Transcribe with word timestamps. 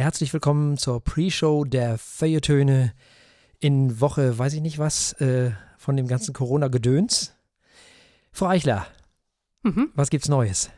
Herzlich 0.00 0.32
willkommen 0.32 0.78
zur 0.78 1.04
Pre-Show 1.04 1.64
der 1.66 1.98
Feuilletöne 1.98 2.94
in 3.58 4.00
Woche, 4.00 4.38
weiß 4.38 4.54
ich 4.54 4.62
nicht 4.62 4.78
was, 4.78 5.12
äh, 5.20 5.50
von 5.76 5.94
dem 5.94 6.06
ganzen 6.08 6.32
Corona-Gedöns. 6.32 7.36
Frau 8.32 8.46
Eichler, 8.46 8.86
Mhm. 9.62 9.90
was 9.94 10.08
gibt's 10.08 10.30
Neues? 10.30 10.70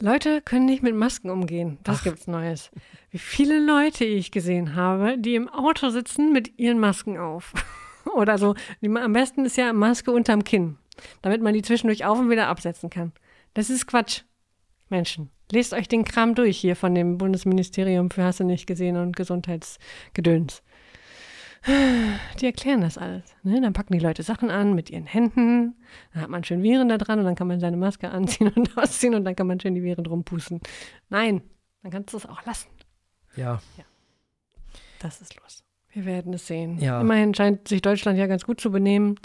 Leute 0.00 0.42
können 0.42 0.66
nicht 0.66 0.84
mit 0.84 0.94
Masken 0.94 1.28
umgehen. 1.28 1.78
Das 1.82 1.98
Ach. 1.98 2.04
gibt's 2.04 2.28
Neues. 2.28 2.70
Wie 3.10 3.18
viele 3.18 3.58
Leute 3.58 4.04
ich 4.04 4.30
gesehen 4.30 4.76
habe, 4.76 5.18
die 5.18 5.34
im 5.34 5.48
Auto 5.48 5.90
sitzen 5.90 6.32
mit 6.32 6.56
ihren 6.56 6.78
Masken 6.78 7.18
auf. 7.18 7.52
Oder 8.14 8.38
so. 8.38 8.54
Am 8.80 9.12
besten 9.12 9.44
ist 9.44 9.56
ja 9.56 9.72
Maske 9.72 10.12
unterm 10.12 10.44
Kinn, 10.44 10.78
damit 11.22 11.42
man 11.42 11.52
die 11.52 11.62
zwischendurch 11.62 12.04
auf 12.04 12.16
und 12.20 12.30
wieder 12.30 12.46
absetzen 12.46 12.90
kann. 12.90 13.10
Das 13.54 13.70
ist 13.70 13.88
Quatsch. 13.88 14.20
Menschen, 14.94 15.30
lest 15.50 15.72
euch 15.72 15.88
den 15.88 16.04
Kram 16.04 16.36
durch 16.36 16.56
hier 16.56 16.76
von 16.76 16.94
dem 16.94 17.18
Bundesministerium 17.18 18.10
für 18.12 18.22
Hasse 18.22 18.44
nicht 18.44 18.68
gesehen 18.68 18.96
und 18.96 19.16
Gesundheitsgedöns. 19.16 20.62
Die 22.38 22.46
erklären 22.46 22.82
das 22.82 22.96
alles. 22.96 23.24
Ne? 23.42 23.60
Dann 23.60 23.72
packen 23.72 23.94
die 23.94 23.98
Leute 23.98 24.22
Sachen 24.22 24.50
an 24.50 24.74
mit 24.74 24.90
ihren 24.90 25.06
Händen. 25.06 25.74
Dann 26.12 26.22
hat 26.22 26.30
man 26.30 26.44
schön 26.44 26.62
Viren 26.62 26.88
da 26.88 26.96
dran 26.96 27.18
und 27.18 27.24
dann 27.24 27.34
kann 27.34 27.48
man 27.48 27.58
seine 27.58 27.76
Maske 27.76 28.10
anziehen 28.10 28.52
und 28.54 28.78
ausziehen 28.78 29.16
und 29.16 29.24
dann 29.24 29.34
kann 29.34 29.48
man 29.48 29.58
schön 29.58 29.74
die 29.74 29.82
Viren 29.82 30.04
drum 30.04 30.22
pusten. 30.22 30.60
Nein, 31.08 31.42
dann 31.82 31.90
kannst 31.90 32.12
du 32.12 32.18
es 32.18 32.26
auch 32.26 32.44
lassen. 32.44 32.68
Ja, 33.34 33.60
Das 35.00 35.20
ist 35.20 35.34
los. 35.40 35.64
Wir 35.90 36.04
werden 36.04 36.34
es 36.34 36.46
sehen. 36.46 36.78
Ja. 36.78 37.00
Immerhin 37.00 37.34
scheint 37.34 37.66
sich 37.66 37.82
Deutschland 37.82 38.16
ja 38.16 38.28
ganz 38.28 38.44
gut 38.44 38.60
zu 38.60 38.70
benehmen. 38.70 39.18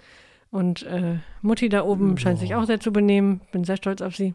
Und 0.49 0.81
äh, 0.83 1.17
Mutti 1.43 1.69
da 1.69 1.83
oben 1.83 2.17
scheint 2.17 2.39
sich 2.39 2.55
auch 2.55 2.65
sehr 2.65 2.79
zu 2.79 2.91
benehmen. 2.91 3.41
Bin 3.51 3.63
sehr 3.65 3.77
stolz 3.77 4.01
auf 4.01 4.15
sie. 4.15 4.33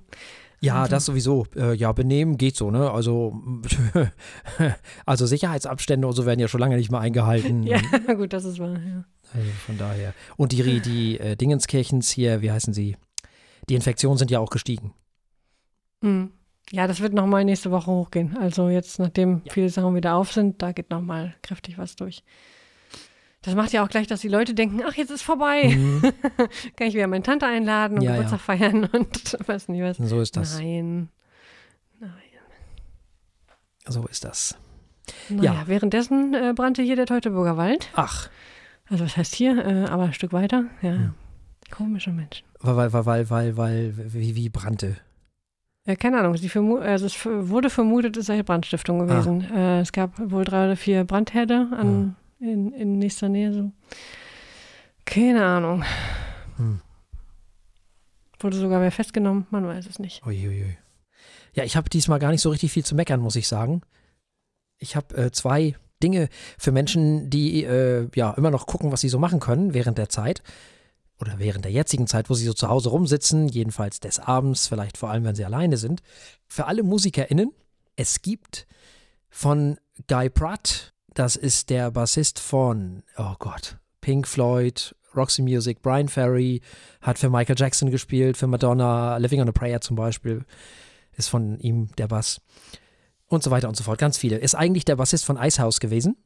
Ja, 0.65 0.89
das 0.89 1.05
sowieso. 1.05 1.47
Äh, 1.57 1.75
ja, 1.75 1.93
benehmen 1.93 2.39
geht 2.39 2.57
so, 2.57 2.71
ne? 2.71 2.91
Also, 2.91 3.41
also 5.07 5.27
Sicherheitsabstände 5.27 6.07
und 6.07 6.15
so 6.15 6.27
werden 6.27 6.41
ja 6.41 6.49
schon 6.49 6.61
lange 6.61 6.77
nicht 6.77 6.91
mehr 6.91 7.01
eingehalten. 7.01 7.65
Ja, 7.75 7.81
gut, 8.15 8.33
das 8.33 8.45
ist 8.45 8.59
wahr. 8.59 8.75
Ja. 8.75 9.05
Also 9.33 9.51
von 9.67 9.79
daher. 9.79 10.15
Und 10.37 10.53
die, 10.53 10.81
die 10.81 11.19
äh, 11.19 11.37
Dingenskirchens 11.37 12.11
hier, 12.11 12.43
wie 12.43 12.51
heißen 12.51 12.73
sie? 12.73 12.97
Die 13.69 13.75
Infektionen 13.75 14.19
sind 14.19 14.31
ja 14.31 14.39
auch 14.41 14.51
gestiegen. 14.51 14.93
Hm. 16.03 16.31
ja, 16.71 16.87
das 16.87 17.01
wird 17.01 17.15
nochmal 17.15 17.45
nächste 17.45 17.71
Woche 17.71 17.91
hochgehen. 17.91 18.37
Also 18.37 18.69
jetzt, 18.69 18.99
nachdem 18.99 19.43
viele 19.51 19.71
Sachen 19.71 19.95
wieder 19.95 20.15
auf 20.15 20.33
sind, 20.33 20.61
da 20.61 20.73
geht 20.73 20.91
nochmal 20.91 21.34
kräftig 21.43 21.78
was 21.78 21.97
durch. 21.97 22.23
Das 23.45 23.55
macht 23.55 23.73
ja 23.73 23.84
auch 23.84 23.89
gleich, 23.89 24.06
dass 24.06 24.20
die 24.20 24.28
Leute 24.28 24.55
denken, 24.55 24.83
ach, 24.87 24.95
jetzt 24.95 25.11
ist 25.11 25.23
vorbei. 25.23 25.75
Mhm. 25.77 26.00
Kann 26.77 26.87
ich 26.89 26.95
wieder 26.95 27.06
meine 27.06 27.23
Tante 27.23 27.47
einladen 27.47 27.98
und 27.98 28.03
Ja, 28.05 28.11
ja. 28.12 28.17
Geburtstag 28.23 28.41
feiern 28.41 28.84
und 28.92 29.37
weiß 29.48 29.69
nicht 29.69 29.83
was. 29.83 29.97
So 29.98 30.20
ist 30.20 30.37
das. 30.37 30.59
Nein. 30.59 31.09
So 33.87 34.06
ist 34.06 34.25
das. 34.25 34.56
Naja, 35.28 35.53
Ja. 35.53 35.62
währenddessen 35.67 36.33
äh, 36.34 36.53
brannte 36.55 36.83
hier 36.83 36.97
der 36.97 37.06
Teutoburger 37.06 37.56
Wald. 37.56 37.91
Ach, 37.95 38.31
Also 38.89 39.05
was 39.05 39.17
heißt 39.17 39.34
hier, 39.34 39.59
äh, 39.65 39.84
aber 39.91 40.05
ein 40.05 40.12
Stück 40.15 40.33
weiter. 40.33 40.65
Ja. 40.81 41.12
Komische 41.70 42.11
Menschen. 42.11 42.47
weil, 42.61 42.92
weil, 42.92 43.06
weil, 43.06 43.31
weil, 43.31 43.56
weil, 43.56 43.95
wie, 44.15 44.37
wie 44.37 44.48
brannte. 44.48 44.97
Äh, 45.87 45.97
keine 45.97 46.19
Ahnung, 46.19 46.33
also 46.33 47.05
es 47.06 47.27
wurde 47.27 47.69
vermutet, 47.69 48.17
es 48.17 48.27
sei 48.27 48.42
Brandstiftung 48.42 49.03
Ah. 49.03 49.05
gewesen. 49.05 49.42
Äh, 49.55 49.81
es 49.81 49.92
gab 49.92 50.12
wohl 50.19 50.45
drei 50.45 50.65
oder 50.67 50.77
vier 50.77 51.05
Brandherde 51.05 51.69
an, 51.77 52.17
in, 52.45 52.73
in 52.73 52.98
nächster 52.98 53.28
Nähe. 53.28 53.53
So. 53.53 53.73
Keine 55.05 55.45
Ahnung. 55.45 55.84
Hm. 56.56 56.81
Wurde 58.39 58.56
sogar 58.59 58.81
wer 58.81 58.92
festgenommen, 58.92 59.47
man 59.50 59.67
weiß 59.67 59.87
es 59.87 59.98
nicht. 59.98 60.25
Uiuiui. 60.27 60.77
Ja, 61.55 61.65
ich 61.65 61.77
habe 61.77 61.89
diesmal 61.89 62.19
gar 62.19 62.31
nicht 62.31 62.42
so 62.42 62.50
richtig 62.50 62.72
viel 62.72 62.84
zu 62.84 62.95
meckern, 62.95 63.20
muss 63.20 63.37
ich 63.37 63.48
sagen. 63.48 63.83
Ich 64.78 64.97
habe 64.97 65.17
äh, 65.17 65.31
zwei 65.31 65.77
Dinge 66.03 66.28
für 66.59 66.72
Menschen, 66.72 67.31
die 67.31 67.65
äh, 67.65 68.09
ja 68.15 68.33
immer 68.33 68.50
noch 68.50 68.67
gucken, 68.67 68.92
was 68.92 69.00
sie 69.00 69.09
so 69.09 69.19
machen 69.19 69.41
können 69.41 69.72
während 69.72 69.97
der 69.97 70.09
Zeit 70.09 70.42
oder 71.20 71.39
während 71.39 71.65
der 71.65 71.72
jetzigen 71.72 72.06
Zeit, 72.06 72.28
wo 72.28 72.34
sie 72.34 72.44
so 72.44 72.53
zu 72.53 72.69
Hause 72.69 72.91
rumsitzen, 72.91 73.49
jedenfalls 73.49 74.00
des 74.00 74.19
Abends, 74.19 74.66
vielleicht 74.66 74.99
vor 74.99 75.11
allem, 75.11 75.25
wenn 75.25 75.37
sie 75.37 75.44
alleine 75.44 75.76
sind. 75.76 76.03
Für 76.49 76.66
alle 76.66 76.82
MusikerInnen, 76.82 77.53
es 77.97 78.21
gibt 78.21 78.66
von 79.31 79.78
Guy 80.09 80.28
Pratt, 80.28 80.94
das 81.14 81.36
ist 81.36 81.70
der 81.70 81.91
Bassist 81.91 82.38
von, 82.38 83.02
oh 83.16 83.34
Gott, 83.38 83.78
Pink 84.00 84.26
Floyd, 84.28 84.94
Roxy 85.16 85.42
Music, 85.42 85.80
Brian 85.80 86.08
Ferry, 86.08 86.60
hat 87.00 87.19
für 87.19 87.30
Michael 87.30 87.56
Jackson 87.58 87.91
gespielt, 87.91 88.36
für 88.36 88.47
Madonna, 88.47 89.16
Living 89.16 89.41
on 89.41 89.48
a 89.48 89.52
Prayer 89.52 89.80
zum 89.80 89.97
Beispiel, 89.97 90.44
ist 91.16 91.28
von 91.28 91.58
ihm 91.60 91.88
der 91.97 92.08
Bass 92.08 92.41
und 93.28 93.42
so 93.42 93.50
weiter 93.50 93.69
und 93.69 93.76
so 93.76 93.84
fort. 93.84 93.98
Ganz 93.98 94.19
viele. 94.19 94.38
Ist 94.38 94.54
eigentlich 94.54 94.84
der 94.84 94.97
Bassist 94.97 95.25
von 95.25 95.36
Icehouse 95.36 95.80
gewesen. 95.80 96.16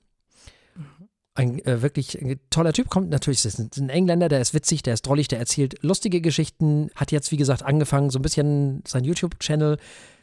Ein 1.34 1.64
äh, 1.64 1.82
wirklich 1.82 2.20
äh, 2.20 2.38
toller 2.50 2.72
Typ. 2.72 2.88
Kommt 2.88 3.10
natürlich, 3.10 3.44
ist 3.44 3.58
ein, 3.58 3.70
ein 3.76 3.90
Engländer, 3.90 4.28
der 4.28 4.40
ist 4.40 4.54
witzig, 4.54 4.82
der 4.82 4.94
ist 4.94 5.06
drollig, 5.06 5.28
der 5.28 5.38
erzählt 5.38 5.82
lustige 5.82 6.20
Geschichten. 6.20 6.90
Hat 6.96 7.12
jetzt, 7.12 7.30
wie 7.30 7.36
gesagt, 7.36 7.62
angefangen, 7.62 8.10
so 8.10 8.18
ein 8.18 8.22
bisschen 8.22 8.82
sein 8.86 9.04
YouTube-Channel 9.04 9.78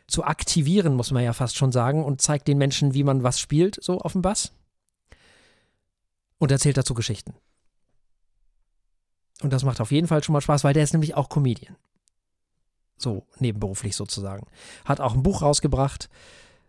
zu 0.07 0.23
aktivieren, 0.23 0.93
muss 0.93 1.11
man 1.11 1.23
ja 1.23 1.33
fast 1.33 1.57
schon 1.57 1.71
sagen, 1.71 2.03
und 2.03 2.21
zeigt 2.21 2.47
den 2.47 2.57
Menschen, 2.57 2.93
wie 2.93 3.03
man 3.03 3.23
was 3.23 3.39
spielt, 3.39 3.83
so 3.83 3.99
auf 3.99 4.13
dem 4.13 4.21
Bass. 4.21 4.51
Und 6.38 6.51
erzählt 6.51 6.77
dazu 6.77 6.93
Geschichten. 6.93 7.33
Und 9.41 9.51
das 9.51 9.63
macht 9.63 9.81
auf 9.81 9.91
jeden 9.91 10.07
Fall 10.07 10.23
schon 10.23 10.33
mal 10.33 10.41
Spaß, 10.41 10.63
weil 10.63 10.73
der 10.73 10.83
ist 10.83 10.94
nämlich 10.94 11.15
auch 11.15 11.29
Comedian. 11.29 11.75
So, 12.97 13.25
nebenberuflich 13.39 13.95
sozusagen. 13.95 14.47
Hat 14.85 15.01
auch 15.01 15.13
ein 15.13 15.23
Buch 15.23 15.41
rausgebracht, 15.41 16.09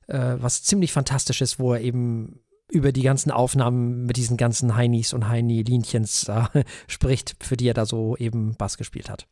äh, 0.09 0.37
was 0.39 0.63
ziemlich 0.63 0.93
fantastisch 0.93 1.41
ist, 1.41 1.59
wo 1.59 1.75
er 1.75 1.81
eben 1.81 2.41
über 2.69 2.91
die 2.91 3.03
ganzen 3.03 3.31
Aufnahmen 3.31 4.07
mit 4.07 4.17
diesen 4.17 4.37
ganzen 4.37 4.75
Heinis 4.75 5.13
und 5.13 5.29
Heini-Linchens 5.29 6.29
äh, 6.29 6.65
spricht, 6.89 7.37
für 7.41 7.57
die 7.57 7.69
er 7.69 7.75
da 7.75 7.87
so 7.87 8.17
eben 8.17 8.57
Bass 8.57 8.77
gespielt 8.77 9.09
hat. 9.09 9.29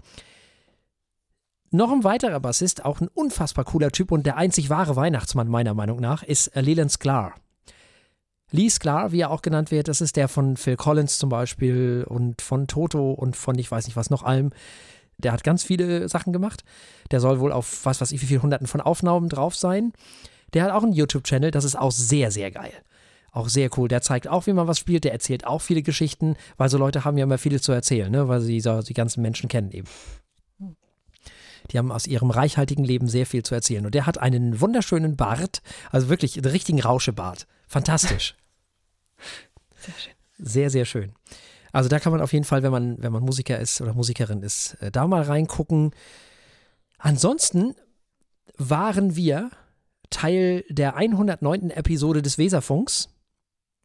Noch 1.74 1.90
ein 1.90 2.04
weiterer 2.04 2.38
Bassist, 2.38 2.84
auch 2.84 3.00
ein 3.00 3.08
unfassbar 3.08 3.64
cooler 3.64 3.90
Typ 3.90 4.12
und 4.12 4.26
der 4.26 4.36
einzig 4.36 4.70
wahre 4.70 4.94
Weihnachtsmann 4.94 5.48
meiner 5.48 5.74
Meinung 5.74 5.98
nach, 5.98 6.22
ist 6.22 6.46
äh, 6.54 6.60
Leland 6.60 6.92
Sklar. 6.92 7.34
Lee 8.52 8.68
Sklar, 8.68 9.10
wie 9.10 9.22
er 9.22 9.32
auch 9.32 9.42
genannt 9.42 9.72
wird, 9.72 9.88
das 9.88 10.00
ist 10.00 10.14
der 10.14 10.28
von 10.28 10.56
Phil 10.56 10.76
Collins 10.76 11.18
zum 11.18 11.30
Beispiel 11.30 12.06
und 12.08 12.42
von 12.42 12.68
Toto 12.68 13.10
und 13.10 13.34
von 13.34 13.58
ich 13.58 13.68
weiß 13.68 13.86
nicht 13.86 13.96
was 13.96 14.08
noch 14.08 14.22
allem. 14.22 14.50
Der 15.18 15.32
hat 15.32 15.42
ganz 15.42 15.64
viele 15.64 16.08
Sachen 16.08 16.32
gemacht. 16.32 16.62
Der 17.10 17.18
soll 17.18 17.40
wohl 17.40 17.50
auf 17.50 17.84
was 17.84 18.00
weiß 18.00 18.12
ich 18.12 18.22
wie 18.22 18.26
viele 18.26 18.42
Hunderten 18.42 18.68
von 18.68 18.80
Aufnahmen 18.80 19.28
drauf 19.28 19.56
sein. 19.56 19.92
Der 20.52 20.62
hat 20.62 20.70
auch 20.70 20.84
einen 20.84 20.92
YouTube-Channel, 20.92 21.50
das 21.50 21.64
ist 21.64 21.76
auch 21.76 21.90
sehr, 21.90 22.30
sehr 22.30 22.52
geil. 22.52 22.70
Auch 23.32 23.48
sehr 23.48 23.68
cool. 23.76 23.88
Der 23.88 24.00
zeigt 24.00 24.28
auch, 24.28 24.46
wie 24.46 24.52
man 24.52 24.68
was 24.68 24.78
spielt. 24.78 25.02
Der 25.02 25.12
erzählt 25.12 25.44
auch 25.44 25.60
viele 25.60 25.82
Geschichten, 25.82 26.36
weil 26.56 26.68
so 26.68 26.78
Leute 26.78 27.04
haben 27.04 27.18
ja 27.18 27.24
immer 27.24 27.38
viele 27.38 27.60
zu 27.60 27.72
erzählen, 27.72 28.12
ne? 28.12 28.28
weil 28.28 28.40
sie 28.40 28.60
so 28.60 28.80
die 28.80 28.94
ganzen 28.94 29.22
Menschen 29.22 29.48
kennen 29.48 29.72
eben. 29.72 29.88
Die 31.70 31.78
haben 31.78 31.92
aus 31.92 32.06
ihrem 32.06 32.30
reichhaltigen 32.30 32.84
Leben 32.84 33.08
sehr 33.08 33.26
viel 33.26 33.42
zu 33.42 33.54
erzählen. 33.54 33.86
Und 33.86 33.94
der 33.94 34.06
hat 34.06 34.18
einen 34.18 34.60
wunderschönen 34.60 35.16
Bart, 35.16 35.62
also 35.90 36.08
wirklich 36.08 36.36
einen 36.36 36.50
richtigen 36.50 36.80
Rauschebart. 36.80 37.46
Fantastisch. 37.66 38.34
Sehr 39.78 39.94
schön. 39.98 40.12
Sehr, 40.38 40.70
sehr 40.70 40.84
schön. 40.84 41.12
Also 41.72 41.88
da 41.88 41.98
kann 41.98 42.12
man 42.12 42.20
auf 42.20 42.32
jeden 42.32 42.44
Fall, 42.44 42.62
wenn 42.62 42.70
man, 42.70 43.02
wenn 43.02 43.12
man 43.12 43.22
Musiker 43.22 43.58
ist 43.58 43.80
oder 43.80 43.94
Musikerin 43.94 44.42
ist, 44.42 44.74
äh, 44.74 44.90
da 44.90 45.06
mal 45.06 45.22
reingucken. 45.22 45.92
Ansonsten 46.98 47.74
waren 48.56 49.16
wir 49.16 49.50
Teil 50.10 50.64
der 50.68 50.96
109. 50.96 51.70
Episode 51.70 52.22
des 52.22 52.38
Weserfunks. 52.38 53.08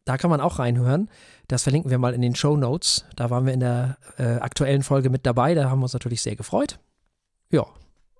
Da 0.04 0.16
kann 0.16 0.30
man 0.30 0.40
auch 0.40 0.58
reinhören. 0.58 1.10
Das 1.48 1.64
verlinken 1.64 1.90
wir 1.90 1.98
mal 1.98 2.14
in 2.14 2.22
den 2.22 2.34
Show 2.34 2.56
Notes. 2.56 3.04
Da 3.16 3.30
waren 3.30 3.46
wir 3.46 3.52
in 3.52 3.60
der 3.60 3.98
äh, 4.18 4.36
aktuellen 4.36 4.82
Folge 4.82 5.10
mit 5.10 5.26
dabei. 5.26 5.54
Da 5.54 5.68
haben 5.68 5.80
wir 5.80 5.84
uns 5.84 5.92
natürlich 5.92 6.22
sehr 6.22 6.36
gefreut. 6.36 6.78
Ja, 7.50 7.66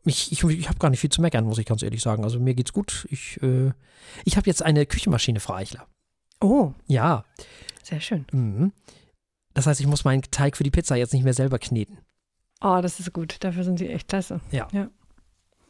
ich, 0.05 0.33
ich, 0.33 0.43
ich 0.45 0.69
habe 0.69 0.79
gar 0.79 0.91
nicht 0.91 1.01
viel 1.01 1.11
zu 1.11 1.21
meckern, 1.21 1.45
muss 1.45 1.59
ich 1.59 1.67
ganz 1.67 1.83
ehrlich 1.83 2.03
sagen. 2.03 2.25
Also 2.25 2.41
mir 2.41 2.55
geht's 2.55 2.73
gut. 2.73 3.07
Ich, 3.11 3.41
äh, 3.43 3.71
ich 4.25 4.37
habe 4.37 4.47
jetzt 4.47 4.63
eine 4.63 4.87
Küchenmaschine, 4.87 5.41
Frau 5.41 5.55
Eichler. 5.55 5.87
Oh, 6.41 6.73
Ja, 6.87 7.25
sehr 7.83 8.01
schön. 8.01 8.25
Mhm. 8.33 8.73
Das 9.53 9.67
heißt, 9.67 9.81
ich 9.81 9.87
muss 9.87 10.05
meinen 10.05 10.23
Teig 10.31 10.57
für 10.57 10.65
die 10.65 10.71
Pizza 10.71 10.97
jetzt 10.97 11.13
nicht 11.13 11.25
mehr 11.25 11.35
selber 11.35 11.59
kneten. 11.59 11.99
Oh, 12.63 12.79
das 12.83 13.01
ist 13.01 13.13
gut. 13.13 13.37
Dafür 13.41 13.65
sind 13.65 13.79
sie 13.79 13.89
echt 13.89 14.09
klasse. 14.09 14.41
Geht 14.51 14.63
auch 14.63 14.71
so 14.73 14.89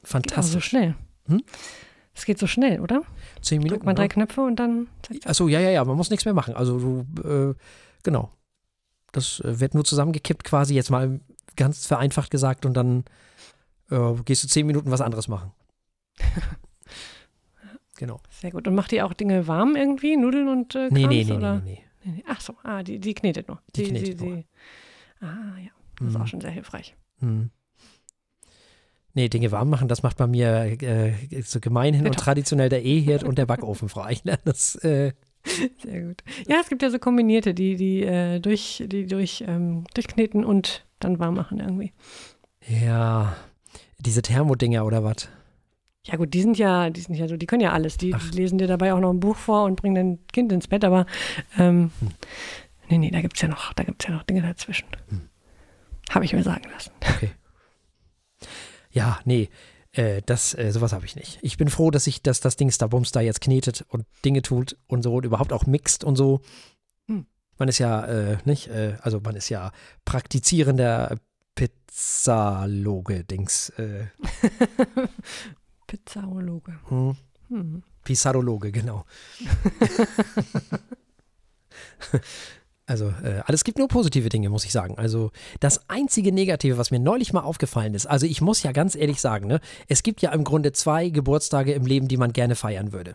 Fantastisch. 0.05 0.65
schnell. 0.65 0.95
Hm? 1.27 1.43
Es 2.15 2.25
geht 2.25 2.39
so 2.39 2.47
schnell, 2.47 2.81
oder? 2.81 3.03
Zehn 3.41 3.59
Minuten. 3.59 3.75
Drückt 3.75 3.87
man 3.87 3.97
drei 3.97 4.05
ne? 4.05 4.09
Knöpfe 4.09 4.43
und 4.43 4.57
dann. 4.57 4.89
Achso, 5.25 5.49
ja, 5.49 5.61
ja, 5.61 5.71
ja, 5.71 5.85
man 5.85 5.97
muss 5.97 6.11
nichts 6.11 6.25
mehr 6.25 6.35
machen. 6.35 6.55
Also 6.55 6.79
du, 6.79 7.23
äh, 7.29 7.55
genau. 8.03 8.31
Das 9.13 9.41
äh, 9.41 9.61
wird 9.61 9.75
nur 9.75 9.85
zusammengekippt 9.85 10.45
quasi, 10.45 10.75
jetzt 10.75 10.91
mal 10.91 11.21
ganz 11.57 11.87
vereinfacht 11.87 12.31
gesagt 12.31 12.67
und 12.67 12.75
dann 12.75 13.05
äh, 13.91 14.15
gehst 14.25 14.45
du 14.45 14.49
zehn 14.49 14.67
Minuten 14.67 14.91
was 14.91 15.01
anderes 15.01 15.29
machen. 15.29 15.53
genau. 17.97 18.21
Sehr 18.31 18.51
gut. 18.51 18.67
Und 18.69 18.75
macht 18.75 18.91
die 18.93 19.03
auch 19.03 19.13
Dinge 19.13 19.47
warm 19.47 19.77
irgendwie? 19.77 20.17
Nudeln 20.17 20.49
und 20.49 20.75
äh, 20.75 20.89
Nee, 20.91 21.03
Krams, 21.03 21.15
nee, 21.15 21.25
nee, 21.25 21.33
oder? 21.33 21.55
nee, 21.61 21.71
nee. 21.73 21.85
Nee, 22.05 22.13
nee. 22.17 22.25
Ach 22.27 22.41
so, 22.41 22.55
ah, 22.63 22.83
die, 22.83 22.99
die 22.99 23.15
knetet 23.15 23.49
nur. 23.49 23.61
Die 23.77 23.85
knetet 23.85 24.21
nur. 24.21 24.45
Ah, 25.21 25.59
ja. 25.59 25.71
Das 25.99 26.09
ist 26.09 26.15
Mhm. 26.15 26.23
auch 26.23 26.27
schon 26.27 26.41
sehr 26.41 26.51
hilfreich. 26.51 26.97
Hm. 27.19 27.51
Nee, 29.13 29.29
Dinge 29.29 29.51
warm 29.53 29.69
machen, 29.69 29.89
das 29.89 30.03
macht 30.03 30.17
bei 30.17 30.27
mir 30.27 30.81
äh, 30.83 31.43
so 31.43 31.59
gemeinhin 31.61 32.07
und 32.07 32.15
traditionell 32.17 32.69
der 32.69 32.85
E-Herd 32.85 33.25
und 33.25 33.37
der 33.39 33.45
Backofen, 33.45 33.91
Eichler. 34.01 34.39
Das, 34.45 34.77
äh, 34.77 35.13
Sehr 35.83 36.03
gut. 36.03 36.23
Ja, 36.47 36.57
es 36.61 36.69
gibt 36.69 36.81
ja 36.83 36.91
so 36.91 36.99
kombinierte, 36.99 37.53
die, 37.53 37.75
die, 37.77 38.03
äh, 38.03 38.39
durch, 38.41 38.83
die 38.87 39.07
durch, 39.07 39.45
ähm, 39.47 39.85
durchkneten 39.95 40.45
und 40.45 40.87
dann 41.01 41.19
warm 41.19 41.35
machen 41.35 41.59
irgendwie. 41.61 41.93
ja, 42.67 43.37
diese 44.01 44.23
Thermodinger 44.23 44.85
oder 44.85 45.05
was? 45.05 45.29
Ja 46.07 46.17
gut, 46.17 46.33
die 46.33 46.41
sind 46.41 46.57
ja, 46.57 46.89
die 46.91 47.01
sind 47.01 47.15
ja 47.15 47.29
so, 47.29 47.37
die 47.37 47.47
können 47.47 47.63
ja 47.63 47.73
alles. 47.73 47.99
Die, 47.99 48.15
Ach. 48.15 48.33
lesen 48.33 48.59
dir 48.59 48.67
dabei 48.67 48.95
auch 48.95 49.01
noch 49.01 49.13
ein 49.13 49.21
Buch 49.21 49.37
vor 49.37 49.65
und 49.65 49.77
bringen 49.77 49.95
dein 49.95 50.27
Kind 50.33 50.51
ins 50.51 50.67
Bett, 50.67 50.85
aber 50.85 51.07
ähm, 51.59 51.91
Hm. 52.01 52.09
nee, 52.89 52.99
nee, 52.99 53.11
da 53.11 53.21
gibt's 53.21 53.41
ja 53.43 53.49
noch, 53.49 53.73
da 53.75 53.85
gibt's 53.85 54.07
ja 54.07 54.15
noch 54.15 54.23
Dinge 54.23 54.43
dazwischen. 54.43 54.89
Hm. 55.09 55.29
Habe 56.11 56.25
ich 56.25 56.33
mir 56.33 56.43
sagen 56.43 56.69
lassen. 56.71 56.93
Okay. 57.17 57.31
Ja, 58.93 59.21
nee, 59.25 59.51
äh, 59.93 60.21
das, 60.27 60.53
äh, 60.55 60.73
sowas 60.73 60.93
habe 60.93 61.05
ich 61.05 61.15
nicht. 61.15 61.39
Ich 61.43 61.57
bin 61.57 61.69
froh, 61.69 61.93
dass 61.93 62.09
ich, 62.09 62.23
dass 62.23 62.41
das 62.41 62.57
Ding 62.57 62.73
Starbums 62.73 63.13
da 63.13 63.21
jetzt 63.21 63.41
knetet 63.41 63.85
und 63.89 64.05
Dinge 64.25 64.43
tut 64.43 64.77
und 64.89 65.03
so 65.03 65.15
und 65.15 65.25
überhaupt 65.25 65.53
auch 65.53 65.67
mixt 65.67 66.03
und 66.03 66.17
so. 66.17 66.41
Hm. 67.07 67.27
Man 67.59 67.69
ist 67.69 67.79
ja, 67.79 68.05
äh, 68.07 68.39
nicht, 68.45 68.67
äh, 68.69 68.97
also 69.03 69.21
man 69.21 69.37
ist 69.37 69.49
ja 69.49 69.71
praktizierender 70.05 71.19
Pizzaloge-Dings. 71.91 73.71
Äh, 73.71 74.07
Pizzaologe. 75.87 76.79
hm. 76.89 77.17
Hm. 77.49 77.83
Pizzarologe, 78.05 78.73
genau. 78.73 79.05
Also, 82.87 83.11
äh, 83.23 83.41
alles 83.47 83.63
gibt 83.63 83.79
nur 83.79 83.87
positive 83.87 84.29
Dinge, 84.31 84.49
muss 84.51 84.65
ich 84.65 84.73
sagen. 84.73 84.99
Also, 84.99 85.31
das 85.61 85.89
einzige 85.89 86.33
Negative, 86.33 86.77
was 86.77 86.91
mir 86.91 86.99
neulich 86.99 87.33
mal 87.33 87.43
aufgefallen 87.43 87.95
ist, 87.95 88.07
also 88.07 88.27
ich 88.27 88.41
muss 88.41 88.65
ja 88.65 88.73
ganz 88.73 88.97
ehrlich 88.97 89.21
sagen, 89.21 89.47
ne, 89.47 89.61
es 89.87 90.03
gibt 90.03 90.23
ja 90.23 90.33
im 90.33 90.43
Grunde 90.43 90.73
zwei 90.73 91.09
Geburtstage 91.09 91.73
im 91.73 91.87
Leben, 91.87 92.09
die 92.09 92.17
man 92.17 92.33
gerne 92.33 92.57
feiern 92.57 92.93
würde. 92.93 93.15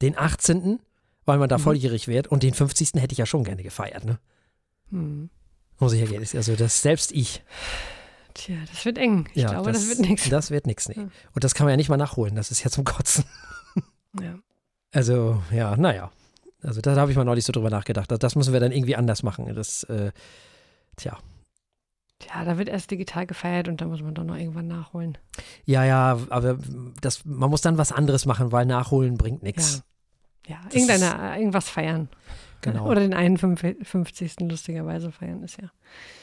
Den 0.00 0.16
18., 0.16 0.78
weil 1.26 1.36
man 1.38 1.50
da 1.50 1.58
Mhm. 1.58 1.62
volljährig 1.62 2.08
wird, 2.08 2.28
und 2.28 2.42
den 2.42 2.54
50. 2.54 2.98
hätte 3.02 3.12
ich 3.12 3.18
ja 3.18 3.26
schon 3.26 3.44
gerne 3.44 3.62
gefeiert, 3.62 4.06
ne? 4.06 4.18
Hm. 4.90 5.28
Muss 5.78 5.92
ich 5.92 6.00
ja 6.00 6.12
ehrlich 6.12 6.34
Also, 6.36 6.56
das 6.56 6.82
selbst 6.82 7.12
ich. 7.12 7.42
Tja, 8.34 8.56
das 8.70 8.84
wird 8.84 8.98
eng. 8.98 9.28
Ich 9.34 9.42
ja, 9.42 9.50
glaube, 9.50 9.72
das, 9.72 9.88
wird 9.88 10.00
nichts. 10.00 10.28
Das 10.28 10.50
wird 10.50 10.66
nichts, 10.66 10.88
nee. 10.88 10.94
Ja. 10.96 11.08
Und 11.34 11.44
das 11.44 11.54
kann 11.54 11.64
man 11.64 11.72
ja 11.72 11.76
nicht 11.76 11.88
mal 11.88 11.96
nachholen, 11.96 12.34
das 12.36 12.50
ist 12.50 12.62
ja 12.62 12.70
zum 12.70 12.84
Kotzen. 12.84 13.24
Ja. 14.22 14.36
Also, 14.90 15.42
ja, 15.52 15.76
naja. 15.76 16.10
Also, 16.62 16.80
da 16.80 16.96
habe 16.96 17.10
ich 17.10 17.16
mal 17.16 17.24
neulich 17.24 17.44
so 17.44 17.52
drüber 17.52 17.68
nachgedacht. 17.68 18.10
Das, 18.10 18.18
das 18.18 18.34
müssen 18.36 18.54
wir 18.54 18.58
dann 18.58 18.72
irgendwie 18.72 18.96
anders 18.96 19.22
machen. 19.22 19.54
Das, 19.54 19.84
äh, 19.84 20.12
tja. 20.96 21.18
Tja, 22.18 22.44
da 22.44 22.58
wird 22.58 22.68
erst 22.68 22.90
digital 22.90 23.26
gefeiert 23.26 23.68
und 23.68 23.80
da 23.80 23.84
muss 23.84 24.02
man 24.02 24.14
doch 24.14 24.24
noch 24.24 24.36
irgendwann 24.36 24.66
nachholen. 24.66 25.18
Ja, 25.66 25.84
ja, 25.84 26.18
aber 26.30 26.58
das, 27.00 27.24
man 27.26 27.50
muss 27.50 27.60
dann 27.60 27.78
was 27.78 27.92
anderes 27.92 28.26
machen, 28.26 28.50
weil 28.50 28.66
nachholen 28.66 29.18
bringt 29.18 29.42
nichts. 29.42 29.82
Ja, 30.46 30.58
Das 30.64 30.74
irgendeine, 30.74 31.38
irgendwas 31.38 31.68
feiern. 31.68 32.08
Genau. 32.60 32.88
Oder 32.88 33.00
den 33.00 33.14
51. 33.14 34.40
lustigerweise 34.40 35.12
feiern 35.12 35.42
ist 35.44 35.60
ja. 35.60 35.70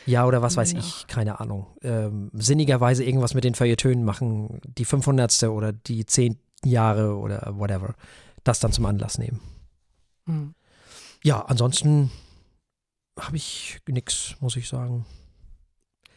ja, 0.06 0.26
oder 0.26 0.42
was 0.42 0.58
weiß 0.58 0.74
Ja. 0.74 0.80
ich, 0.80 1.08
keine 1.08 1.40
Ahnung. 1.40 1.68
Ähm, 1.82 2.30
sinnigerweise 2.34 3.04
irgendwas 3.06 3.34
mit 3.34 3.44
den 3.46 3.56
Feuilletönen 3.56 4.04
machen, 4.04 4.60
die 4.66 4.84
500. 4.86 5.44
oder 5.44 5.72
die 5.72 6.06
10 6.06 6.38
Jahre 6.66 7.16
oder 7.18 7.54
whatever. 7.58 7.96
Das 8.44 8.60
dann 8.60 8.72
zum 8.74 8.86
Anlass 8.86 9.18
nehmen. 9.18 9.40
Hm. 10.26 10.54
Ja, 11.24 11.42
ansonsten 11.42 12.12
habe 13.20 13.38
ich 13.38 13.80
nichts, 13.88 14.36
muss 14.42 14.56
ich 14.58 14.68
sagen. 14.68 15.06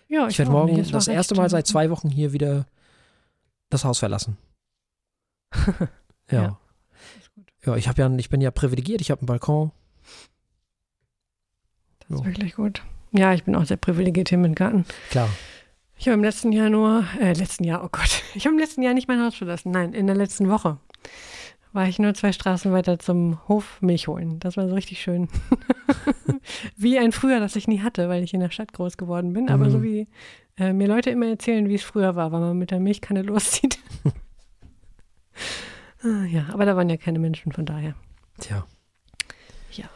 Ja, 0.08 0.26
Ich 0.26 0.38
werde 0.38 0.50
auch 0.50 0.54
morgen 0.66 0.76
war 0.76 0.92
das 0.92 1.08
erste 1.08 1.34
Mal 1.36 1.48
seit 1.48 1.66
zwei 1.66 1.90
Wochen 1.90 2.10
hier 2.10 2.32
wieder 2.32 2.66
das 3.70 3.84
Haus 3.84 3.98
verlassen. 3.98 4.36
Ja. 6.30 6.42
Ja. 6.42 6.58
Ja, 7.64 7.76
ich 7.76 7.88
habe 7.88 8.02
ja, 8.02 8.14
ich 8.16 8.28
bin 8.28 8.42
ja 8.42 8.50
privilegiert, 8.50 9.00
ich 9.00 9.10
habe 9.10 9.22
einen 9.22 9.26
Balkon. 9.26 9.72
Das 12.00 12.10
ist 12.18 12.24
Ja. 12.24 12.26
wirklich 12.26 12.54
gut. 12.54 12.82
Ja, 13.12 13.32
ich 13.34 13.44
bin 13.44 13.54
auch 13.54 13.64
sehr 13.64 13.76
privilegiert 13.76 14.28
hier 14.28 14.38
mit 14.38 14.48
dem 14.50 14.54
Garten. 14.54 14.84
Klar. 15.10 15.28
Ich 15.96 16.06
habe 16.06 16.14
im 16.14 16.22
letzten 16.22 16.52
Jahr 16.52 16.70
nur, 16.70 17.04
äh, 17.20 17.32
letzten 17.32 17.64
Jahr, 17.64 17.82
oh 17.84 17.88
Gott, 17.90 18.22
ich 18.34 18.44
habe 18.46 18.54
im 18.54 18.60
letzten 18.60 18.82
Jahr 18.82 18.94
nicht 18.94 19.08
mein 19.08 19.20
Haus 19.22 19.34
verlassen. 19.34 19.70
Nein, 19.72 19.92
in 19.94 20.06
der 20.06 20.16
letzten 20.16 20.48
Woche 20.48 20.78
war 21.72 21.86
ich 21.88 21.98
nur 21.98 22.14
zwei 22.14 22.32
Straßen 22.32 22.72
weiter 22.72 22.98
zum 22.98 23.46
Hof 23.48 23.80
Milch 23.82 24.08
holen. 24.08 24.40
Das 24.40 24.56
war 24.56 24.68
so 24.68 24.74
richtig 24.74 25.02
schön. 25.02 25.28
wie 26.76 26.98
ein 26.98 27.12
Früher, 27.12 27.40
das 27.40 27.56
ich 27.56 27.68
nie 27.68 27.80
hatte, 27.82 28.08
weil 28.08 28.22
ich 28.22 28.32
in 28.34 28.40
der 28.40 28.50
Stadt 28.50 28.72
groß 28.72 28.96
geworden 28.96 29.32
bin. 29.32 29.50
Aber 29.50 29.66
Mhm. 29.66 29.70
so 29.70 29.82
wie 29.82 30.08
äh, 30.56 30.72
mir 30.72 30.88
Leute 30.88 31.10
immer 31.10 31.26
erzählen, 31.26 31.68
wie 31.68 31.74
es 31.74 31.82
früher 31.82 32.16
war, 32.16 32.32
wenn 32.32 32.40
man 32.40 32.58
mit 32.58 32.70
der 32.70 32.80
Milchkanne 32.80 33.22
loszieht. 33.22 33.78
Ah, 36.02 36.24
ja, 36.26 36.46
aber 36.52 36.64
da 36.64 36.76
waren 36.76 36.88
ja 36.88 36.96
keine 36.96 37.18
Menschen, 37.18 37.52
von 37.52 37.66
daher. 37.66 37.94
Tja. 38.40 38.66
Ja. 39.78 39.88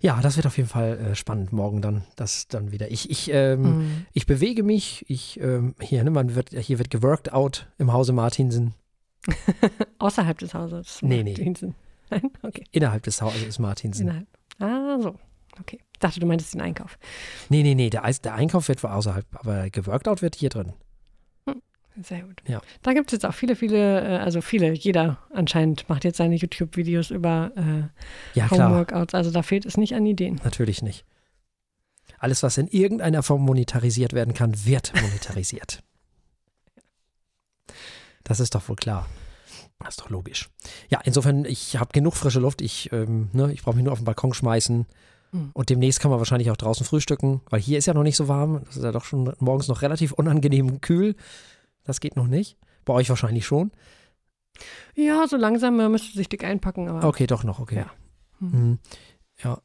Ja, 0.00 0.20
das 0.20 0.34
wird 0.36 0.46
auf 0.46 0.56
jeden 0.56 0.68
Fall 0.68 0.98
äh, 0.98 1.14
spannend 1.14 1.52
morgen 1.52 1.80
dann. 1.80 2.02
Das 2.16 2.48
dann 2.48 2.72
wieder. 2.72 2.90
Ich, 2.90 3.08
ich, 3.08 3.30
ähm, 3.32 3.62
Mhm. 3.62 4.06
ich 4.12 4.26
bewege 4.26 4.64
mich. 4.64 5.04
Ich, 5.08 5.38
ähm, 5.40 5.76
hier, 5.80 6.02
ne, 6.02 6.10
man 6.10 6.34
wird, 6.34 6.50
hier 6.50 6.78
wird 6.78 6.90
geworkt 6.90 7.32
out 7.32 7.68
im 7.78 7.92
Hause 7.92 8.12
Martinsen. 8.12 8.74
Außerhalb 9.98 10.38
des 10.38 10.54
Hauses. 10.54 10.98
Nee, 11.02 11.22
nee. 11.22 11.30
Martinsen. 11.30 11.74
Nein, 12.10 12.30
okay. 12.42 12.64
Innerhalb 12.72 13.04
des 13.04 13.22
Hauses 13.22 13.60
Martinsen. 13.60 14.08
Innerhalb. 14.08 14.26
Ah, 14.58 14.98
so. 15.00 15.14
Okay. 15.60 15.78
Dachte, 16.00 16.18
du 16.18 16.26
meintest 16.26 16.54
den 16.54 16.60
Einkauf. 16.62 16.98
Nee, 17.48 17.62
nee, 17.62 17.76
nee, 17.76 17.88
der, 17.88 18.02
der 18.24 18.34
Einkauf 18.34 18.66
wird 18.68 18.84
außerhalb, 18.84 19.24
aber 19.32 19.70
geworkt 19.70 20.08
out 20.08 20.20
wird 20.20 20.34
hier 20.34 20.48
drin. 20.48 20.72
Sehr 22.00 22.22
gut. 22.22 22.42
Ja. 22.48 22.60
Da 22.82 22.94
gibt 22.94 23.08
es 23.08 23.12
jetzt 23.12 23.26
auch 23.26 23.34
viele, 23.34 23.54
viele, 23.56 24.00
äh, 24.00 24.18
also 24.18 24.40
viele, 24.40 24.72
jeder 24.72 25.18
anscheinend 25.32 25.88
macht 25.88 26.04
jetzt 26.04 26.16
seine 26.16 26.36
YouTube-Videos 26.36 27.10
über 27.10 27.52
äh, 27.56 28.38
Ja. 28.38 28.50
Homeworkouts. 28.50 29.14
Also 29.14 29.30
da 29.30 29.42
fehlt 29.42 29.66
es 29.66 29.76
nicht 29.76 29.94
an 29.94 30.06
Ideen. 30.06 30.40
Natürlich 30.44 30.82
nicht. 30.82 31.04
Alles, 32.18 32.42
was 32.42 32.56
in 32.56 32.68
irgendeiner 32.68 33.22
Form 33.22 33.42
monetarisiert 33.42 34.12
werden 34.12 34.32
kann, 34.32 34.64
wird 34.64 34.92
monetarisiert. 35.02 35.82
Das 38.24 38.40
ist 38.40 38.54
doch 38.54 38.68
wohl 38.68 38.76
klar. 38.76 39.08
Das 39.80 39.90
ist 39.90 40.00
doch 40.00 40.10
logisch. 40.10 40.48
Ja, 40.88 41.00
insofern, 41.04 41.44
ich 41.44 41.76
habe 41.76 41.90
genug 41.92 42.14
frische 42.14 42.38
Luft. 42.38 42.62
Ich, 42.62 42.92
ähm, 42.92 43.28
ne, 43.32 43.52
ich 43.52 43.62
brauche 43.62 43.74
mich 43.74 43.84
nur 43.84 43.92
auf 43.92 43.98
den 43.98 44.04
Balkon 44.04 44.32
schmeißen. 44.32 44.86
Mhm. 45.32 45.50
Und 45.52 45.70
demnächst 45.70 46.00
kann 46.00 46.10
man 46.10 46.20
wahrscheinlich 46.20 46.50
auch 46.50 46.56
draußen 46.56 46.86
frühstücken, 46.86 47.40
weil 47.50 47.60
hier 47.60 47.78
ist 47.78 47.86
ja 47.86 47.94
noch 47.94 48.04
nicht 48.04 48.16
so 48.16 48.28
warm. 48.28 48.62
Das 48.66 48.76
ist 48.76 48.84
ja 48.84 48.92
doch 48.92 49.04
schon 49.04 49.32
morgens 49.40 49.68
noch 49.68 49.82
relativ 49.82 50.12
unangenehm 50.12 50.80
kühl. 50.80 51.16
Das 51.84 52.00
geht 52.00 52.16
noch 52.16 52.26
nicht. 52.26 52.56
Bei 52.84 52.92
euch 52.94 53.08
wahrscheinlich 53.08 53.46
schon. 53.46 53.70
Ja, 54.94 55.26
so 55.26 55.36
langsam 55.36 55.76
müsste 55.90 56.16
sich 56.16 56.28
dick 56.28 56.44
einpacken, 56.44 56.88
aber 56.88 57.06
Okay, 57.08 57.26
doch 57.26 57.44
noch, 57.44 57.58
okay. 57.58 57.76
Ja. 57.76 57.90
Mhm. 58.40 58.78
Ja. 59.42 59.60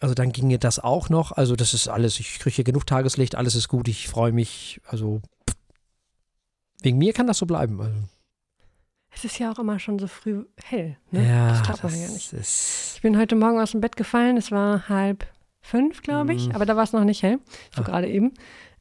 Also 0.00 0.14
dann 0.14 0.32
ginge 0.32 0.58
das 0.58 0.78
auch 0.78 1.08
noch. 1.08 1.32
Also 1.32 1.56
das 1.56 1.74
ist 1.74 1.88
alles, 1.88 2.20
ich 2.20 2.38
kriege 2.38 2.56
hier 2.56 2.64
genug 2.64 2.86
Tageslicht, 2.86 3.34
alles 3.34 3.54
ist 3.54 3.68
gut, 3.68 3.88
ich 3.88 4.08
freue 4.08 4.32
mich. 4.32 4.80
Also 4.86 5.20
wegen 6.82 6.98
mir 6.98 7.12
kann 7.12 7.26
das 7.26 7.38
so 7.38 7.46
bleiben. 7.46 7.80
Also, 7.80 7.96
es 9.10 9.24
ist 9.24 9.38
ja 9.38 9.50
auch 9.50 9.58
immer 9.58 9.78
schon 9.80 9.98
so 9.98 10.06
früh 10.06 10.44
hell. 10.62 10.96
Ne? 11.10 11.26
ja, 11.26 11.48
das 11.50 11.62
glaubt 11.64 11.82
man 11.84 12.00
ja 12.00 12.08
nicht. 12.08 12.32
ist. 12.32 12.92
Ich 12.96 13.02
bin 13.02 13.18
heute 13.18 13.34
Morgen 13.34 13.58
aus 13.60 13.72
dem 13.72 13.80
Bett 13.80 13.96
gefallen. 13.96 14.36
Es 14.36 14.52
war 14.52 14.88
halb 14.88 15.26
fünf, 15.60 16.02
glaube 16.02 16.34
ich. 16.34 16.48
Mhm. 16.48 16.54
Aber 16.54 16.66
da 16.66 16.76
war 16.76 16.84
es 16.84 16.92
noch 16.92 17.04
nicht 17.04 17.22
hell. 17.22 17.38
So 17.74 17.82
Ah. 17.82 17.84
gerade 17.84 18.08
eben. 18.08 18.34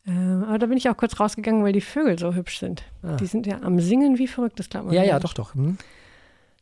Ähm, 0.07 0.43
aber 0.47 0.57
da 0.57 0.65
bin 0.67 0.77
ich 0.77 0.89
auch 0.89 0.95
kurz 0.97 1.19
rausgegangen, 1.19 1.63
weil 1.63 1.73
die 1.73 1.81
Vögel 1.81 2.17
so 2.17 2.33
hübsch 2.33 2.59
sind. 2.59 2.83
Ah. 3.03 3.17
Die 3.17 3.25
sind 3.25 3.45
ja 3.45 3.61
am 3.61 3.79
Singen 3.79 4.17
wie 4.17 4.27
verrückt, 4.27 4.59
das 4.59 4.69
glaubt 4.69 4.85
man 4.87 4.95
Ja, 4.95 5.03
ja, 5.03 5.19
doch, 5.19 5.33
doch. 5.33 5.53
Hm. 5.53 5.77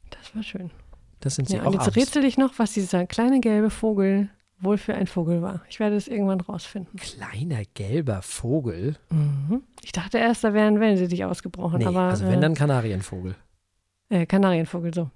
Das 0.09 0.35
war 0.35 0.43
schön. 0.43 0.71
Das 1.19 1.35
sind 1.35 1.47
sie 1.47 1.55
Ja, 1.57 1.61
auch 1.63 1.67
und 1.67 1.73
jetzt 1.73 1.81
abends. 1.83 1.97
rätsel 1.97 2.25
ich 2.25 2.37
noch, 2.37 2.53
was 2.57 2.73
dieser 2.73 3.05
kleine 3.05 3.39
gelbe 3.39 3.69
Vogel 3.69 4.29
wohl 4.59 4.77
für 4.77 4.95
ein 4.95 5.05
Vogel 5.07 5.41
war. 5.41 5.61
Ich 5.69 5.79
werde 5.79 5.95
es 5.95 6.07
irgendwann 6.07 6.39
rausfinden. 6.41 6.97
Kleiner 6.99 7.61
gelber 7.73 8.21
Vogel. 8.21 8.95
Mhm. 9.09 9.61
Ich 9.83 9.91
dachte 9.91 10.17
erst, 10.17 10.43
da 10.43 10.53
wären 10.53 10.79
Wellensittich 10.79 11.23
ausgebrochen, 11.25 11.79
Nee, 11.79 11.85
aber 11.85 12.01
also 12.01 12.25
wenn 12.27 12.41
dann 12.41 12.53
Kanarienvogel. 12.55 13.35
äh, 14.09 14.21
äh, 14.21 14.25
Kanarienvogel, 14.25 14.93
so. 14.93 15.09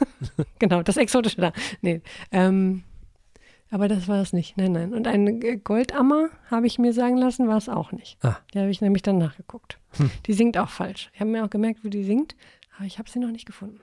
genau, 0.58 0.82
das 0.82 0.96
Exotische 0.98 1.40
da. 1.40 1.52
Nee, 1.80 2.02
ähm, 2.30 2.82
aber 3.70 3.88
das 3.88 4.08
war 4.08 4.20
es 4.22 4.32
nicht. 4.32 4.56
Nein, 4.56 4.72
nein. 4.72 4.94
Und 4.94 5.06
ein 5.06 5.42
äh, 5.42 5.56
Goldammer, 5.56 6.28
habe 6.50 6.66
ich 6.66 6.78
mir 6.78 6.92
sagen 6.92 7.16
lassen, 7.16 7.48
war 7.48 7.56
es 7.56 7.68
auch 7.68 7.92
nicht. 7.92 8.16
Ah. 8.24 8.36
Die 8.54 8.58
habe 8.58 8.70
ich 8.70 8.80
nämlich 8.80 9.02
dann 9.02 9.18
nachgeguckt. 9.18 9.78
Hm. 9.96 10.10
Die 10.26 10.32
singt 10.32 10.56
auch 10.58 10.68
falsch. 10.70 11.10
Ich 11.14 11.20
habe 11.20 11.30
mir 11.30 11.44
auch 11.44 11.50
gemerkt, 11.50 11.82
wie 11.84 11.90
die 11.90 12.04
singt, 12.04 12.36
aber 12.76 12.86
ich 12.86 12.98
habe 12.98 13.10
sie 13.10 13.18
noch 13.18 13.30
nicht 13.30 13.46
gefunden. 13.46 13.80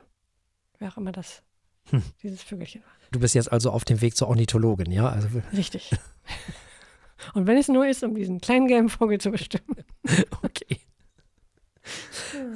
Wer 0.80 0.90
auch 0.92 0.98
immer 0.98 1.12
das, 1.12 1.44
Hm. 1.90 2.04
dieses 2.22 2.42
Vögelchen 2.44 2.82
war. 2.82 2.92
Du 3.12 3.20
bist 3.20 3.36
jetzt 3.36 3.52
also 3.52 3.72
auf 3.72 3.86
dem 3.86 4.02
Weg 4.02 4.16
zur 4.16 4.28
Ornithologin, 4.30 4.92
ja? 4.92 5.10
Also, 5.10 5.28
Richtig. 5.56 5.92
Und 7.34 7.48
wenn 7.48 7.58
es 7.58 7.68
nur 7.68 7.88
ist, 7.88 8.04
um 8.04 8.16
diesen 8.16 8.42
kleinen 8.42 8.68
gelben 8.68 8.90
Vogel 8.90 9.20
zu 9.20 9.32
bestimmen. 9.32 9.78
okay. 10.44 10.80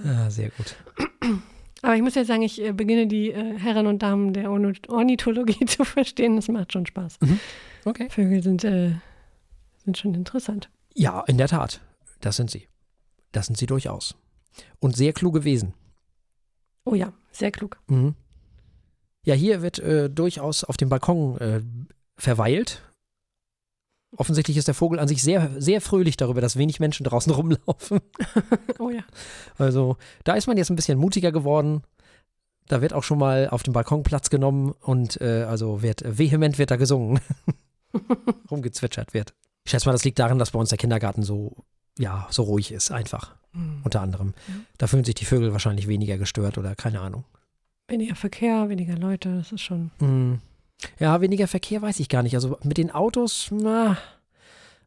Ah, 0.06 0.30
sehr 0.30 0.50
gut. 0.50 0.76
Aber 1.82 1.96
ich 1.96 2.02
muss 2.02 2.16
ja 2.16 2.26
sagen, 2.26 2.42
ich 2.42 2.62
äh, 2.62 2.72
beginne 2.72 3.08
die 3.08 3.32
äh, 3.32 3.58
Herren 3.58 3.88
und 3.88 4.02
Damen 4.02 4.34
der 4.34 4.50
Ornithologie 4.50 5.66
zu 5.68 5.84
verstehen. 5.84 6.36
Das 6.36 6.48
macht 6.48 6.74
schon 6.74 6.86
Spaß. 6.86 7.20
Okay. 7.86 8.10
Vögel 8.10 8.42
sind, 8.42 8.64
äh, 8.64 8.94
sind 9.84 9.98
schon 9.98 10.14
interessant. 10.14 10.70
Ja, 10.94 11.22
in 11.28 11.38
der 11.38 11.48
Tat. 11.48 11.82
Das 12.22 12.36
sind 12.36 12.50
sie. 12.50 12.68
Das 13.32 13.46
sind 13.46 13.58
sie 13.58 13.68
durchaus. 13.68 14.16
Und 14.80 14.96
sehr 14.96 15.14
kluge 15.14 15.44
Wesen. 15.44 15.74
Oh 16.86 16.96
ja, 16.96 17.14
sehr 17.32 17.52
klug. 17.52 17.78
Mhm. 17.88 18.16
Ja, 19.26 19.36
hier 19.36 19.62
wird 19.62 19.80
äh, 19.80 20.10
durchaus 20.10 20.64
auf 20.64 20.78
dem 20.78 20.90
Balkon 20.90 21.38
äh, 21.40 21.62
verweilt. 22.18 22.82
Offensichtlich 24.16 24.56
ist 24.58 24.68
der 24.68 24.74
Vogel 24.76 25.00
an 25.00 25.08
sich 25.08 25.22
sehr, 25.22 25.52
sehr 25.60 25.82
fröhlich 25.82 26.16
darüber, 26.18 26.40
dass 26.42 26.56
wenig 26.58 26.80
Menschen 26.80 27.04
draußen 27.04 27.32
rumlaufen. 27.34 28.00
Oh 28.80 28.90
ja. 28.90 29.04
Also 29.58 29.98
da 30.24 30.34
ist 30.36 30.48
man 30.48 30.56
jetzt 30.58 30.70
ein 30.70 30.76
bisschen 30.76 30.98
mutiger 31.00 31.32
geworden. 31.32 31.82
Da 32.68 32.82
wird 32.82 32.94
auch 32.94 33.04
schon 33.04 33.18
mal 33.18 33.50
auf 33.50 33.64
dem 33.64 33.74
Balkon 33.74 34.04
Platz 34.04 34.30
genommen 34.30 34.74
und 34.82 35.20
äh, 35.22 35.44
also 35.44 35.82
wird 35.82 36.04
vehement 36.06 36.58
wird 36.58 36.70
da 36.72 36.76
gesungen, 36.76 37.20
rumgezwitschert 38.52 39.14
wird. 39.14 39.34
Ich 39.66 39.72
schätze 39.72 39.88
mal, 39.88 39.94
das 39.94 40.04
liegt 40.04 40.20
daran, 40.20 40.38
dass 40.40 40.52
bei 40.52 40.60
uns 40.60 40.70
der 40.70 40.78
Kindergarten 40.78 41.24
so 41.24 41.56
ja 41.98 42.28
so 42.30 42.44
ruhig 42.44 42.72
ist, 42.72 42.92
einfach 42.92 43.36
Hm. 43.54 43.82
unter 43.84 44.02
anderem. 44.02 44.34
Ja. 44.48 44.54
Da 44.78 44.88
fühlen 44.88 45.06
sich 45.06 45.16
die 45.16 45.26
Vögel 45.26 45.52
wahrscheinlich 45.54 45.88
weniger 45.88 46.18
gestört 46.18 46.58
oder 46.58 46.76
keine 46.76 47.00
Ahnung. 47.00 47.24
Weniger 47.88 48.16
Verkehr, 48.16 48.70
weniger 48.70 48.98
Leute, 48.98 49.38
das 49.38 49.52
ist 49.54 49.62
schon. 49.62 49.92
Hm. 50.00 50.40
Ja, 51.00 51.22
weniger 51.22 51.48
Verkehr 51.48 51.82
weiß 51.82 52.00
ich 52.00 52.10
gar 52.10 52.24
nicht. 52.24 52.36
Also 52.36 52.58
mit 52.64 52.78
den 52.78 52.92
Autos, 52.92 53.50
na, 53.52 53.98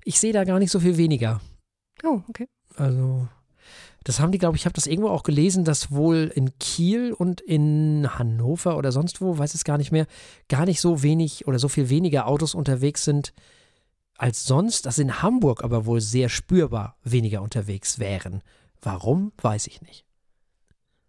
ich 0.04 0.18
sehe 0.18 0.32
da 0.32 0.44
gar 0.44 0.58
nicht 0.58 0.70
so 0.70 0.80
viel 0.80 0.96
weniger. 0.96 1.40
Oh, 2.04 2.20
okay. 2.28 2.48
Also, 2.76 3.28
das 4.04 4.20
haben 4.20 4.32
die, 4.32 4.38
glaube 4.38 4.56
ich, 4.56 4.62
ich 4.62 4.66
habe 4.66 4.74
das 4.74 4.86
irgendwo 4.86 5.10
auch 5.10 5.22
gelesen, 5.22 5.64
dass 5.64 5.90
wohl 5.90 6.30
in 6.34 6.56
Kiel 6.58 7.12
und 7.12 7.40
in 7.40 8.08
Hannover 8.18 8.76
oder 8.76 8.92
sonst 8.92 9.20
wo, 9.20 9.36
weiß 9.36 9.54
es 9.54 9.64
gar 9.64 9.78
nicht 9.78 9.92
mehr, 9.92 10.06
gar 10.48 10.64
nicht 10.64 10.80
so 10.80 11.02
wenig 11.02 11.46
oder 11.46 11.58
so 11.58 11.68
viel 11.68 11.90
weniger 11.90 12.26
Autos 12.26 12.54
unterwegs 12.54 13.04
sind 13.04 13.32
als 14.16 14.44
sonst, 14.44 14.84
dass 14.84 14.98
in 14.98 15.22
Hamburg 15.22 15.64
aber 15.64 15.86
wohl 15.86 16.00
sehr 16.00 16.28
spürbar 16.28 16.96
weniger 17.02 17.40
unterwegs 17.40 17.98
wären. 17.98 18.42
Warum, 18.82 19.32
weiß 19.40 19.66
ich 19.66 19.80
nicht. 19.82 20.04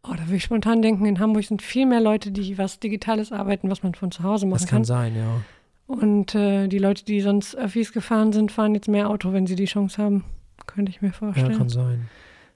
Oh, 0.04 0.14
da 0.14 0.26
würde 0.26 0.36
ich 0.38 0.44
spontan 0.44 0.82
denken, 0.82 1.06
in 1.06 1.20
Hamburg 1.20 1.46
sind 1.46 1.62
viel 1.62 1.86
mehr 1.86 2.02
Leute, 2.02 2.32
die 2.32 2.58
was 2.58 2.80
Digitales 2.80 3.32
arbeiten, 3.32 3.70
was 3.70 3.84
man 3.84 3.94
von 3.94 4.12
zu 4.12 4.24
Hause 4.24 4.46
machen 4.48 4.60
Das 4.62 4.68
kann 4.68 4.78
kann. 4.78 4.84
sein, 4.86 5.16
ja. 5.16 5.42
Und 5.88 6.34
äh, 6.36 6.68
die 6.68 6.80
Leute, 6.80 7.04
die 7.06 7.22
sonst 7.22 7.56
Öffis 7.56 7.92
gefahren 7.92 8.32
sind, 8.34 8.52
fahren 8.52 8.74
jetzt 8.74 8.88
mehr 8.88 9.10
Auto, 9.10 9.32
wenn 9.34 9.46
sie 9.46 9.56
die 9.56 9.66
Chance 9.66 10.02
haben. 10.02 10.24
Könnte 10.66 10.90
ich 10.90 11.02
mir 11.02 11.10
Ja, 11.10 11.14
vorstellen. 11.14 11.58
kann 11.58 11.70
sein. 11.70 12.10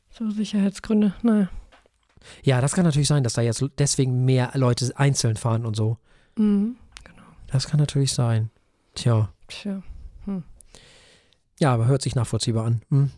so 0.10 0.30
Sicherheitsgründe. 0.32 1.14
Naja. 1.22 1.50
Ja, 2.44 2.62
das 2.62 2.74
kann 2.74 2.86
natürlich 2.86 3.08
sein, 3.08 3.24
dass 3.24 3.34
da 3.34 3.42
jetzt 3.42 3.64
deswegen 3.78 4.25
mehr 4.25 4.52
Leute 4.56 4.92
einzeln 4.96 5.36
fahren 5.36 5.66
und 5.66 5.75
so. 5.75 5.98
Mhm. 6.38 6.78
Das 7.48 7.68
kann 7.68 7.80
natürlich 7.80 8.14
sein. 8.14 8.50
Tja. 8.96 9.30
Tja. 9.48 9.84
Ja, 11.60 11.74
aber 11.74 11.86
hört 11.86 12.02
sich 12.02 12.16
nachvollziehbar 12.16 12.66
an. 12.66 12.82
Hm. 12.90 13.12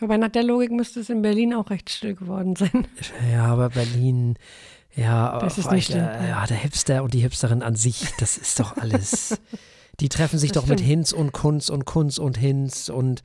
Wobei 0.00 0.16
nach 0.16 0.30
der 0.30 0.42
Logik 0.42 0.70
müsste 0.72 1.00
es 1.00 1.10
in 1.10 1.22
Berlin 1.22 1.54
auch 1.54 1.70
recht 1.70 1.90
still 1.90 2.14
geworden 2.14 2.56
sein. 2.56 2.86
Ja, 3.32 3.44
aber 3.46 3.68
Berlin, 3.70 4.36
ja, 4.96 5.38
Das 5.38 5.58
ist 5.58 5.66
aber 5.66 5.74
nicht 5.76 5.88
ich, 5.90 5.94
schlimm. 5.94 6.04
äh, 6.08 6.28
ja, 6.30 6.44
der 6.46 6.56
Hipster 6.56 7.02
und 7.04 7.14
die 7.14 7.20
Hipsterin 7.20 7.62
an 7.62 7.76
sich, 7.76 8.06
das 8.18 8.36
ist 8.36 8.58
doch 8.58 8.76
alles. 8.78 9.38
die 10.00 10.08
treffen 10.08 10.38
sich 10.38 10.50
Das 10.52 10.62
doch 10.62 10.68
mit 10.68 10.80
stimmt. 10.80 10.88
Hinz 10.90 11.12
und 11.12 11.32
Kunz 11.32 11.68
und 11.68 11.84
Kunz 11.84 12.18
und 12.18 12.36
Hinz 12.36 12.88
und 12.88 13.22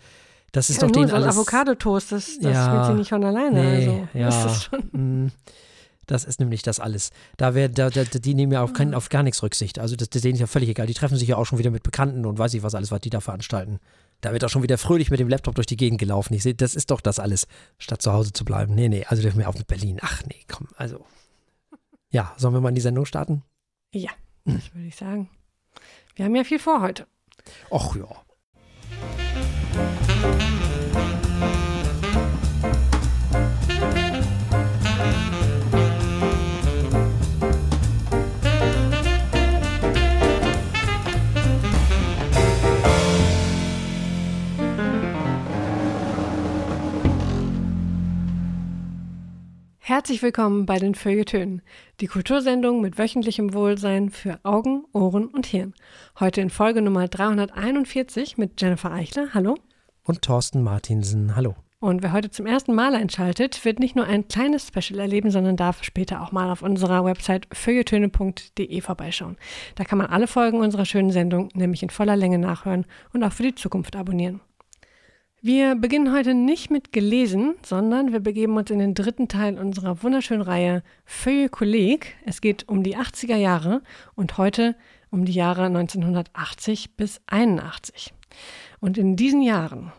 das 0.51 0.69
ist 0.69 0.81
ja, 0.81 0.87
doch 0.87 0.93
nur 0.95 1.05
denen 1.05 1.09
so 1.09 1.15
alles. 1.15 1.35
Avocado-Toast, 1.35 2.11
das, 2.11 2.37
das 2.39 2.53
Ja. 2.53 2.65
spielt 2.67 2.85
sie 2.85 2.93
nicht 2.93 3.09
von 3.09 3.23
alleine. 3.23 3.63
Nee, 3.63 4.07
also, 4.15 4.47
ja. 4.53 5.27
Das 6.07 6.23
ist 6.23 6.39
nämlich 6.39 6.61
das 6.63 6.79
alles. 6.79 7.11
Da 7.37 7.53
wär, 7.53 7.69
da, 7.69 7.89
da, 7.89 8.03
die 8.03 8.33
nehmen 8.33 8.51
ja 8.51 8.63
auf, 8.63 8.73
kein, 8.73 8.93
auf 8.93 9.09
gar 9.09 9.23
nichts 9.23 9.43
Rücksicht. 9.43 9.77
Also 9.77 9.95
das, 9.95 10.09
das 10.09 10.21
denen 10.21 10.35
ist 10.35 10.39
ja 10.39 10.47
völlig 10.47 10.69
egal. 10.69 10.87
Die 10.87 10.93
treffen 10.93 11.17
sich 11.17 11.27
ja 11.27 11.37
auch 11.37 11.45
schon 11.45 11.59
wieder 11.59 11.69
mit 11.69 11.83
Bekannten 11.83 12.25
und 12.25 12.39
weiß 12.39 12.53
ich 12.53 12.63
was 12.63 12.75
alles, 12.75 12.91
was 12.91 13.01
die 13.01 13.09
da 13.09 13.19
veranstalten. 13.19 13.79
Da 14.21 14.33
wird 14.33 14.43
auch 14.43 14.49
schon 14.49 14.63
wieder 14.63 14.77
fröhlich 14.77 15.11
mit 15.11 15.19
dem 15.19 15.29
Laptop 15.29 15.55
durch 15.55 15.67
die 15.67 15.77
Gegend 15.77 15.99
gelaufen. 15.99 16.33
Ich 16.33 16.43
sehe, 16.43 16.55
das 16.55 16.73
ist 16.73 16.89
doch 16.89 17.01
das 17.01 17.19
alles, 17.19 17.47
statt 17.77 18.01
zu 18.01 18.13
Hause 18.13 18.33
zu 18.33 18.45
bleiben. 18.45 18.73
Nee, 18.73 18.89
nee, 18.89 19.05
also 19.05 19.21
dürfen 19.21 19.39
wir 19.39 19.47
auf 19.47 19.57
mit 19.57 19.67
Berlin. 19.67 19.99
Ach 20.01 20.23
nee, 20.25 20.43
komm, 20.47 20.67
also. 20.75 21.05
Ja, 22.09 22.33
sollen 22.37 22.53
wir 22.53 22.61
mal 22.61 22.69
in 22.69 22.75
die 22.75 22.81
Sendung 22.81 23.05
starten? 23.05 23.43
Ja, 23.93 24.11
das 24.45 24.73
würde 24.73 24.87
ich 24.87 24.95
sagen. 24.95 25.29
Wir 26.15 26.25
haben 26.25 26.35
ja 26.35 26.43
viel 26.43 26.59
vor 26.59 26.81
heute. 26.81 27.05
Och 27.69 27.95
ja. 27.95 28.07
Herzlich 49.87 50.21
willkommen 50.21 50.65
bei 50.65 50.79
den 50.79 50.95
Feuilletönen, 50.95 51.61
die 52.01 52.07
Kultursendung 52.07 52.81
mit 52.81 52.97
wöchentlichem 52.97 53.53
Wohlsein 53.53 54.09
für 54.09 54.37
Augen, 54.43 54.83
Ohren 54.91 55.27
und 55.27 55.45
Hirn. 55.45 55.73
Heute 56.19 56.41
in 56.41 56.49
Folge 56.49 56.81
Nummer 56.81 57.07
341 57.07 58.37
mit 58.37 58.61
Jennifer 58.61 58.91
Eichler. 58.91 59.29
Hallo. 59.33 59.55
Und 60.03 60.23
Thorsten 60.23 60.61
Martinsen, 60.61 61.37
hallo. 61.37 61.55
Und 61.79 62.03
wer 62.03 62.11
heute 62.11 62.29
zum 62.29 62.45
ersten 62.45 62.75
Mal 62.75 62.95
einschaltet, 62.95 63.63
wird 63.63 63.79
nicht 63.79 63.95
nur 63.95 64.03
ein 64.03 64.27
kleines 64.27 64.67
Special 64.67 64.99
erleben, 64.99 65.31
sondern 65.31 65.55
darf 65.55 65.81
später 65.85 66.21
auch 66.21 66.33
mal 66.33 66.51
auf 66.51 66.63
unserer 66.63 67.05
Website 67.05 67.47
feuilletöne.de 67.53 68.81
vorbeischauen. 68.81 69.37
Da 69.75 69.85
kann 69.85 69.99
man 69.99 70.07
alle 70.07 70.27
Folgen 70.27 70.59
unserer 70.59 70.83
schönen 70.83 71.11
Sendung 71.11 71.47
nämlich 71.53 71.81
in 71.81 71.91
voller 71.91 72.17
Länge 72.17 72.39
nachhören 72.39 72.85
und 73.13 73.23
auch 73.23 73.31
für 73.31 73.43
die 73.43 73.55
Zukunft 73.55 73.95
abonnieren. 73.95 74.41
Wir 75.41 75.75
beginnen 75.75 76.11
heute 76.13 76.33
nicht 76.33 76.71
mit 76.71 76.91
gelesen, 76.91 77.55
sondern 77.63 78.11
wir 78.11 78.19
begeben 78.19 78.57
uns 78.57 78.71
in 78.71 78.79
den 78.79 78.95
dritten 78.95 79.27
Teil 79.27 79.57
unserer 79.59 80.01
wunderschönen 80.01 80.41
Reihe 80.41 80.83
Feuille 81.05 81.49
Kolleg. 81.49 82.15
Es 82.25 82.41
geht 82.41 82.67
um 82.67 82.81
die 82.83 82.97
80er 82.97 83.35
Jahre 83.35 83.83
und 84.15 84.37
heute 84.37 84.75
um 85.11 85.25
die 85.25 85.33
Jahre 85.33 85.65
1980 85.65 86.95
bis 86.95 87.21
81. 87.27 88.13
Und 88.79 88.97
in 88.97 89.15
diesen 89.15 89.41
Jahren 89.41 89.91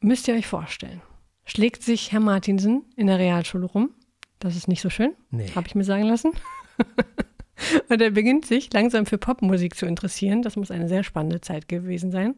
müsst 0.00 0.28
ihr 0.28 0.34
euch 0.34 0.46
vorstellen, 0.46 1.00
schlägt 1.46 1.82
sich 1.82 2.12
Herr 2.12 2.20
Martinsen 2.20 2.84
in 2.94 3.06
der 3.06 3.18
Realschule 3.18 3.64
rum. 3.66 3.90
Das 4.38 4.54
ist 4.54 4.68
nicht 4.68 4.82
so 4.82 4.90
schön, 4.90 5.14
Nee. 5.30 5.50
habe 5.54 5.66
ich 5.66 5.74
mir 5.74 5.84
sagen 5.84 6.04
lassen. 6.04 6.32
Und 7.88 8.00
er 8.00 8.10
beginnt 8.10 8.46
sich 8.46 8.72
langsam 8.72 9.06
für 9.06 9.18
Popmusik 9.18 9.76
zu 9.76 9.86
interessieren. 9.86 10.42
Das 10.42 10.56
muss 10.56 10.70
eine 10.70 10.88
sehr 10.88 11.04
spannende 11.04 11.40
Zeit 11.40 11.68
gewesen 11.68 12.10
sein. 12.10 12.34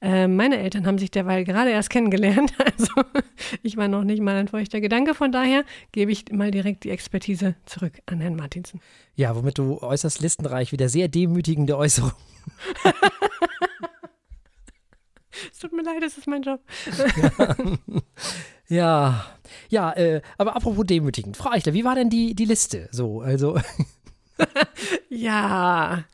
Äh, 0.00 0.28
meine 0.28 0.58
Eltern 0.58 0.86
haben 0.86 0.98
sich 0.98 1.10
derweil 1.10 1.44
gerade 1.44 1.70
erst 1.70 1.90
kennengelernt. 1.90 2.52
Also 2.78 2.92
ich 3.62 3.76
war 3.76 3.88
noch 3.88 4.04
nicht 4.04 4.20
mal 4.20 4.34
ein 4.34 4.48
feuchter 4.48 4.80
Gedanke. 4.80 5.14
Von 5.14 5.32
daher 5.32 5.64
gebe 5.92 6.12
ich 6.12 6.30
mal 6.32 6.50
direkt 6.50 6.84
die 6.84 6.90
Expertise 6.90 7.54
zurück 7.64 7.92
an 8.06 8.20
Herrn 8.20 8.36
Martinsen. 8.36 8.80
Ja, 9.14 9.34
womit 9.36 9.56
du 9.58 9.80
äußerst 9.80 10.20
listenreich 10.20 10.72
wieder 10.72 10.88
sehr 10.88 11.08
demütigende 11.08 11.76
Äußerung. 11.76 12.12
Es 15.52 15.58
tut 15.58 15.72
mir 15.72 15.82
leid, 15.82 16.02
es 16.02 16.16
ist 16.16 16.26
mein 16.26 16.42
Job. 16.42 16.60
Ja, 18.68 19.26
ja, 19.68 19.92
äh, 19.92 20.22
aber 20.38 20.56
apropos 20.56 20.86
demütigend. 20.86 21.36
Frau 21.36 21.50
Eichler, 21.50 21.72
wie 21.72 21.84
war 21.84 21.94
denn 21.94 22.10
die, 22.10 22.34
die 22.34 22.44
Liste? 22.46 22.88
So, 22.90 23.20
also, 23.20 23.58
Ja, 25.08 26.04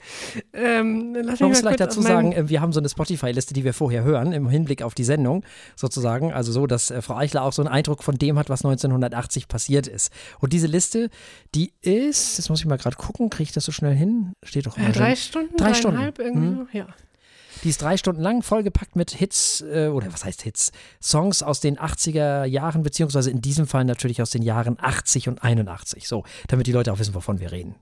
ähm, 0.52 1.14
lass 1.14 1.32
mich 1.32 1.40
man 1.40 1.48
muss 1.48 1.62
mal 1.62 1.70
vielleicht 1.70 1.80
dazu 1.80 2.00
sagen, 2.02 2.32
äh, 2.32 2.48
wir 2.48 2.60
haben 2.60 2.72
so 2.72 2.78
eine 2.80 2.88
Spotify-Liste, 2.88 3.52
die 3.54 3.64
wir 3.64 3.74
vorher 3.74 4.04
hören, 4.04 4.32
im 4.32 4.48
Hinblick 4.48 4.82
auf 4.82 4.94
die 4.94 5.04
Sendung 5.04 5.44
sozusagen. 5.76 6.32
Also 6.32 6.52
so, 6.52 6.66
dass 6.66 6.90
äh, 6.90 7.02
Frau 7.02 7.16
Eichler 7.16 7.42
auch 7.42 7.52
so 7.52 7.62
einen 7.62 7.68
Eindruck 7.72 8.02
von 8.04 8.16
dem 8.16 8.38
hat, 8.38 8.48
was 8.48 8.64
1980 8.64 9.48
passiert 9.48 9.86
ist. 9.88 10.12
Und 10.40 10.52
diese 10.52 10.66
Liste, 10.68 11.10
die 11.54 11.72
ist, 11.80 12.38
jetzt 12.38 12.48
muss 12.48 12.60
ich 12.60 12.66
mal 12.66 12.78
gerade 12.78 12.96
gucken, 12.96 13.28
kriege 13.30 13.44
ich 13.48 13.52
das 13.52 13.64
so 13.64 13.72
schnell 13.72 13.94
hin? 13.94 14.32
Steht 14.44 14.66
doch 14.66 14.76
mal 14.76 14.90
Äh, 14.90 14.92
drei 14.92 15.16
schon. 15.16 15.42
Stunden, 15.42 15.56
Drei 15.56 15.74
Stunden. 15.74 16.12
irgendwie 16.18 16.56
so. 16.72 16.78
Ja. 16.78 16.86
Die 17.64 17.68
ist 17.68 17.80
drei 17.82 17.96
Stunden 17.96 18.22
lang, 18.22 18.42
vollgepackt 18.42 18.96
mit 18.96 19.10
Hits, 19.12 19.62
äh, 19.62 19.88
oder 19.88 20.12
was 20.12 20.24
heißt 20.24 20.42
Hits? 20.42 20.72
Songs 21.02 21.42
aus 21.42 21.60
den 21.60 21.78
80er 21.78 22.44
Jahren, 22.44 22.82
beziehungsweise 22.82 23.30
in 23.30 23.40
diesem 23.40 23.66
Fall 23.66 23.84
natürlich 23.84 24.20
aus 24.22 24.30
den 24.30 24.42
Jahren 24.42 24.76
80 24.80 25.28
und 25.28 25.42
81. 25.42 26.06
So, 26.08 26.24
damit 26.48 26.66
die 26.66 26.72
Leute 26.72 26.92
auch 26.92 26.98
wissen, 26.98 27.14
wovon 27.14 27.40
wir 27.40 27.52
reden. 27.52 27.74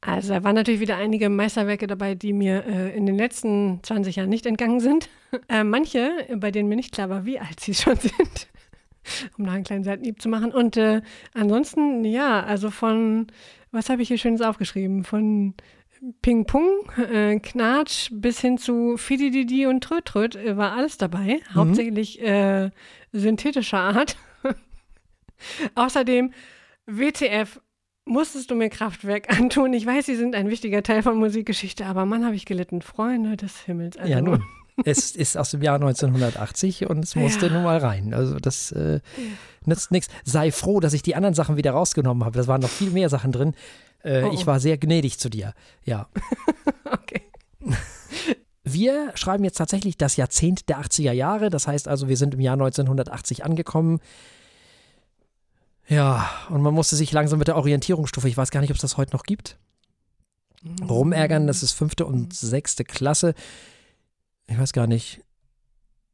Also 0.00 0.34
da 0.34 0.44
waren 0.44 0.54
natürlich 0.54 0.80
wieder 0.80 0.96
einige 0.96 1.28
Meisterwerke 1.30 1.86
dabei, 1.86 2.14
die 2.14 2.32
mir 2.32 2.64
äh, 2.66 2.96
in 2.96 3.06
den 3.06 3.16
letzten 3.16 3.80
20 3.82 4.16
Jahren 4.16 4.28
nicht 4.28 4.46
entgangen 4.46 4.80
sind. 4.80 5.08
Äh, 5.48 5.64
manche, 5.64 6.28
bei 6.36 6.52
denen 6.52 6.68
mir 6.68 6.76
nicht 6.76 6.92
klar 6.92 7.10
war, 7.10 7.24
wie 7.24 7.40
alt 7.40 7.58
sie 7.58 7.74
schon 7.74 7.96
sind, 7.96 8.48
um 9.36 9.46
da 9.46 9.50
einen 9.50 9.64
kleinen 9.64 9.82
Seitenhieb 9.82 10.22
zu 10.22 10.28
machen. 10.28 10.52
Und 10.52 10.76
äh, 10.76 11.02
ansonsten, 11.32 12.04
ja, 12.04 12.44
also 12.44 12.70
von, 12.70 13.26
was 13.72 13.88
habe 13.88 14.02
ich 14.02 14.06
hier 14.06 14.18
Schönes 14.18 14.42
aufgeschrieben? 14.42 15.02
Von 15.02 15.54
Ping 16.22 16.44
Pong, 16.44 16.88
äh, 16.98 17.40
Knatsch 17.40 18.10
bis 18.12 18.40
hin 18.40 18.58
zu 18.58 18.96
Fidididi 18.96 19.66
und 19.66 19.82
Trötröt 19.82 20.36
äh, 20.36 20.56
war 20.56 20.72
alles 20.72 20.98
dabei. 20.98 21.40
Hauptsächlich 21.52 22.22
äh, 22.22 22.70
synthetischer 23.12 23.80
Art. 23.80 24.16
Außerdem 25.74 26.32
WTF 26.86 27.60
musstest 28.04 28.50
du 28.50 28.54
mir 28.54 28.68
Kraftwerk 28.70 29.30
antun. 29.38 29.72
Ich 29.72 29.86
weiß, 29.86 30.06
sie 30.06 30.16
sind 30.16 30.34
ein 30.34 30.48
wichtiger 30.50 30.82
Teil 30.82 31.02
von 31.02 31.16
Musikgeschichte, 31.18 31.86
aber 31.86 32.04
Mann, 32.06 32.24
habe 32.24 32.34
ich 32.36 32.44
gelitten. 32.46 32.82
Freunde 32.82 33.36
des 33.36 33.60
Himmels. 33.60 33.96
Also, 33.96 34.10
Ja, 34.12 34.20
nun. 34.20 34.42
es 34.84 35.14
ist 35.14 35.36
aus 35.38 35.50
dem 35.52 35.62
Jahr 35.62 35.76
1980 35.76 36.88
und 36.88 37.04
es 37.04 37.14
musste 37.16 37.46
Ja. 37.46 37.52
nun 37.52 37.62
mal 37.64 37.78
rein. 37.78 38.12
Also 38.14 38.38
das 38.38 38.72
äh, 38.72 39.00
nützt 39.64 39.90
nichts. 39.92 40.08
Sei 40.24 40.50
froh, 40.52 40.80
dass 40.80 40.92
ich 40.92 41.02
die 41.02 41.14
anderen 41.14 41.34
Sachen 41.34 41.56
wieder 41.56 41.70
rausgenommen 41.72 42.24
habe. 42.24 42.38
Da 42.38 42.46
waren 42.46 42.60
noch 42.60 42.68
viel 42.70 42.90
mehr 42.90 43.08
Sachen 43.08 43.32
drin. 43.32 43.54
Äh, 44.02 44.22
Oh, 44.24 44.28
oh. 44.28 44.34
Ich 44.34 44.46
war 44.46 44.60
sehr 44.60 44.76
gnädig 44.78 45.18
zu 45.18 45.28
dir. 45.30 45.54
Ja. 45.84 46.08
Okay. 46.90 47.22
Wir 48.62 49.12
schreiben 49.14 49.44
jetzt 49.44 49.56
tatsächlich 49.58 49.96
das 49.98 50.16
Jahrzehnt 50.16 50.68
der 50.68 50.78
80er 50.80 51.12
Jahre. 51.12 51.50
Das 51.50 51.66
heißt 51.66 51.86
also, 51.88 52.08
wir 52.08 52.16
sind 52.16 52.34
im 52.34 52.40
Jahr 52.40 52.54
1980 52.54 53.44
angekommen. 53.44 54.00
Ja, 55.88 56.30
und 56.48 56.62
man 56.62 56.74
musste 56.74 56.96
sich 56.96 57.12
langsam 57.12 57.38
mit 57.38 57.48
der 57.48 57.56
Orientierungsstufe, 57.56 58.28
ich 58.28 58.36
weiß 58.36 58.50
gar 58.50 58.60
nicht, 58.60 58.70
ob 58.70 58.76
es 58.76 58.82
das 58.82 58.96
heute 58.96 59.14
noch 59.14 59.24
gibt, 59.24 59.58
rumärgern. 60.88 61.46
Das 61.46 61.62
ist 61.62 61.72
fünfte 61.72 62.06
und 62.06 62.34
sechste 62.34 62.84
Klasse. 62.84 63.34
Ich 64.46 64.58
weiß 64.58 64.72
gar 64.72 64.86
nicht. 64.86 65.20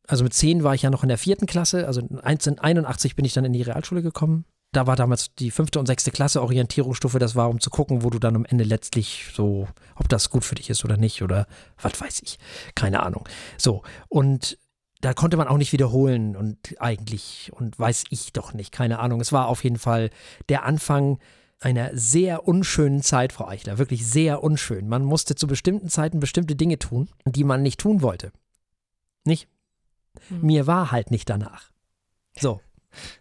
Also 0.06 0.24
mit 0.24 0.34
zehn 0.34 0.64
war 0.64 0.74
ich 0.74 0.82
ja 0.82 0.90
noch 0.90 1.04
in 1.04 1.08
der 1.08 1.18
vierten 1.18 1.46
Klasse. 1.46 1.86
Also 1.86 2.00
1981 2.00 3.14
bin 3.14 3.24
ich 3.24 3.32
dann 3.32 3.44
in 3.44 3.52
die 3.52 3.62
Realschule 3.62 4.02
gekommen. 4.02 4.44
Da 4.72 4.86
war 4.86 4.94
damals 4.94 5.34
die 5.34 5.50
fünfte 5.50 5.80
und 5.80 5.86
sechste 5.86 6.10
Klasse 6.10 6.42
Orientierungsstufe. 6.42 7.18
Das 7.18 7.34
war, 7.34 7.48
um 7.48 7.60
zu 7.60 7.70
gucken, 7.70 8.02
wo 8.02 8.10
du 8.10 8.18
dann 8.18 8.36
am 8.36 8.44
Ende 8.44 8.64
letztlich 8.64 9.26
so, 9.34 9.68
ob 9.96 10.08
das 10.08 10.30
gut 10.30 10.44
für 10.44 10.54
dich 10.54 10.70
ist 10.70 10.84
oder 10.84 10.96
nicht 10.96 11.22
oder 11.22 11.46
was 11.80 12.00
weiß 12.00 12.22
ich. 12.22 12.38
Keine 12.74 13.02
Ahnung. 13.02 13.28
So. 13.56 13.82
Und 14.08 14.58
da 15.00 15.14
konnte 15.14 15.36
man 15.36 15.48
auch 15.48 15.56
nicht 15.56 15.72
wiederholen 15.72 16.36
und 16.36 16.76
eigentlich 16.78 17.50
und 17.54 17.78
weiß 17.78 18.04
ich 18.10 18.32
doch 18.32 18.52
nicht. 18.52 18.72
Keine 18.72 18.98
Ahnung. 18.98 19.20
Es 19.20 19.32
war 19.32 19.48
auf 19.48 19.64
jeden 19.64 19.78
Fall 19.78 20.10
der 20.48 20.64
Anfang 20.64 21.18
einer 21.60 21.90
sehr 21.96 22.46
unschönen 22.46 23.02
Zeit, 23.02 23.32
Frau 23.32 23.46
Eichler. 23.46 23.78
Wirklich 23.78 24.06
sehr 24.06 24.42
unschön. 24.42 24.88
Man 24.88 25.04
musste 25.04 25.34
zu 25.34 25.46
bestimmten 25.46 25.88
Zeiten 25.88 26.20
bestimmte 26.20 26.56
Dinge 26.56 26.78
tun, 26.78 27.08
die 27.24 27.44
man 27.44 27.62
nicht 27.62 27.80
tun 27.80 28.02
wollte. 28.02 28.32
Nicht? 29.24 29.48
Hm. 30.28 30.42
Mir 30.42 30.66
war 30.66 30.90
halt 30.90 31.10
nicht 31.10 31.28
danach. 31.28 31.70
So. 32.38 32.60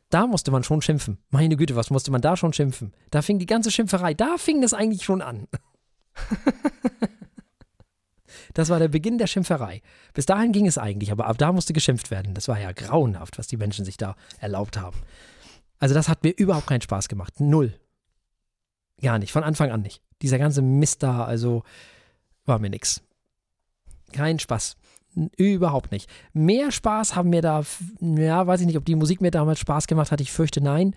Da 0.10 0.26
musste 0.26 0.52
man 0.52 0.64
schon 0.64 0.82
schimpfen. 0.82 1.20
Meine 1.30 1.56
Güte, 1.56 1.76
was 1.76 1.92
musste 1.92 2.12
man 2.12 2.22
da 2.22 2.36
schon 2.36 2.54
schimpfen? 2.54 2.94
Da 3.12 3.22
fing 3.22 3.38
die 3.38 3.46
ganze 3.46 3.70
Schimpferei, 3.70 4.16
da 4.16 4.38
fing 4.38 4.62
das 4.62 4.74
eigentlich 4.74 5.04
schon 5.04 5.22
an. 5.22 5.48
Das 8.53 8.70
war 8.70 8.79
der 8.79 8.88
Beginn 8.88 9.18
der 9.18 9.27
Schimpferei. 9.27 9.82
Bis 10.13 10.25
dahin 10.25 10.51
ging 10.51 10.68
es 10.68 10.77
eigentlich, 10.77 11.12
aber 11.12 11.27
ab 11.27 11.38
da 11.38 11.51
musste 11.51 11.74
geschimpft 11.74 12.12
werden. 12.12 12.34
Das 12.34 12.48
war 12.48 12.60
ja 12.60 12.72
grauenhaft, 12.72 13.38
was 13.38 13.48
die 13.48 13.58
Menschen 13.58 13.86
sich 13.86 13.98
da 13.98 14.15
erlaubt 14.39 14.77
haben. 14.77 14.98
Also 15.79 15.96
das 15.96 16.10
hat 16.10 16.24
mir 16.24 16.32
überhaupt 16.32 16.68
keinen 16.68 16.82
Spaß 16.82 17.08
gemacht. 17.08 17.39
Null. 17.39 17.74
Gar 19.01 19.20
nicht, 19.20 19.32
von 19.32 19.44
Anfang 19.44 19.72
an 19.72 19.82
nicht. 19.82 20.01
Dieser 20.22 20.38
ganze 20.38 20.62
Mist 20.62 21.03
da, 21.03 21.24
also 21.24 21.63
war 22.46 22.60
mir 22.60 22.70
nix. 22.70 23.01
Kein 24.12 24.39
Spaß. 24.39 24.75
Überhaupt 25.38 25.91
nicht. 25.91 26.10
Mehr 26.34 26.72
Spaß 26.72 27.15
haben 27.15 27.29
mir 27.29 27.41
da, 27.41 27.63
ja, 28.00 28.46
weiß 28.46 28.62
ich 28.62 28.68
nicht, 28.68 28.77
ob 28.77 28.86
die 28.86 28.96
Musik 28.96 29.22
mir 29.22 29.32
damals 29.32 29.60
Spaß 29.60 29.88
gemacht 29.88 30.12
hat. 30.12 30.22
Ich 30.22 30.32
fürchte 30.32 30.62
nein, 30.62 30.96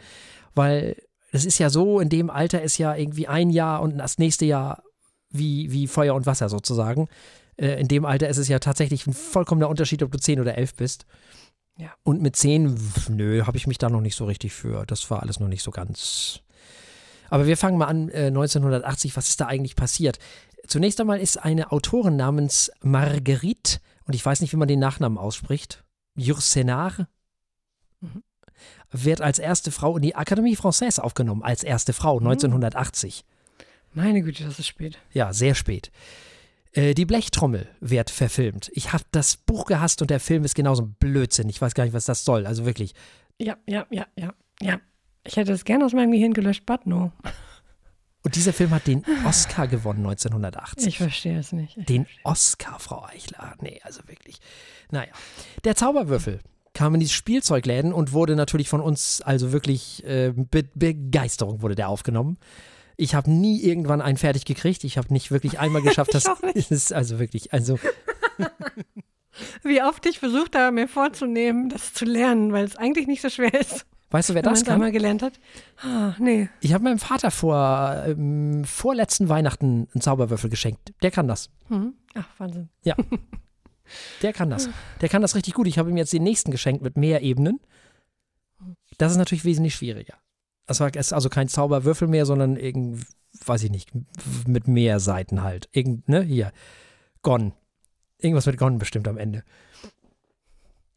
weil 0.55 0.97
es 1.31 1.45
ist 1.45 1.59
ja 1.59 1.71
so, 1.71 2.01
in 2.01 2.09
dem 2.09 2.29
Alter 2.29 2.63
ist 2.63 2.79
ja 2.79 2.95
irgendwie 2.95 3.27
ein 3.27 3.51
Jahr 3.51 3.81
und 3.81 3.99
das 3.99 4.19
nächste 4.19 4.45
Jahr 4.45 4.83
wie, 5.31 5.73
wie 5.73 5.87
Feuer 5.87 6.15
und 6.15 6.27
Wasser 6.27 6.49
sozusagen. 6.49 7.09
Äh, 7.57 7.81
in 7.81 7.89
dem 7.89 8.05
Alter 8.05 8.29
ist 8.29 8.39
es 8.39 8.49
ja 8.49 8.59
tatsächlich 8.59 9.07
ein 9.07 9.13
vollkommener 9.13 9.69
Unterschied, 9.69 10.03
ob 10.03 10.11
du 10.13 10.19
10 10.19 10.41
oder 10.41 10.57
11 10.57 10.75
bist. 10.75 11.07
Ja. 11.79 11.93
Und 12.03 12.21
mit 12.23 12.37
10, 12.37 12.79
w- 12.79 13.11
nö, 13.13 13.45
habe 13.47 13.57
ich 13.57 13.67
mich 13.67 13.79
da 13.79 13.89
noch 13.89 14.01
nicht 14.01 14.15
so 14.17 14.25
richtig 14.27 14.53
für. 14.53 14.85
Das 14.87 15.11
war 15.11 15.23
alles 15.23 15.41
noch 15.41 15.49
nicht 15.49 15.63
so 15.63 15.71
ganz. 15.71 16.41
Aber 17.31 17.47
wir 17.47 17.57
fangen 17.57 17.79
mal 17.79 17.87
an, 17.87 18.09
äh, 18.11 18.27
1980, 18.27 19.17
was 19.17 19.29
ist 19.31 19.41
da 19.41 19.47
eigentlich 19.47 19.75
passiert? 19.77 20.19
Zunächst 20.67 21.01
einmal 21.01 21.19
ist 21.19 21.39
eine 21.43 21.73
Autorin 21.73 22.17
namens 22.17 22.71
Marguerite, 22.83 23.79
und 24.07 24.15
ich 24.15 24.25
weiß 24.25 24.41
nicht, 24.43 24.53
wie 24.53 24.57
man 24.59 24.69
den 24.69 24.81
Nachnamen 24.81 25.17
ausspricht, 25.19 25.83
Yourcenar, 26.15 27.09
Mhm. 28.01 28.23
wird 28.91 29.21
als 29.23 29.39
erste 29.39 29.71
Frau 29.71 29.97
in 29.97 30.03
die 30.03 30.15
Académie 30.17 30.57
Française 30.59 31.01
aufgenommen, 31.01 31.43
als 31.43 31.63
erste 31.65 31.93
Frau, 31.93 32.19
1980. 32.21 33.25
Meine 33.95 34.23
Güte, 34.23 34.45
das 34.45 34.59
ist 34.59 34.67
spät. 34.67 34.99
Ja, 35.13 35.33
sehr 35.33 35.55
spät. 35.55 35.91
Äh, 36.73 36.95
die 36.95 37.05
Blechtrommel 37.05 37.69
wird 37.81 38.11
verfilmt. 38.11 38.71
Ich 38.75 38.93
habe 38.93 39.05
das 39.11 39.37
Buch 39.37 39.67
gehasst 39.67 40.01
und 40.01 40.11
der 40.11 40.21
Film 40.21 40.45
ist 40.45 40.55
genauso 40.55 40.83
ein 40.83 40.97
Blödsinn. 40.99 41.49
Ich 41.49 41.61
weiß 41.61 41.75
gar 41.75 41.85
nicht, 41.85 41.93
was 41.93 42.07
das 42.07 42.25
soll. 42.25 42.47
Also 42.47 42.65
wirklich. 42.65 42.95
Ja, 43.39 43.57
ja, 43.67 43.87
ja, 43.91 44.07
ja, 44.17 44.33
ja. 44.61 44.81
Ich 45.25 45.37
hätte 45.37 45.53
es 45.53 45.65
gerne 45.65 45.85
aus 45.85 45.93
meinem 45.93 46.13
Gehirn 46.13 46.33
gelöscht, 46.33 46.67
but 46.67 46.87
no. 46.87 47.13
Und 48.25 48.37
dieser 48.37 48.53
Film 48.53 48.71
hat 48.71 48.87
den 48.87 49.05
Oscar 49.27 49.67
gewonnen 49.67 50.07
1980. 50.07 50.87
Ich 50.87 50.99
verstehe 50.99 51.39
es 51.39 51.53
nicht. 51.53 51.77
Ich 51.77 51.87
den 51.87 52.07
Oscar, 52.23 52.79
Frau 52.79 53.05
Eichler. 53.05 53.57
Nee, 53.61 53.81
also 53.83 54.01
wirklich. 54.07 54.39
Naja. 54.91 55.13
Der 55.65 55.75
Zauberwürfel 55.75 56.41
kam 56.73 56.95
in 56.95 57.01
die 57.01 57.09
Spielzeugläden 57.09 57.93
und 57.93 58.13
wurde 58.13 58.37
natürlich 58.37 58.69
von 58.69 58.81
uns, 58.81 59.21
also 59.23 59.53
wirklich 59.53 60.05
äh, 60.05 60.33
mit 60.33 60.71
Begeisterung 60.75 61.63
wurde 61.63 61.75
der 61.75 61.89
aufgenommen. 61.89 62.39
Ich 63.03 63.17
habe 63.17 63.31
nie 63.31 63.61
irgendwann 63.61 64.01
einen 64.01 64.17
fertig 64.17 64.45
gekriegt. 64.45 64.85
Ich 64.85 64.97
habe 64.97 65.13
nicht 65.13 65.33
wirklich 65.33 65.59
einmal 65.59 65.83
geschafft, 65.83 66.15
das 66.15 66.27
ist 66.55 66.93
also 66.93 67.19
wirklich, 67.19 67.53
also 67.53 67.79
Wie 69.65 69.83
oft 69.83 70.07
ich 70.07 70.19
versucht 70.19 70.55
habe, 70.55 70.73
mir 70.73 70.89
vorzunehmen, 70.89 71.69
das 71.69 71.95
zu 71.95 72.05
lernen, 72.05 72.53
weil 72.53 72.65
es 72.65 72.77
eigentlich 72.77 73.07
nicht 73.07 73.23
so 73.23 73.29
schwer 73.29 73.55
ist, 73.55 73.87
weißt 74.11 74.31
du, 74.31 74.35
wer 74.35 74.45
wenn 74.45 74.51
das 74.51 74.65
kann? 74.65 74.75
einmal 74.75 74.93
gelernt 74.93 75.23
hat. 75.23 75.41
Ah, 75.83 76.15
nee. 76.19 76.49
Ich 76.61 76.75
habe 76.75 76.85
meinem 76.85 76.99
Vater 76.99 77.31
vor 77.31 78.05
ähm, 78.07 78.65
vorletzten 78.65 79.29
Weihnachten 79.29 79.89
einen 79.93 80.01
Zauberwürfel 80.01 80.51
geschenkt. 80.51 80.93
Der 81.03 81.11
kann 81.11 81.27
das. 81.27 81.51
Hm. 81.69 81.95
Ach, 82.15 82.29
Wahnsinn. 82.39 82.69
Der 84.23 84.33
kann 84.33 84.51
das. 84.51 84.69
Der 85.01 85.09
kann 85.09 85.23
das 85.23 85.35
richtig 85.35 85.55
gut. 85.55 85.67
Ich 85.67 85.79
habe 85.79 85.91
ihm 85.91 85.97
jetzt 85.97 86.13
den 86.13 86.23
nächsten 86.23 86.51
geschenkt 86.51 86.83
mit 86.83 86.97
mehr 86.97 87.23
Ebenen. 87.23 87.59
Das 88.99 89.13
ist 89.13 89.19
natürlich 89.19 89.45
wesentlich 89.45 89.75
schwieriger. 89.75 90.15
Das 90.67 90.81
war 90.81 90.95
ist 90.95 91.13
also 91.13 91.29
kein 91.29 91.49
Zauberwürfel 91.49 92.09
mehr, 92.09 92.27
sondern 92.27 92.57
irgend, 92.57 93.05
weiß 93.45 93.65
ich 93.65 93.71
nicht, 93.71 93.91
mit 94.47 94.69
mehr 94.69 95.01
Seiten 95.01 95.43
halt. 95.43 95.69
Irgend, 95.73 96.09
ne, 96.09 96.23
hier. 96.23 96.53
Gon. 97.23 97.53
Irgendwas 98.19 98.47
mit 98.47 98.59
Gon 98.59 98.79
bestimmt 98.79 99.09
am 99.09 99.19
Ende. 99.19 99.43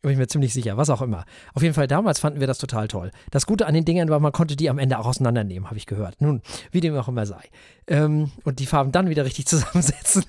Bin 0.01 0.11
ich 0.11 0.17
mir 0.19 0.27
ziemlich 0.27 0.53
sicher, 0.53 0.77
was 0.77 0.91
auch 0.91 1.01
immer. 1.01 1.25
Auf 1.55 1.63
jeden 1.63 1.73
Fall, 1.73 1.87
damals 1.87 2.19
fanden 2.19 2.39
wir 2.39 2.45
das 2.45 2.59
total 2.59 2.87
toll. 2.87 3.09
Das 3.31 3.47
Gute 3.47 3.65
an 3.65 3.73
den 3.73 3.85
Dingern 3.85 4.09
war, 4.09 4.19
man 4.19 4.31
konnte 4.31 4.55
die 4.55 4.69
am 4.69 4.77
Ende 4.77 4.99
auch 4.99 5.07
auseinandernehmen, 5.07 5.67
habe 5.67 5.77
ich 5.77 5.87
gehört. 5.87 6.21
Nun, 6.21 6.43
wie 6.69 6.79
dem 6.79 6.95
auch 6.95 7.07
immer 7.07 7.25
sei. 7.25 7.41
Ähm, 7.87 8.31
und 8.43 8.59
die 8.59 8.67
Farben 8.67 8.91
dann 8.91 9.09
wieder 9.09 9.25
richtig 9.25 9.47
zusammensetzen. 9.47 10.23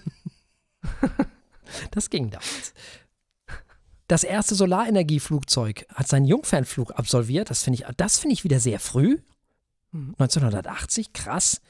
das 1.91 2.09
ging 2.09 2.31
damals. 2.31 2.73
Das 4.09 4.23
erste 4.23 4.55
Solarenergieflugzeug 4.55 5.87
hat 5.93 6.07
seinen 6.07 6.27
Jungfernflug 6.27 6.93
absolviert. 6.93 7.51
Das 7.51 7.65
finde 7.65 7.81
ich, 7.81 7.87
das 7.97 8.19
finde 8.19 8.35
ich 8.35 8.45
wieder 8.45 8.61
sehr 8.61 8.79
früh. 8.79 9.19
Mhm. 9.91 10.15
1980, 10.19 11.13
krass. 11.13 11.61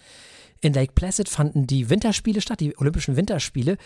In 0.61 0.73
Lake 0.73 0.93
Placid 0.95 1.29
fanden 1.29 1.67
die 1.67 1.91
Winterspiele 1.91 2.41
statt, 2.41 2.61
die 2.61 2.77
Olympischen 2.79 3.17
Winterspiele. 3.17 3.77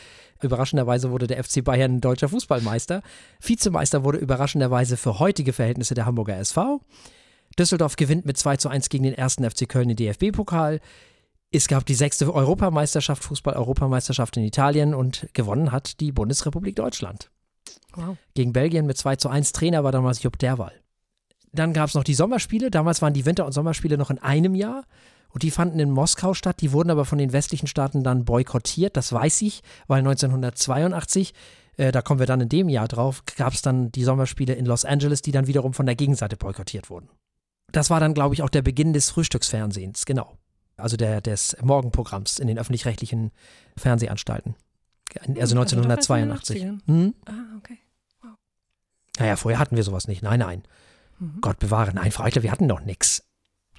Überraschenderweise 0.41 1.11
wurde 1.11 1.27
der 1.27 1.43
FC 1.43 1.65
Bayern 1.65 2.01
deutscher 2.01 2.29
Fußballmeister. 2.29 3.03
Vizemeister 3.41 4.05
wurde 4.05 4.19
überraschenderweise 4.19 4.97
für 4.97 5.19
heutige 5.19 5.53
Verhältnisse 5.53 5.95
der 5.95 6.07
Hamburger 6.07 6.39
SV. 6.39 6.81
Düsseldorf 7.59 7.97
gewinnt 7.97 8.25
mit 8.25 8.39
2 8.39 8.57
zu 8.57 8.69
1 8.69 8.89
gegen 8.89 9.05
den 9.05 9.15
ersten 9.15 9.49
FC 9.49 9.69
Köln 9.69 9.89
den 9.89 9.97
DFB-Pokal. 9.97 10.81
Es 11.53 11.67
gab 11.67 11.85
die 11.87 11.95
sechste 11.95 12.33
Europameisterschaft, 12.33 13.25
Fußball-Europameisterschaft 13.25 14.37
in 14.37 14.45
Italien 14.45 14.95
und 14.95 15.29
gewonnen 15.33 15.73
hat 15.73 15.99
die 15.99 16.13
Bundesrepublik 16.13 16.77
Deutschland 16.77 17.31
Wow. 18.01 18.17
gegen 18.35 18.53
Belgien 18.53 18.87
mit 18.87 18.99
2 18.99 19.17
zu 19.17 19.29
1. 19.29 19.53
Trainer 19.53 19.85
war 19.85 19.93
damals 19.93 20.23
Jupp 20.23 20.39
Derwal. 20.39 20.73
Dann 21.53 21.73
gab 21.73 21.89
es 21.89 21.95
noch 21.95 22.05
die 22.05 22.15
Sommerspiele. 22.15 22.71
Damals 22.71 23.03
waren 23.03 23.15
die 23.15 23.27
Winter- 23.27 23.47
und 23.47 23.53
Sommerspiele 23.53 23.99
noch 23.99 24.11
in 24.11 24.19
einem 24.19 24.55
Jahr. 24.55 24.85
Und 25.31 25.43
die 25.43 25.51
fanden 25.51 25.79
in 25.79 25.91
Moskau 25.91 26.35
statt. 26.35 26.61
Die 26.61 26.73
wurden 26.73 26.91
aber 26.91 27.05
von 27.05 27.19
den 27.19 27.33
westlichen 27.33 27.67
Staaten 27.67 28.03
dann 28.03 28.25
boykottiert. 28.25 28.97
Das 28.97 29.13
weiß 29.13 29.43
ich, 29.43 29.63
weil 29.87 30.01
1982, 30.01 31.35
äh, 31.77 31.93
da 31.93 32.03
kommen 32.03 32.21
wir 32.21 32.27
dann 32.27 32.41
in 32.41 32.49
dem 32.49 32.69
Jahr 32.69 32.89
drauf, 32.89 33.25
gab 33.37 33.53
es 33.53 33.63
dann 33.63 33.93
die 33.93 34.05
Sommerspiele 34.05 34.55
in 34.55 34.67
Los 34.67 34.85
Angeles, 34.85 35.23
die 35.23 35.33
dann 35.33 35.47
wiederum 35.47 35.73
von 35.73 35.87
der 35.87 35.95
Gegenseite 35.95 36.37
boykottiert 36.37 36.91
wurden. 36.91 37.09
Das 37.73 37.91
war 37.91 38.01
dann, 38.01 38.15
glaube 38.15 38.35
ich, 38.35 38.43
auch 38.43 38.49
der 38.49 38.63
Beginn 38.63 38.93
des 38.93 39.11
Frühstücksfernsehens, 39.11 40.05
genau. 40.05 40.37
Also 40.77 40.97
der, 40.97 41.21
des 41.21 41.57
Morgenprogramms 41.63 42.39
in 42.39 42.49
den 42.49 42.59
öffentlich-rechtlichen 42.59 43.31
Fernsehanstalten. 43.77 44.57
Also 45.19 45.41
also 45.41 45.55
doch 45.55 45.63
erst 45.63 45.73
in 45.73 45.83
den 45.83 45.91
1982. 45.91 46.63
80ern. 46.65 46.79
Hm? 46.87 47.15
Ah, 47.27 47.57
okay. 47.59 47.79
Naja, 49.19 49.37
vorher 49.37 49.59
hatten 49.59 49.77
wir 49.77 49.83
sowas 49.83 50.09
nicht. 50.09 50.23
Nein, 50.23 50.41
nein. 50.41 50.63
Mhm. 51.19 51.39
Gott 51.41 51.59
bewahre. 51.59 51.93
Nein, 51.95 52.13
Frau 52.13 52.25
Eichler, 52.25 52.43
wir 52.43 52.53
hatten 52.53 52.69
doch 52.69 52.81
nichts. 52.81 53.25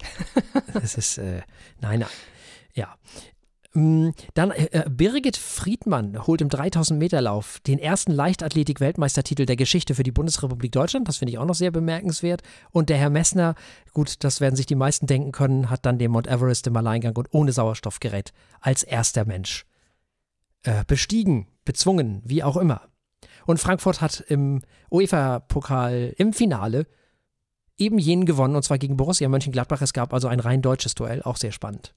Das 0.72 0.96
ist, 0.96 1.18
äh, 1.18 1.42
nein, 1.80 2.00
nein. 2.00 2.08
Ja. 2.74 2.96
Mm, 3.74 4.10
Dann 4.34 4.50
äh, 4.50 4.64
äh, 4.72 4.90
Birgit 4.90 5.36
Friedmann 5.36 6.26
holt 6.26 6.40
im 6.40 6.48
3000-Meter-Lauf 6.48 7.60
den 7.60 7.78
ersten 7.78 8.12
Leichtathletik-Weltmeistertitel 8.12 9.46
der 9.46 9.56
Geschichte 9.56 9.94
für 9.94 10.02
die 10.02 10.12
Bundesrepublik 10.12 10.72
Deutschland. 10.72 11.08
Das 11.08 11.18
finde 11.18 11.32
ich 11.32 11.38
auch 11.38 11.46
noch 11.46 11.54
sehr 11.54 11.70
bemerkenswert. 11.70 12.42
Und 12.70 12.90
der 12.90 12.98
Herr 12.98 13.10
Messner, 13.10 13.54
gut, 13.92 14.24
das 14.24 14.40
werden 14.40 14.56
sich 14.56 14.66
die 14.66 14.74
meisten 14.74 15.06
denken 15.06 15.32
können, 15.32 15.70
hat 15.70 15.86
dann 15.86 15.98
den 15.98 16.10
Mount 16.10 16.26
Everest 16.26 16.66
im 16.66 16.76
Alleingang 16.76 17.16
und 17.16 17.28
ohne 17.32 17.52
Sauerstoffgerät 17.52 18.32
als 18.60 18.82
erster 18.82 19.24
Mensch 19.24 19.64
äh, 20.64 20.84
bestiegen, 20.86 21.48
bezwungen, 21.64 22.22
wie 22.24 22.42
auch 22.42 22.56
immer. 22.56 22.82
Und 23.46 23.58
Frankfurt 23.58 24.00
hat 24.00 24.20
im 24.20 24.62
UEFA-Pokal 24.90 26.14
im 26.16 26.32
Finale 26.32 26.86
eben 27.76 27.98
jenen 27.98 28.26
gewonnen, 28.26 28.56
und 28.56 28.62
zwar 28.62 28.78
gegen 28.78 28.96
Borussia 28.96 29.28
Mönchengladbach. 29.28 29.82
Es 29.82 29.92
gab 29.92 30.12
also 30.12 30.28
ein 30.28 30.40
rein 30.40 30.62
deutsches 30.62 30.94
Duell, 30.94 31.22
auch 31.22 31.36
sehr 31.36 31.52
spannend. 31.52 31.94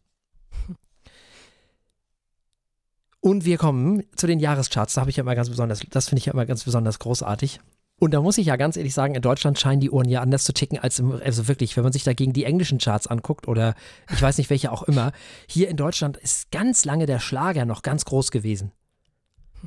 Und 3.19 3.43
wir 3.43 3.57
kommen 3.57 4.03
zu 4.15 4.27
den 4.27 4.39
Jahrescharts. 4.39 4.93
Da 4.93 5.01
habe 5.01 5.09
ich 5.09 5.17
ja 5.17 5.21
immer 5.21 5.35
ganz 5.35 5.49
besonders, 5.49 5.81
das 5.89 6.09
finde 6.09 6.19
ich 6.19 6.27
ja 6.27 6.33
immer 6.33 6.45
ganz 6.45 6.63
besonders 6.63 6.99
großartig. 6.99 7.59
Und 7.97 8.13
da 8.13 8.21
muss 8.21 8.37
ich 8.37 8.47
ja 8.47 8.55
ganz 8.55 8.75
ehrlich 8.75 8.93
sagen, 8.93 9.15
in 9.15 9.21
Deutschland 9.21 9.57
scheinen 9.57 9.79
die 9.79 9.89
Uhren 9.89 10.09
ja 10.09 10.21
anders 10.21 10.43
zu 10.43 10.53
ticken 10.53 10.77
als 10.77 10.99
im, 10.99 11.13
also 11.13 11.47
wirklich, 11.47 11.77
wenn 11.77 11.83
man 11.83 11.93
sich 11.93 12.03
dagegen 12.03 12.33
die 12.33 12.43
englischen 12.43 12.77
Charts 12.77 13.07
anguckt 13.07 13.47
oder 13.47 13.73
ich 14.13 14.21
weiß 14.21 14.37
nicht 14.37 14.49
welche 14.49 14.71
auch 14.71 14.83
immer. 14.83 15.11
Hier 15.47 15.69
in 15.69 15.77
Deutschland 15.77 16.17
ist 16.17 16.51
ganz 16.51 16.83
lange 16.83 17.05
der 17.05 17.19
Schlager 17.19 17.65
noch 17.65 17.83
ganz 17.83 18.03
groß 18.05 18.31
gewesen. 18.31 18.73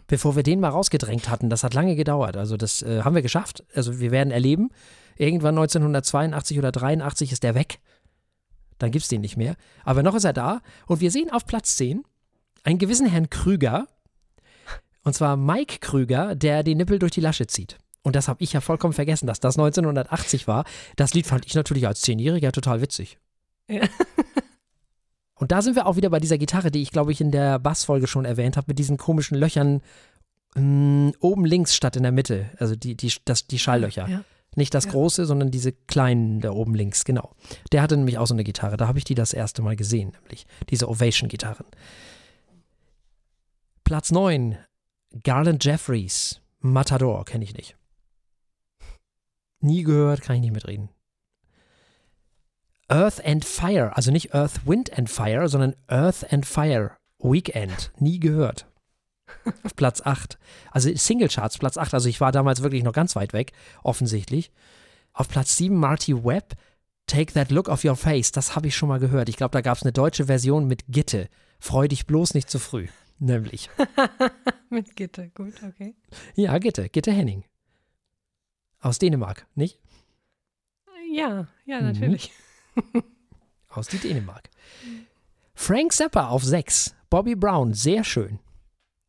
Bevor 0.07 0.37
wir 0.37 0.43
den 0.43 0.61
mal 0.61 0.69
rausgedrängt 0.69 1.29
hatten, 1.29 1.51
das 1.51 1.65
hat 1.65 1.75
lange 1.75 1.97
gedauert. 1.97 2.37
Also 2.37 2.57
das 2.57 2.83
äh, 2.83 3.03
haben 3.03 3.15
wir 3.15 3.23
geschafft. 3.23 3.65
Also 3.75 4.01
wir 4.01 4.11
werden 4.11 4.31
erleben, 4.31 4.71
irgendwann 5.17 5.57
1982 5.57 6.59
oder 6.59 6.73
83 6.73 7.33
ist 7.33 7.43
der 7.43 7.55
weg. 7.55 7.81
Dann 8.79 8.91
gibt 8.91 9.03
es 9.03 9.09
den 9.09 9.21
nicht 9.21 9.37
mehr. 9.37 9.57
Aber 9.85 10.03
noch 10.03 10.15
ist 10.15 10.25
er 10.25 10.33
da. 10.33 10.61
Und 10.87 11.01
wir 11.01 11.11
sehen 11.11 11.31
auf 11.31 11.47
Platz 11.47 11.77
10 11.77 12.05
einen 12.63 12.79
gewissen 12.79 13.07
Herrn 13.07 13.31
Krüger. 13.31 13.89
Und 15.03 15.15
zwar 15.15 15.37
Mike 15.37 15.79
Krüger, 15.81 16.35
der 16.35 16.63
die 16.63 16.75
Nippel 16.75 16.99
durch 16.99 17.13
die 17.13 17.21
Lasche 17.21 17.47
zieht. 17.47 17.79
Und 18.03 18.15
das 18.17 18.29
habe 18.29 18.43
ich 18.43 18.53
ja 18.53 18.61
vollkommen 18.61 18.93
vergessen, 18.93 19.27
dass 19.27 19.41
das 19.41 19.59
1980 19.59 20.47
war. 20.47 20.65
Das 20.97 21.15
Lied 21.15 21.27
fand 21.27 21.47
ich 21.47 21.55
natürlich 21.55 21.87
als 21.87 22.01
Zehnjähriger 22.01 22.53
total 22.53 22.81
witzig. 22.81 23.19
Ja. 23.69 23.83
Und 25.39 25.53
da 25.53 25.63
sind 25.63 25.77
wir 25.77 25.87
auch 25.87 25.97
wieder 25.97 26.11
bei 26.11 26.21
dieser 26.21 26.39
Gitarre, 26.39 26.71
die 26.71 26.83
ich, 26.83 26.91
glaube 26.91 27.13
ich, 27.13 27.21
in 27.21 27.31
der 27.31 27.59
Bassfolge 27.59 28.07
schon 28.07 28.25
erwähnt 28.25 28.57
habe, 28.57 28.67
mit 28.69 28.79
diesen 28.79 28.97
komischen 28.97 29.37
Löchern 29.39 29.83
mh, 30.57 31.13
oben 31.21 31.45
links 31.45 31.75
statt 31.75 31.97
in 31.97 32.03
der 32.03 32.13
Mitte. 32.13 32.51
Also 32.59 32.75
die, 32.77 32.97
die, 32.97 33.13
das, 33.25 33.47
die 33.47 33.59
Schalllöcher. 33.59 34.09
Ja. 34.09 34.25
Nicht 34.57 34.75
das 34.75 34.87
Ja. 34.87 34.91
große, 34.93 35.27
sondern 35.27 35.51
diese 35.53 35.73
kleinen 35.73 36.41
da 36.41 36.51
oben 36.51 36.75
links, 36.75 37.05
genau. 37.05 37.35
Der 37.71 37.83
hatte 37.83 37.97
nämlich 37.97 38.19
auch 38.19 38.27
so 38.27 38.35
eine 38.35 38.43
Gitarre. 38.45 38.77
Da 38.77 38.89
habe 38.89 38.99
ich 38.99 39.05
die 39.05 39.15
das 39.15 39.33
erste 39.33 39.63
Mal 39.63 39.77
gesehen, 39.77 40.13
nämlich 40.21 40.47
diese 40.71 40.89
Ovation-Gitarren. 40.89 41.67
Platz 43.85 44.11
9, 44.11 44.59
Garland 45.23 45.65
Jeffries, 45.65 46.41
Matador, 46.61 47.25
kenne 47.25 47.45
ich 47.45 47.55
nicht. 47.55 47.77
Nie 49.61 49.83
gehört, 49.83 50.23
kann 50.23 50.37
ich 50.37 50.43
nicht 50.43 50.53
mitreden. 50.53 50.89
Earth 52.91 53.25
and 53.25 53.45
Fire, 53.45 53.95
also 53.97 54.11
nicht 54.11 54.35
Earth, 54.35 54.67
Wind 54.67 54.97
and 54.97 55.11
Fire, 55.11 55.49
sondern 55.49 55.75
Earth 55.89 56.33
and 56.33 56.47
Fire, 56.47 56.93
Weekend, 57.19 57.93
nie 57.99 58.19
gehört. 58.19 58.67
Auf 59.63 59.77
Platz 59.77 60.01
8. 60.03 60.39
Also 60.71 60.91
Singlecharts, 60.95 61.59
Platz 61.59 61.77
8. 61.77 61.93
Also 61.95 62.09
ich 62.09 62.21
war 62.21 62.33
damals 62.33 62.63
wirklich 62.63 62.83
noch 62.83 62.93
ganz 62.93 63.15
weit 63.15 63.33
weg, 63.35 63.53
offensichtlich. 63.83 64.51
Auf 65.13 65.29
Platz 65.29 65.57
7 65.57 65.77
Marty 65.77 66.25
Webb, 66.25 66.55
Take 67.07 67.33
That 67.35 67.51
Look 67.51 67.69
Off 67.69 67.85
Your 67.85 67.97
Face. 67.97 68.33
Das 68.33 68.57
habe 68.57 68.69
ich 68.69 68.77
schon 68.77 68.89
mal 68.89 69.01
gehört. 69.01 69.29
Ich 69.29 69.37
glaube, 69.37 69.53
da 69.53 69.61
gab 69.61 69.77
es 69.77 69.83
eine 69.83 69.93
deutsche 69.93 70.27
Version 70.27 70.67
mit 70.67 70.85
Gitte. 70.89 71.29
Freu 71.61 71.89
dich 71.89 72.07
bloß 72.07 72.35
nicht 72.35 72.49
zu 72.51 72.59
früh. 72.59 72.89
Nämlich. 73.19 73.69
Mit 74.71 74.95
Gitter, 74.95 75.27
gut, 75.29 75.55
okay. 75.67 75.97
Ja, 76.37 76.57
Gitte. 76.59 76.89
Gitte 76.89 77.11
Henning. 77.11 77.43
Aus 78.81 79.01
Dänemark, 79.01 79.47
nicht? 79.57 79.81
Ja, 81.13 81.49
ja, 81.65 81.81
Mhm. 81.81 82.17
Aus 83.69 83.89
die 83.89 83.99
Dänemark. 83.99 84.49
Frank 85.55 85.93
Zappa 85.93 86.29
auf 86.29 86.45
6. 86.45 86.95
Bobby 87.11 87.35
Brown, 87.35 87.75
sehr 87.75 88.05
schön. 88.05 88.39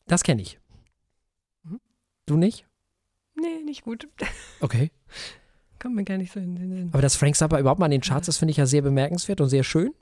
Das 0.07 0.23
kenne 0.23 0.41
ich. 0.41 0.59
Mhm. 1.63 1.79
Du 2.25 2.37
nicht? 2.37 2.65
Nee, 3.35 3.63
nicht 3.63 3.83
gut. 3.83 4.07
Okay. 4.59 4.91
Kommt 5.79 5.95
mir 5.95 6.03
gar 6.03 6.17
nicht 6.17 6.33
so 6.33 6.39
in 6.39 6.55
den 6.55 6.71
Sinn. 6.71 6.89
Aber 6.91 7.01
dass 7.01 7.15
Frank 7.15 7.35
Zappa 7.35 7.59
überhaupt 7.59 7.79
mal 7.79 7.85
in 7.85 7.91
den 7.91 8.01
Charts 8.01 8.27
ist, 8.27 8.37
finde 8.37 8.51
ich 8.51 8.57
ja 8.57 8.65
sehr 8.65 8.81
bemerkenswert 8.81 9.39
und 9.39 9.49
sehr 9.49 9.63
schön. 9.63 9.93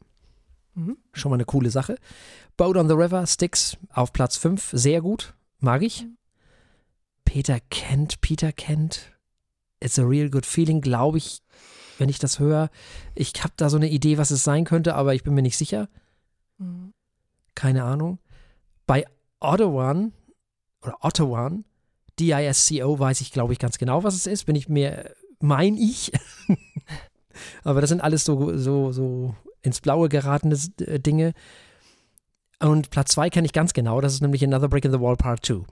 Mhm. 0.74 0.98
Schon 1.14 1.30
mal 1.30 1.36
eine 1.36 1.46
coole 1.46 1.70
Sache. 1.70 1.98
Boat 2.56 2.78
on 2.78 2.88
the 2.88 2.96
River, 2.96 3.26
Sticks 3.28 3.78
auf 3.92 4.14
Platz 4.14 4.38
5, 4.38 4.70
sehr 4.74 5.02
gut. 5.02 5.36
Mag 5.60 5.84
ich. 5.84 6.08
Peter 7.26 7.60
Kent, 7.70 8.22
Peter 8.22 8.52
Kent. 8.52 9.12
It's 9.80 10.00
a 10.00 10.04
real 10.04 10.30
good 10.30 10.46
feeling, 10.46 10.82
glaube 10.82 11.20
ich, 11.20 11.42
wenn 12.00 12.10
ich 12.10 12.20
das 12.20 12.40
höre. 12.40 12.70
Ich 13.16 13.34
habe 13.40 13.54
da 13.58 13.70
so 13.70 13.78
eine 13.78 13.90
Idee, 13.90 14.18
was 14.18 14.32
es 14.32 14.44
sein 14.44 14.66
könnte, 14.66 14.96
aber 14.96 15.14
ich 15.14 15.24
bin 15.24 15.34
mir 15.34 15.42
nicht 15.42 15.58
sicher. 15.58 15.90
Mhm. 16.58 16.94
Keine 17.56 17.84
Ahnung. 17.84 18.20
Bei 18.86 19.06
Ottawan 19.40 20.14
oder 20.84 20.98
Ottawan, 21.02 21.66
D-I-S-C-O, 22.20 23.00
weiß 23.00 23.22
ich, 23.22 23.32
glaube 23.32 23.54
ich, 23.54 23.60
ganz 23.60 23.78
genau, 23.78 24.04
was 24.04 24.16
es 24.16 24.28
ist. 24.28 24.46
Bin 24.46 24.56
ich 24.56 24.70
mir, 24.70 25.12
mein 25.40 25.76
ich. 25.76 26.12
Aber 27.64 27.82
das 27.82 27.90
sind 27.90 28.02
alles 28.02 28.24
so, 28.24 28.58
so, 28.58 28.92
so 28.92 29.36
ins 29.62 29.82
Blaue 29.82 30.10
geratene 30.10 30.58
äh, 30.80 31.00
Dinge. 31.00 31.34
Und 32.60 32.90
Platz 32.90 33.12
2 33.12 33.30
kenne 33.30 33.46
ich 33.46 33.54
ganz 33.54 33.74
genau, 33.74 34.02
das 34.02 34.14
ist 34.14 34.22
nämlich 34.22 34.44
Another 34.44 34.68
Brick 34.68 34.86
in 34.86 34.92
the 34.92 35.00
Wall 35.00 35.16
Part 35.16 35.46
2. 35.46 35.64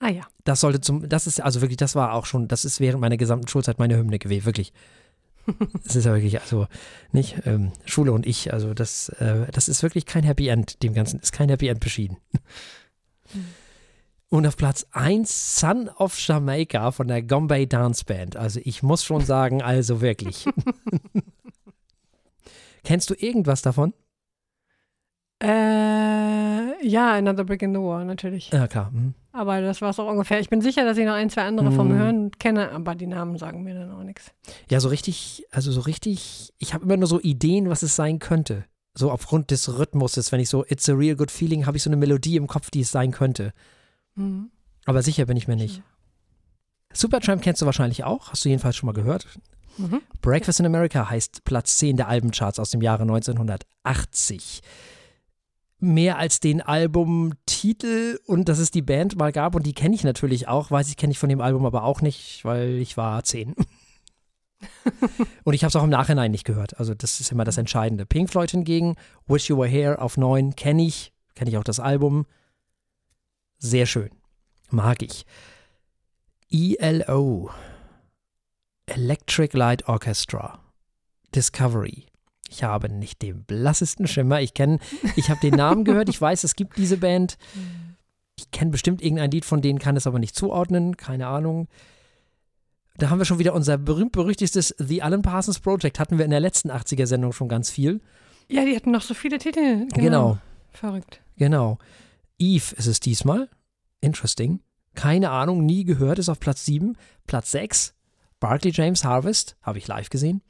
Ah 0.00 0.08
ja. 0.08 0.22
Das 0.44 0.60
sollte 0.60 0.80
zum, 0.80 1.08
das 1.08 1.26
ist 1.26 1.40
also 1.40 1.60
wirklich, 1.60 1.76
das 1.76 1.94
war 1.94 2.12
auch 2.12 2.26
schon, 2.26 2.48
das 2.48 2.64
ist 2.64 2.80
während 2.80 3.00
meiner 3.00 3.16
gesamten 3.16 3.48
Schulzeit 3.48 3.78
meine 3.78 3.96
Hymne 3.96 4.18
gewesen, 4.18 4.46
wirklich. 4.46 4.72
Es 5.84 5.96
ist 5.96 6.04
ja 6.04 6.12
wirklich, 6.12 6.40
also 6.40 6.66
nicht 7.12 7.42
ähm, 7.46 7.72
Schule 7.84 8.12
und 8.12 8.26
ich, 8.26 8.52
also 8.52 8.74
das, 8.74 9.08
äh, 9.08 9.46
das 9.52 9.68
ist 9.68 9.82
wirklich 9.82 10.06
kein 10.06 10.24
Happy 10.24 10.48
End, 10.48 10.82
dem 10.82 10.94
Ganzen 10.94 11.20
ist 11.20 11.32
kein 11.32 11.48
Happy 11.48 11.68
End 11.68 11.80
beschieden. 11.80 12.18
Und 14.30 14.46
auf 14.46 14.56
Platz 14.56 14.86
1 14.92 15.58
Son 15.58 15.88
of 15.88 16.18
Jamaica 16.18 16.90
von 16.90 17.08
der 17.08 17.22
Gombay 17.22 17.66
Dance 17.66 18.04
Band. 18.04 18.36
Also 18.36 18.60
ich 18.62 18.82
muss 18.82 19.04
schon 19.04 19.24
sagen, 19.24 19.62
also 19.62 20.02
wirklich. 20.02 20.46
Kennst 22.84 23.08
du 23.08 23.14
irgendwas 23.14 23.62
davon? 23.62 23.94
Äh, 25.42 26.86
ja, 26.86 27.14
Another 27.14 27.44
Brick 27.44 27.62
in 27.62 27.72
the 27.72 27.80
Wall, 27.80 28.04
natürlich. 28.04 28.50
Ja, 28.50 28.66
klar. 28.66 28.90
hm. 28.90 29.14
Aber 29.38 29.60
das 29.60 29.80
war 29.80 29.90
es 29.90 30.00
auch 30.00 30.10
ungefähr. 30.10 30.40
Ich 30.40 30.48
bin 30.50 30.60
sicher, 30.60 30.84
dass 30.84 30.98
ich 30.98 31.06
noch 31.06 31.12
ein, 31.12 31.30
zwei 31.30 31.42
andere 31.42 31.70
vom 31.70 31.88
Mhm. 31.88 31.94
Hören 31.98 32.30
kenne, 32.32 32.72
aber 32.72 32.96
die 32.96 33.06
Namen 33.06 33.38
sagen 33.38 33.62
mir 33.62 33.74
dann 33.74 33.92
auch 33.92 34.02
nichts. 34.02 34.32
Ja, 34.68 34.80
so 34.80 34.88
richtig, 34.88 35.46
also 35.52 35.70
so 35.70 35.80
richtig, 35.82 36.52
ich 36.58 36.74
habe 36.74 36.84
immer 36.84 36.96
nur 36.96 37.06
so 37.06 37.20
Ideen, 37.20 37.70
was 37.70 37.82
es 37.84 37.94
sein 37.94 38.18
könnte. 38.18 38.64
So 38.94 39.12
aufgrund 39.12 39.52
des 39.52 39.78
Rhythmuses, 39.78 40.32
wenn 40.32 40.40
ich 40.40 40.48
so 40.48 40.64
It's 40.66 40.88
a 40.88 40.92
real 40.92 41.14
good 41.14 41.30
feeling, 41.30 41.66
habe 41.66 41.76
ich 41.76 41.84
so 41.84 41.88
eine 41.90 41.96
Melodie 41.96 42.34
im 42.34 42.48
Kopf, 42.48 42.70
die 42.70 42.80
es 42.80 42.90
sein 42.90 43.12
könnte. 43.12 43.52
Mhm. 44.16 44.50
Aber 44.86 45.02
sicher 45.02 45.26
bin 45.26 45.36
ich 45.36 45.46
mir 45.46 45.54
nicht. 45.56 45.82
Supertramp 46.92 47.40
kennst 47.42 47.62
du 47.62 47.66
wahrscheinlich 47.66 48.02
auch, 48.02 48.32
hast 48.32 48.44
du 48.44 48.48
jedenfalls 48.48 48.74
schon 48.74 48.88
mal 48.88 48.92
gehört. 48.92 49.26
Mhm. 49.76 50.00
Breakfast 50.20 50.58
in 50.58 50.66
America 50.66 51.08
heißt 51.08 51.44
Platz 51.44 51.76
10 51.78 51.96
der 51.96 52.08
Albencharts 52.08 52.58
aus 52.58 52.70
dem 52.70 52.82
Jahre 52.82 53.02
1980. 53.02 54.62
Mehr 55.80 56.18
als 56.18 56.40
den 56.40 56.60
Albumtitel 56.60 58.18
und 58.26 58.48
dass 58.48 58.58
es 58.58 58.70
die 58.70 58.82
Band 58.82 59.16
mal 59.16 59.30
gab 59.30 59.54
und 59.54 59.64
die 59.64 59.74
kenne 59.74 59.94
ich 59.94 60.02
natürlich 60.02 60.48
auch, 60.48 60.70
weiß 60.70 60.88
ich, 60.88 60.96
kenne 60.96 61.12
ich 61.12 61.18
von 61.18 61.28
dem 61.28 61.40
Album 61.40 61.64
aber 61.64 61.84
auch 61.84 62.00
nicht, 62.00 62.44
weil 62.44 62.74
ich 62.78 62.96
war 62.96 63.22
10. 63.22 63.54
und 65.44 65.54
ich 65.54 65.62
habe 65.62 65.68
es 65.68 65.76
auch 65.76 65.84
im 65.84 65.90
Nachhinein 65.90 66.32
nicht 66.32 66.44
gehört, 66.44 66.78
also 66.80 66.94
das 66.94 67.20
ist 67.20 67.30
immer 67.30 67.44
das 67.44 67.58
Entscheidende. 67.58 68.06
Pink 68.06 68.28
Floyd 68.28 68.50
hingegen, 68.50 68.96
Wish 69.26 69.48
You 69.48 69.58
Were 69.58 69.68
Here 69.68 70.00
auf 70.00 70.16
9 70.16 70.56
kenne 70.56 70.84
ich, 70.84 71.12
kenne 71.36 71.50
ich 71.50 71.56
auch 71.56 71.64
das 71.64 71.78
Album. 71.78 72.26
Sehr 73.58 73.86
schön, 73.86 74.10
mag 74.70 75.02
ich. 75.02 75.26
ELO, 76.50 77.50
Electric 78.86 79.56
Light 79.56 79.86
Orchestra. 79.86 80.60
Discovery. 81.34 82.06
Ich 82.48 82.64
habe 82.64 82.88
nicht 82.88 83.22
den 83.22 83.44
blassesten 83.44 84.06
Schimmer. 84.06 84.40
Ich 84.40 84.54
kenne, 84.54 84.78
ich 85.16 85.30
habe 85.30 85.40
den 85.40 85.54
Namen 85.54 85.84
gehört. 85.84 86.08
Ich 86.08 86.20
weiß, 86.20 86.44
es 86.44 86.56
gibt 86.56 86.76
diese 86.76 86.96
Band. 86.96 87.38
Ich 88.40 88.52
kenne 88.52 88.70
bestimmt 88.70 89.02
irgendein 89.02 89.32
Lied 89.32 89.44
von 89.44 89.62
denen, 89.62 89.80
kann 89.80 89.96
es 89.96 90.06
aber 90.06 90.20
nicht 90.20 90.36
zuordnen. 90.36 90.96
Keine 90.96 91.26
Ahnung. 91.26 91.66
Da 92.96 93.10
haben 93.10 93.18
wir 93.18 93.24
schon 93.24 93.40
wieder 93.40 93.52
unser 93.52 93.78
berühmt-berüchtigtes 93.78 94.76
The 94.78 95.02
Alan 95.02 95.22
Parsons 95.22 95.58
Project. 95.58 95.98
Hatten 95.98 96.18
wir 96.18 96.24
in 96.24 96.30
der 96.30 96.38
letzten 96.38 96.70
80er-Sendung 96.70 97.32
schon 97.32 97.48
ganz 97.48 97.68
viel. 97.68 98.00
Ja, 98.48 98.64
die 98.64 98.76
hatten 98.76 98.92
noch 98.92 99.02
so 99.02 99.14
viele 99.14 99.38
Titel. 99.38 99.88
Genau. 99.88 99.96
Genau. 99.96 100.38
Verrückt. 100.70 101.20
Genau. 101.36 101.78
Eve 102.38 102.76
ist 102.76 102.86
es 102.86 103.00
diesmal. 103.00 103.48
Interesting. 104.00 104.60
Keine 104.94 105.30
Ahnung, 105.30 105.66
nie 105.66 105.82
gehört, 105.84 106.18
ist 106.20 106.28
auf 106.28 106.40
Platz 106.40 106.64
7. 106.64 106.96
Platz 107.26 107.50
6. 107.50 107.94
Barclay 108.40 108.70
James 108.72 109.04
Harvest, 109.04 109.56
habe 109.62 109.78
ich 109.78 109.88
live 109.88 110.10
gesehen. 110.10 110.42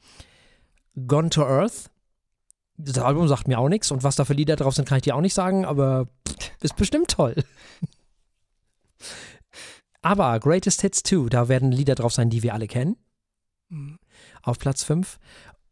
Gone 1.07 1.29
to 1.29 1.43
Earth. 1.43 1.89
Das 2.77 2.97
Album 2.97 3.27
sagt 3.27 3.47
mir 3.47 3.59
auch 3.59 3.69
nichts 3.69 3.91
und 3.91 4.03
was 4.03 4.15
da 4.15 4.25
für 4.25 4.33
Lieder 4.33 4.55
drauf 4.55 4.75
sind, 4.75 4.87
kann 4.87 4.97
ich 4.97 5.03
dir 5.03 5.15
auch 5.15 5.21
nicht 5.21 5.33
sagen, 5.33 5.65
aber 5.65 6.07
ist 6.61 6.75
bestimmt 6.75 7.11
toll. 7.11 7.35
Aber 10.01 10.39
Greatest 10.39 10.79
Hits 10.81 11.03
2, 11.03 11.27
da 11.27 11.49
werden 11.49 11.73
Lieder 11.73 11.95
drauf 11.95 12.13
sein, 12.13 12.29
die 12.29 12.41
wir 12.41 12.53
alle 12.53 12.67
kennen. 12.67 12.95
Mhm. 13.67 13.99
Auf 14.41 14.57
Platz 14.57 14.83
5. 14.83 15.19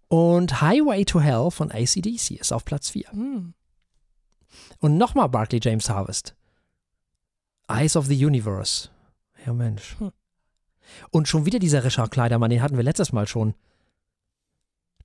Und 0.10 0.62
Highway 0.62 1.06
to 1.06 1.22
Hell 1.22 1.50
von 1.50 1.72
ACDC 1.72 2.32
ist 2.32 2.52
auf 2.52 2.66
Platz 2.66 2.90
4. 2.90 3.06
Mhm. 3.14 3.54
Und 4.80 4.98
nochmal 4.98 5.30
Barclay 5.30 5.60
James 5.62 5.90
Harvest. 5.90 6.36
Eyes 7.70 7.96
of 7.96 8.08
the 8.08 8.26
Universe. 8.26 8.90
Ja, 9.46 9.54
Mensch. 9.54 9.98
Hm. 10.00 10.12
Und 11.12 11.28
schon 11.28 11.46
wieder 11.46 11.60
dieser 11.60 11.84
Richard 11.84 12.12
Kleidermann, 12.12 12.50
den 12.50 12.62
hatten 12.62 12.78
wir 12.78 12.84
letztes 12.84 13.12
Mal 13.12 13.28
schon. 13.28 13.56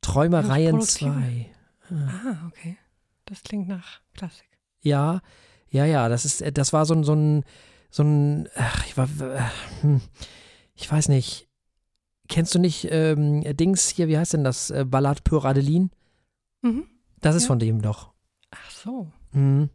Träumereien 0.03 0.77
Produktive. 0.79 1.11
2. 1.13 1.51
Ah, 1.91 2.47
okay. 2.49 2.77
Das 3.25 3.43
klingt 3.43 3.69
nach 3.69 4.01
Klassik. 4.15 4.49
Ja, 4.81 5.21
ja, 5.71 5.85
ja, 5.87 6.09
das 6.09 6.25
ist, 6.25 6.43
äh, 6.43 6.53
das 6.53 6.73
war 6.73 6.85
so 6.87 6.95
ein, 6.95 7.05
so 7.05 7.15
ein, 7.15 7.45
so 7.91 8.03
ein, 8.03 8.49
ach, 8.57 8.85
ich 8.87 8.97
war, 8.97 9.09
äh, 9.21 9.41
hm, 9.81 10.01
ich 10.75 10.91
weiß 10.91 11.09
nicht. 11.09 11.49
Kennst 12.29 12.55
du 12.55 12.59
nicht 12.59 12.89
ähm, 12.91 13.43
Dings 13.57 13.89
hier, 13.89 14.09
wie 14.09 14.17
heißt 14.19 14.33
denn 14.35 14.45
das? 14.45 14.71
Äh, 14.71 14.85
Ballad 14.87 15.25
pour 15.25 15.45
Adeline? 15.45 15.91
Mhm. 16.63 16.85
Das 17.21 17.35
ist 17.37 17.43
Ja. 17.45 17.49
von 17.49 17.59
dem 17.59 17.83
doch. 17.83 18.13
Ach 18.51 18.71
so. 18.71 19.13
Mhm. 19.33 19.71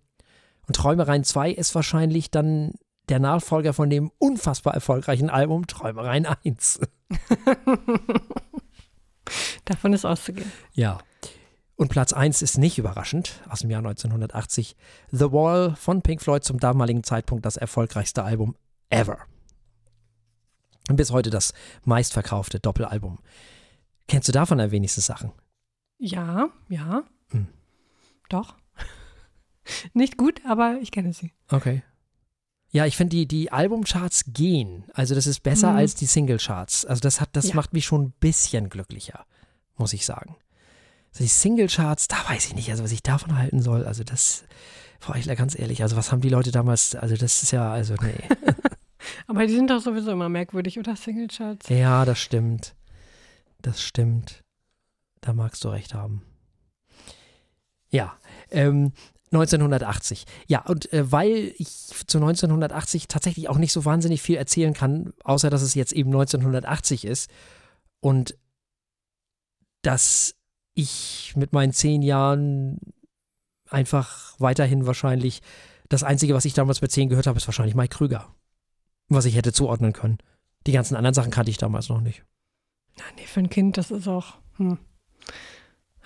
Und 0.68 0.76
Träumereien 0.76 1.24
2 1.24 1.52
ist 1.52 1.74
wahrscheinlich 1.76 2.32
dann 2.32 2.74
der 3.10 3.20
Nachfolger 3.20 3.74
von 3.74 3.90
dem 3.90 4.12
unfassbar 4.18 4.74
erfolgreichen 4.74 5.30
Album 5.30 5.66
Träumereien 5.68 6.26
1. 6.26 6.80
Davon 9.66 9.94
ist 9.94 10.06
auszugehen. 10.06 10.52
Ja. 10.74 11.00
Und 11.76 11.90
Platz 11.90 12.12
1 12.12 12.42
ist 12.42 12.58
nicht 12.58 12.80
überraschend, 12.80 13.42
aus 13.50 13.60
dem 13.60 13.70
Jahr 13.70 13.80
1980. 13.80 14.76
The 15.12 15.32
Wall 15.32 15.76
von 15.76 16.02
Pink 16.02 16.22
Floyd 16.22 16.44
zum 16.44 16.60
damaligen 16.60 17.04
Zeitpunkt 17.04 17.46
das 17.46 17.56
erfolgreichste 17.56 18.24
Album 18.24 18.56
ever. 18.90 19.20
Und 20.90 20.96
bis 20.96 21.12
heute 21.12 21.30
das 21.30 21.54
meistverkaufte 21.84 22.60
Doppelalbum. 22.60 23.20
Kennst 24.08 24.28
du 24.28 24.32
davon 24.32 24.60
am 24.60 24.72
wenigsten 24.72 25.02
Sachen? 25.02 25.32
Ja, 26.00 26.50
ja. 26.70 27.04
Hm. 27.32 27.48
Doch. 28.30 28.56
Nicht 29.94 30.18
gut, 30.18 30.42
aber 30.46 30.80
ich 30.82 30.92
kenne 30.92 31.13
sie. 31.13 31.34
Okay. 31.52 31.84
Ja, 32.78 32.86
ich 32.86 32.96
finde, 32.96 33.16
die, 33.16 33.26
die 33.28 33.52
Albumcharts 33.52 34.26
gehen. 34.34 34.84
Also, 34.94 35.16
das 35.16 35.28
ist 35.28 35.42
besser 35.44 35.72
Mhm. 35.72 35.78
als 35.78 35.96
die 35.96 36.06
Singlecharts. 36.06 36.86
Also, 36.86 37.00
das, 37.02 37.20
hat, 37.22 37.30
das 37.34 37.50
Ja. 37.50 37.56
macht 37.56 37.74
mich 37.74 37.86
schon 37.86 38.04
ein 38.04 38.13
bisschen 38.20 38.70
glücklicher, 38.70 39.26
muss 39.76 39.94
ich 39.94 40.06
sagen. 40.06 40.36
Also 41.13 41.24
die 41.24 41.30
Singlecharts, 41.30 42.08
da 42.08 42.18
weiß 42.30 42.46
ich 42.48 42.56
nicht, 42.56 42.70
also 42.70 42.84
was 42.84 42.92
ich 42.92 43.02
davon 43.02 43.38
halten 43.38 43.62
soll. 43.62 43.86
Also, 43.86 44.04
das, 44.04 44.44
vor 45.00 45.16
euch 45.16 45.26
ganz 45.26 45.58
ehrlich, 45.58 45.82
also 45.82 45.96
was 45.96 46.12
haben 46.12 46.22
die 46.22 46.30
Leute 46.30 46.52
damals, 46.52 46.94
also 46.96 47.16
das 47.16 47.42
ist 47.44 47.52
ja, 47.52 47.72
also 47.72 47.96
nee. 48.02 48.24
Aber 49.28 49.48
die 49.48 49.54
sind 49.56 49.70
doch 49.70 49.82
sowieso 49.82 50.12
immer 50.12 50.30
merkwürdig, 50.30 50.78
oder 50.80 50.96
Singlecharts? 50.96 51.70
ja, 51.70 52.06
das 52.06 52.20
stimmt. 52.20 52.76
Das 53.62 53.82
stimmt. 53.82 54.44
Da 55.22 55.34
magst 55.34 55.63
du 55.63 55.70
recht 55.70 55.94
haben. 55.94 56.22
Ja, 57.90 58.18
ähm, 58.52 58.92
1980. 59.32 60.26
Ja, 60.48 60.62
und 60.66 60.92
äh, 60.94 61.12
weil 61.12 61.54
ich 61.58 61.70
zu 62.08 62.18
1980 62.18 63.08
tatsächlich 63.08 63.50
auch 63.50 63.58
nicht 63.58 63.74
so 63.74 63.86
wahnsinnig 63.86 64.22
viel 64.22 64.38
erzählen 64.38 64.74
kann, 64.74 65.13
außer 65.24 65.50
dass 65.50 65.62
es 65.62 65.76
jetzt 65.76 65.94
eben 65.94 66.10
1980 66.10 67.06
ist 67.06 67.30
und 68.00 68.38
dass 69.82 70.36
ich 70.74 71.34
mit 71.36 71.54
meinen 71.54 71.74
zehn 71.74 72.02
Jahren 72.02 72.80
einfach 73.70 74.36
weiterhin 74.40 74.86
wahrscheinlich 74.86 75.42
das 75.90 76.04
Einzige, 76.04 76.34
was 76.34 76.46
ich 76.46 76.54
damals 76.54 76.82
mit 76.82 76.92
zehn 76.92 77.10
gehört 77.10 77.28
habe, 77.28 77.38
ist 77.38 77.48
wahrscheinlich 77.48 77.76
Mike 77.76 77.96
Krüger. 77.96 78.34
Was 79.10 79.26
ich 79.26 79.36
hätte 79.36 79.54
zuordnen 79.54 79.94
können. 79.94 80.18
Die 80.66 80.74
ganzen 80.74 80.96
anderen 80.96 81.13
Sachen 81.13 81.32
kannte 81.32 81.50
ich 81.50 81.58
damals 81.58 81.90
noch 81.90 82.02
nicht. 82.02 82.24
Nee, 83.16 83.26
für 83.26 83.40
ein 83.40 83.50
Kind, 83.50 83.78
das 83.78 83.92
ist 83.92 84.08
auch, 84.08 84.36
hm. 84.58 84.78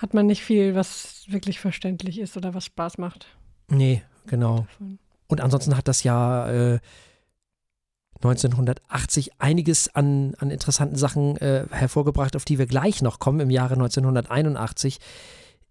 Hat 0.01 0.15
man 0.15 0.25
nicht 0.25 0.43
viel, 0.43 0.73
was 0.73 1.25
wirklich 1.27 1.59
verständlich 1.59 2.19
ist 2.19 2.35
oder 2.35 2.55
was 2.55 2.65
Spaß 2.65 2.97
macht. 2.97 3.27
Nee, 3.69 4.01
genau. 4.25 4.65
Und 5.27 5.41
ansonsten 5.41 5.77
hat 5.77 5.87
das 5.87 6.03
Jahr 6.03 6.51
äh, 6.51 6.79
1980 8.15 9.39
einiges 9.39 9.93
an, 9.93 10.33
an 10.39 10.49
interessanten 10.49 10.95
Sachen 10.95 11.37
äh, 11.37 11.65
hervorgebracht, 11.69 12.35
auf 12.35 12.45
die 12.45 12.57
wir 12.57 12.65
gleich 12.65 13.03
noch 13.03 13.19
kommen 13.19 13.41
im 13.41 13.51
Jahre 13.51 13.75
1981. 13.75 14.97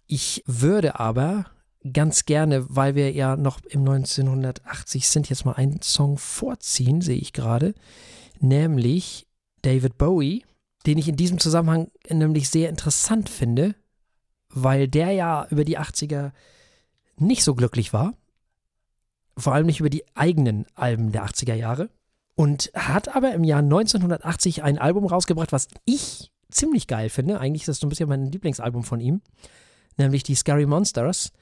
Ich 0.07 0.45
würde 0.47 1.01
aber 1.01 1.47
ganz 1.93 2.25
gerne, 2.25 2.65
weil 2.69 2.95
wir 2.95 3.11
ja 3.11 3.37
noch 3.37 3.61
im 3.69 3.81
1980 3.81 5.09
sind, 5.09 5.29
jetzt 5.29 5.45
mal 5.45 5.55
einen 5.55 5.83
Song 5.83 6.19
vorziehen, 6.19 7.01
sehe 7.01 7.19
ich 7.19 7.33
gerade, 7.33 7.75
nämlich 8.39 9.27
David 9.63 9.99
Bowie, 9.99 10.45
den 10.87 10.99
ich 10.99 11.09
in 11.09 11.17
diesem 11.17 11.39
Zusammenhang 11.39 11.91
nämlich 12.09 12.49
sehr 12.49 12.69
interessant 12.69 13.29
finde, 13.29 13.75
weil 14.51 14.89
der 14.89 15.13
ja 15.13 15.47
über 15.51 15.65
die 15.65 15.79
80er 15.79 16.33
nicht 17.17 17.45
so 17.45 17.55
glücklich 17.55 17.93
war 17.93 18.15
vor 19.41 19.55
allem 19.55 19.67
nicht 19.67 19.81
über 19.81 19.91
die 19.91 20.05
eigenen 20.15 20.67
Alben 20.75 21.13
der 21.13 21.25
80er 21.25 21.55
Jahre. 21.55 21.91
Und 22.37 22.71
hat 22.75 23.15
aber 23.15 23.35
im 23.35 23.45
Jahr 23.45 23.61
1980 23.61 24.63
ein 24.63 24.79
Album 24.79 25.07
rausgebracht, 25.07 25.53
was 25.53 25.69
ich 25.85 26.31
ziemlich 26.51 26.87
geil 26.87 27.11
finde. 27.11 27.39
Eigentlich 27.39 27.63
ist 27.63 27.69
das 27.69 27.81
so 27.81 27.87
ein 27.87 27.91
bisschen 27.91 28.09
mein 28.09 28.33
Lieblingsalbum 28.33 28.83
von 28.83 29.01
ihm, 29.01 29.21
nämlich 29.99 30.23
die 30.23 30.35
Scary 30.35 30.65
Monsters. 30.65 31.33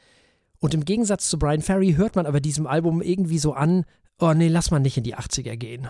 Und 0.59 0.75
im 0.75 0.85
Gegensatz 0.85 1.29
zu 1.29 1.38
Brian 1.38 1.62
Ferry 1.62 1.94
hört 1.94 2.16
man 2.16 2.27
aber 2.27 2.40
diesem 2.40 2.66
Album 2.66 3.01
irgendwie 3.01 3.38
so 3.38 3.53
an, 3.53 3.85
oh 4.18 4.33
nee, 4.33 4.49
lass 4.49 4.73
mal 4.73 4.81
nicht 4.81 4.97
in 4.97 5.05
die 5.05 5.16
80er 5.16 5.57
gehen. 5.57 5.88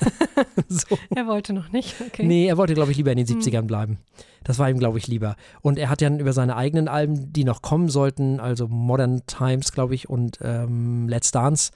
so. 0.68 0.98
Er 1.14 1.26
wollte 1.26 1.52
noch 1.52 1.72
nicht, 1.72 1.94
okay. 2.00 2.24
Nee, 2.24 2.46
er 2.46 2.56
wollte, 2.56 2.74
glaube 2.74 2.90
ich, 2.90 2.96
lieber 2.96 3.12
in 3.12 3.18
den 3.18 3.26
Hm. 3.26 3.38
70ern 3.40 3.62
bleiben. 3.62 3.98
Das 4.44 4.58
war 4.58 4.70
ihm, 4.70 4.78
glaube 4.78 4.98
ich, 4.98 5.06
lieber. 5.06 5.36
Und 5.62 5.78
er 5.78 5.88
hat 5.90 6.00
dann 6.02 6.20
über 6.20 6.32
seine 6.32 6.56
eigenen 6.56 6.88
Alben, 6.88 7.32
die 7.32 7.44
noch 7.44 7.62
kommen 7.62 7.88
sollten, 7.88 8.38
also 8.40 8.68
Modern 8.68 9.22
Times, 9.26 9.72
glaube 9.72 9.94
ich, 9.94 10.08
und 10.08 10.38
ähm, 10.42 11.08
Let's 11.08 11.30
Dance, 11.32 11.72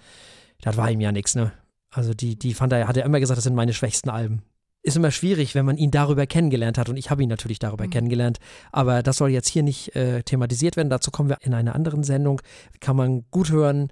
das 0.60 0.76
war 0.76 0.90
ihm 0.90 1.00
ja 1.00 1.10
nichts, 1.12 1.34
ne? 1.34 1.52
Also 1.90 2.14
die, 2.14 2.36
die 2.38 2.54
fand 2.54 2.72
er, 2.72 2.86
hat 2.86 2.96
er 2.96 3.04
immer 3.04 3.18
gesagt, 3.18 3.38
das 3.38 3.44
sind 3.44 3.56
meine 3.56 3.72
schwächsten 3.72 4.10
Alben. 4.10 4.42
Ist 4.82 4.96
immer 4.96 5.10
schwierig, 5.10 5.54
wenn 5.54 5.66
man 5.66 5.76
ihn 5.76 5.90
darüber 5.90 6.26
kennengelernt 6.26 6.78
hat 6.78 6.88
und 6.88 6.96
ich 6.96 7.10
habe 7.10 7.22
ihn 7.22 7.28
natürlich 7.28 7.58
darüber 7.58 7.84
Mhm. 7.86 7.90
kennengelernt, 7.90 8.38
aber 8.72 9.02
das 9.02 9.16
soll 9.18 9.30
jetzt 9.30 9.48
hier 9.48 9.62
nicht 9.62 9.94
äh, 9.96 10.22
thematisiert 10.22 10.76
werden, 10.76 10.88
dazu 10.88 11.10
kommen 11.10 11.28
wir 11.28 11.38
in 11.42 11.52
einer 11.52 11.74
anderen 11.74 12.02
Sendung, 12.04 12.40
kann 12.80 12.96
man 12.96 13.24
gut 13.30 13.50
hören, 13.50 13.88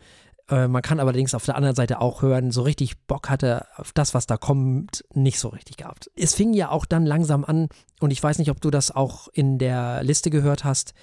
äh, 0.51 0.69
man 0.69 0.83
kann 0.83 1.01
allerdings 1.01 1.35
auf 1.35 1.45
der 1.45 1.57
anderen 1.57 1.77
Seite 1.77 2.01
auch 2.01 2.23
hören, 2.23 2.51
so 2.51 2.63
richtig 2.63 2.99
Bock 3.07 3.29
hatte 3.31 3.67
auf 3.77 3.93
das, 3.93 4.15
was 4.15 4.27
da 4.27 4.37
kommt, 4.37 5.05
nicht 5.15 5.39
so 5.39 5.49
richtig 5.49 5.77
gehabt. 5.77 6.11
Es 6.17 6.35
fing 6.35 6.53
ja 6.55 6.71
auch 6.71 6.87
dann 6.87 7.07
langsam 7.07 7.45
an, 7.45 7.69
und 8.01 8.11
ich 8.11 8.23
weiß 8.23 8.39
nicht, 8.39 8.51
ob 8.51 8.61
du 8.61 8.71
das 8.71 8.91
auch 8.95 9.29
in 9.33 9.59
der 9.59 10.03
Liste 10.03 10.31
gehört 10.31 10.65
hast, 10.65 10.95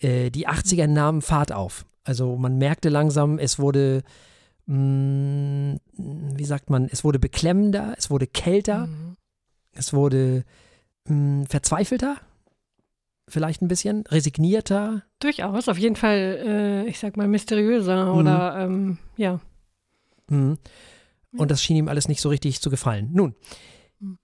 äh, 0.00 0.30
die 0.30 0.48
80er 0.48 0.86
nahmen 0.86 1.22
Fahrt 1.22 1.52
auf. 1.52 1.86
Also 2.04 2.36
man 2.36 2.58
merkte 2.58 2.88
langsam, 2.90 3.38
es 3.38 3.58
wurde, 3.58 4.02
mh, 4.66 5.76
wie 5.96 6.44
sagt 6.44 6.70
man, 6.70 6.88
es 6.90 7.04
wurde 7.04 7.18
beklemmender, 7.18 7.94
es 7.96 8.10
wurde 8.10 8.26
kälter, 8.26 8.86
Mhm. 8.86 9.16
es 9.72 9.92
wurde 9.92 10.44
mh, 11.08 11.46
verzweifelter, 11.48 12.16
vielleicht 13.28 13.62
ein 13.62 13.68
bisschen, 13.68 14.04
resignierter. 14.06 15.02
Durchaus, 15.20 15.68
auf 15.68 15.78
jeden 15.78 15.96
Fall, 15.96 16.18
äh, 16.44 16.88
ich 16.88 16.98
sag 16.98 17.16
mal, 17.16 17.28
mysteriöser 17.28 18.12
Mhm. 18.12 18.18
oder, 18.18 18.56
ähm, 18.58 18.98
ja. 19.16 19.40
Mhm. 20.28 20.58
Und 21.36 21.50
das 21.50 21.62
schien 21.62 21.76
ihm 21.76 21.88
alles 21.88 22.06
nicht 22.08 22.20
so 22.20 22.28
richtig 22.28 22.60
zu 22.60 22.70
gefallen. 22.70 23.10
Nun, 23.12 23.34
Mhm. 23.98 24.18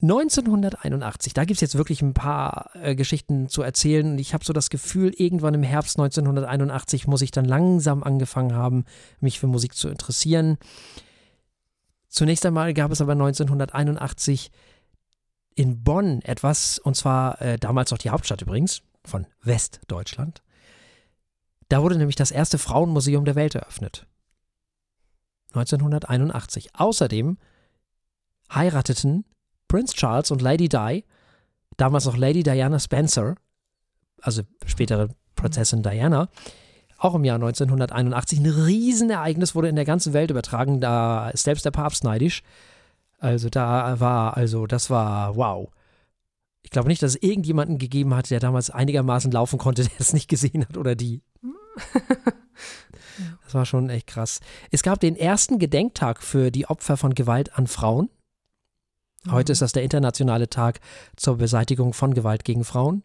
1981, 0.00 1.32
da 1.34 1.44
gibt 1.44 1.56
es 1.56 1.60
jetzt 1.62 1.76
wirklich 1.76 2.02
ein 2.02 2.14
paar 2.14 2.70
äh, 2.74 2.94
Geschichten 2.94 3.48
zu 3.48 3.62
erzählen. 3.62 4.12
Und 4.12 4.18
ich 4.18 4.34
habe 4.34 4.44
so 4.44 4.52
das 4.52 4.70
Gefühl, 4.70 5.12
irgendwann 5.16 5.54
im 5.54 5.62
Herbst 5.62 5.98
1981 5.98 7.06
muss 7.06 7.22
ich 7.22 7.30
dann 7.30 7.44
langsam 7.44 8.02
angefangen 8.02 8.54
haben, 8.54 8.84
mich 9.20 9.38
für 9.40 9.46
Musik 9.46 9.74
zu 9.74 9.88
interessieren. 9.88 10.58
Zunächst 12.08 12.46
einmal 12.46 12.74
gab 12.74 12.92
es 12.92 13.00
aber 13.00 13.12
1981 13.12 14.50
in 15.54 15.82
Bonn 15.82 16.20
etwas, 16.22 16.78
und 16.78 16.96
zwar 16.96 17.40
äh, 17.40 17.58
damals 17.58 17.90
noch 17.90 17.98
die 17.98 18.10
Hauptstadt 18.10 18.42
übrigens, 18.42 18.82
von 19.04 19.26
Westdeutschland. 19.42 20.42
Da 21.68 21.82
wurde 21.82 21.96
nämlich 21.96 22.16
das 22.16 22.30
erste 22.30 22.58
Frauenmuseum 22.58 23.24
der 23.24 23.34
Welt 23.34 23.54
eröffnet. 23.54 24.06
1981. 25.52 26.74
Außerdem 26.74 27.38
heirateten 28.52 29.24
Prince 29.68 29.94
Charles 29.94 30.30
und 30.30 30.42
Lady 30.42 30.68
Di, 30.68 31.04
damals 31.76 32.04
noch 32.04 32.16
Lady 32.16 32.42
Diana 32.42 32.78
Spencer, 32.78 33.36
also 34.20 34.42
spätere 34.66 35.08
Prinzessin 35.36 35.82
Diana, 35.82 36.28
auch 36.98 37.14
im 37.14 37.24
Jahr 37.24 37.36
1981. 37.36 38.40
Ein 38.40 38.46
Riesenereignis 38.46 39.54
wurde 39.54 39.68
in 39.68 39.76
der 39.76 39.84
ganzen 39.84 40.12
Welt 40.12 40.30
übertragen, 40.30 40.80
da 40.80 41.30
ist 41.30 41.44
selbst 41.44 41.64
der 41.64 41.70
Papst 41.70 42.04
neidisch. 42.04 42.42
Also 43.24 43.48
da 43.48 43.98
war, 44.00 44.36
also 44.36 44.66
das 44.66 44.90
war 44.90 45.34
wow. 45.34 45.70
Ich 46.60 46.70
glaube 46.70 46.88
nicht, 46.88 47.02
dass 47.02 47.12
es 47.12 47.22
irgendjemanden 47.22 47.78
gegeben 47.78 48.14
hat, 48.14 48.28
der 48.28 48.38
damals 48.38 48.68
einigermaßen 48.68 49.32
laufen 49.32 49.58
konnte, 49.58 49.82
der 49.84 49.92
es 49.98 50.12
nicht 50.12 50.28
gesehen 50.28 50.66
hat 50.68 50.76
oder 50.76 50.94
die. 50.94 51.22
Das 53.44 53.54
war 53.54 53.64
schon 53.64 53.90
echt 53.90 54.08
krass. 54.08 54.40
Es 54.72 54.82
gab 54.82 54.98
den 54.98 55.14
ersten 55.14 55.60
Gedenktag 55.60 56.20
für 56.20 56.50
die 56.50 56.66
Opfer 56.66 56.96
von 56.96 57.14
Gewalt 57.14 57.56
an 57.56 57.68
Frauen. 57.68 58.10
Heute 59.30 59.52
ist 59.52 59.62
das 59.62 59.70
der 59.70 59.84
internationale 59.84 60.50
Tag 60.50 60.80
zur 61.14 61.36
Beseitigung 61.36 61.92
von 61.92 62.14
Gewalt 62.14 62.44
gegen 62.44 62.64
Frauen. 62.64 63.04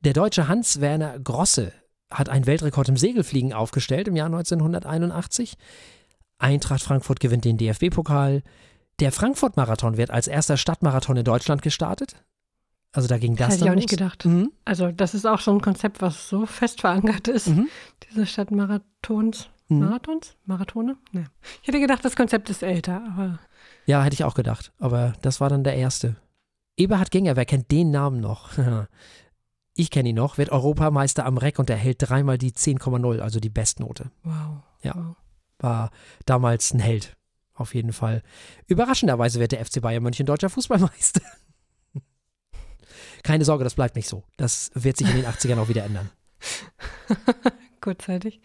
Der 0.00 0.14
deutsche 0.14 0.48
Hans-Werner 0.48 1.20
Grosse 1.20 1.72
hat 2.10 2.28
einen 2.28 2.46
Weltrekord 2.46 2.88
im 2.88 2.96
Segelfliegen 2.96 3.52
aufgestellt 3.52 4.08
im 4.08 4.16
Jahr 4.16 4.26
1981. 4.26 5.56
Eintracht 6.38 6.82
Frankfurt 6.82 7.20
gewinnt 7.20 7.44
den 7.44 7.56
DFB-Pokal. 7.56 8.42
Der 9.00 9.12
Frankfurt-Marathon 9.12 9.96
wird 9.96 10.10
als 10.10 10.26
erster 10.28 10.56
Stadtmarathon 10.56 11.16
in 11.16 11.24
Deutschland 11.24 11.62
gestartet. 11.62 12.16
Also 12.92 13.08
da 13.08 13.18
ging 13.18 13.36
das 13.36 13.54
Hätte 13.54 13.64
ich 13.64 13.70
auch 13.70 13.74
nicht 13.74 13.90
los. 13.90 13.98
gedacht. 13.98 14.24
Mhm. 14.26 14.52
Also 14.64 14.90
das 14.92 15.14
ist 15.14 15.24
auch 15.26 15.40
so 15.40 15.52
ein 15.52 15.60
Konzept, 15.60 16.02
was 16.02 16.28
so 16.28 16.44
fest 16.46 16.80
verankert 16.80 17.28
ist. 17.28 17.46
Mhm. 17.48 17.68
Diese 18.10 18.26
Stadtmarathons. 18.26 19.48
Mhm. 19.68 19.78
Marathons? 19.80 20.36
Marathone? 20.44 20.96
Nee. 21.12 21.24
Ich 21.62 21.68
hätte 21.68 21.80
gedacht, 21.80 22.04
das 22.04 22.16
Konzept 22.16 22.50
ist 22.50 22.62
älter, 22.62 23.02
aber 23.16 23.38
Ja, 23.86 24.02
hätte 24.02 24.14
ich 24.14 24.24
auch 24.24 24.34
gedacht. 24.34 24.72
Aber 24.80 25.12
das 25.22 25.40
war 25.40 25.48
dann 25.48 25.62
der 25.64 25.76
erste. 25.76 26.16
Eberhard 26.76 27.10
Ginger, 27.10 27.36
wer 27.36 27.44
kennt 27.44 27.70
den 27.70 27.90
Namen 27.90 28.20
noch? 28.20 28.50
Ich 29.74 29.90
kenne 29.90 30.08
ihn 30.10 30.16
noch, 30.16 30.36
wird 30.36 30.50
Europameister 30.50 31.24
am 31.24 31.38
Reck 31.38 31.58
und 31.58 31.70
erhält 31.70 31.98
dreimal 32.00 32.36
die 32.36 32.50
10,0, 32.52 33.20
also 33.20 33.38
die 33.40 33.48
Bestnote. 33.48 34.10
wow. 34.24 34.34
Ja. 34.82 34.94
Wow. 34.96 35.16
War 35.60 35.90
damals 36.26 36.74
ein 36.74 36.80
Held, 36.80 37.16
auf 37.60 37.74
jeden 37.74 37.92
Fall. 37.92 38.22
Überraschenderweise 38.66 39.38
wird 39.38 39.52
der 39.52 39.64
FC 39.64 39.80
Bayern 39.80 40.02
München 40.02 40.26
deutscher 40.26 40.50
Fußballmeister. 40.50 41.22
Keine 43.22 43.44
Sorge, 43.44 43.64
das 43.64 43.74
bleibt 43.74 43.96
nicht 43.96 44.08
so. 44.08 44.24
Das 44.36 44.70
wird 44.74 44.96
sich 44.96 45.08
in 45.08 45.16
den 45.16 45.26
80ern 45.26 45.58
auch 45.58 45.68
wieder 45.68 45.84
ändern. 45.84 46.10
Kurzzeitig. 47.80 48.40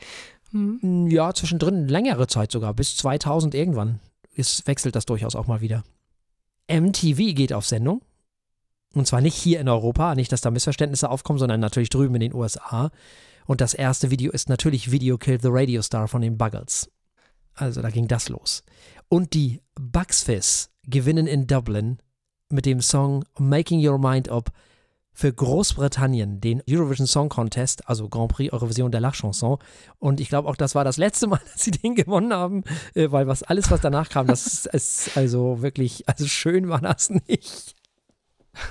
Hm. 0.51 1.07
Ja, 1.09 1.33
zwischendrin 1.33 1.87
längere 1.87 2.27
Zeit 2.27 2.51
sogar, 2.51 2.73
bis 2.73 2.97
2000 2.97 3.55
irgendwann. 3.55 3.99
Es 4.35 4.67
wechselt 4.67 4.95
das 4.95 5.05
durchaus 5.05 5.35
auch 5.35 5.47
mal 5.47 5.61
wieder. 5.61 5.83
MTV 6.69 7.35
geht 7.35 7.53
auf 7.53 7.65
Sendung. 7.65 8.01
Und 8.93 9.07
zwar 9.07 9.21
nicht 9.21 9.35
hier 9.35 9.59
in 9.59 9.67
Europa, 9.67 10.15
nicht, 10.15 10.31
dass 10.31 10.41
da 10.41 10.51
Missverständnisse 10.51 11.09
aufkommen, 11.09 11.39
sondern 11.39 11.59
natürlich 11.59 11.89
drüben 11.89 12.15
in 12.15 12.21
den 12.21 12.33
USA. 12.33 12.91
Und 13.45 13.61
das 13.61 13.73
erste 13.73 14.09
Video 14.09 14.31
ist 14.31 14.49
natürlich 14.49 14.91
Video 14.91 15.17
Killed 15.17 15.41
the 15.41 15.49
Radio 15.51 15.81
Star 15.81 16.07
von 16.07 16.21
den 16.21 16.37
Buggles. 16.37 16.89
Also 17.55 17.81
da 17.81 17.89
ging 17.89 18.07
das 18.07 18.29
los. 18.29 18.63
Und 19.07 19.33
die 19.33 19.61
Bugs 19.75 20.23
Fizz 20.23 20.69
gewinnen 20.83 21.27
in 21.27 21.47
Dublin 21.47 21.97
mit 22.49 22.65
dem 22.65 22.81
Song 22.81 23.25
Making 23.39 23.85
Your 23.85 23.97
Mind 23.97 24.29
Up 24.29 24.51
für 25.15 25.31
Großbritannien 25.31 26.41
den 26.41 26.61
Eurovision 26.69 27.07
Song 27.07 27.29
Contest, 27.29 27.87
also 27.87 28.09
Grand 28.09 28.33
Prix 28.33 28.51
Eurovision 28.51 28.91
der 28.91 28.99
Lachchanson. 28.99 29.57
Und 29.97 30.19
ich 30.19 30.27
glaube 30.27 30.49
auch, 30.49 30.57
das 30.57 30.75
war 30.75 30.83
das 30.83 30.97
letzte 30.97 31.27
Mal, 31.27 31.39
dass 31.53 31.63
sie 31.63 31.71
den 31.71 31.95
gewonnen 31.95 32.33
haben, 32.33 32.63
äh, 32.93 33.11
weil 33.11 33.25
was 33.25 33.41
alles, 33.41 33.71
was 33.71 33.81
danach 33.81 34.09
kam, 34.09 34.27
das 34.27 34.65
ist 34.65 35.15
also 35.15 35.61
wirklich, 35.61 36.07
also 36.07 36.27
schön 36.27 36.69
war 36.69 36.81
das 36.81 37.09
nicht. 37.09 37.75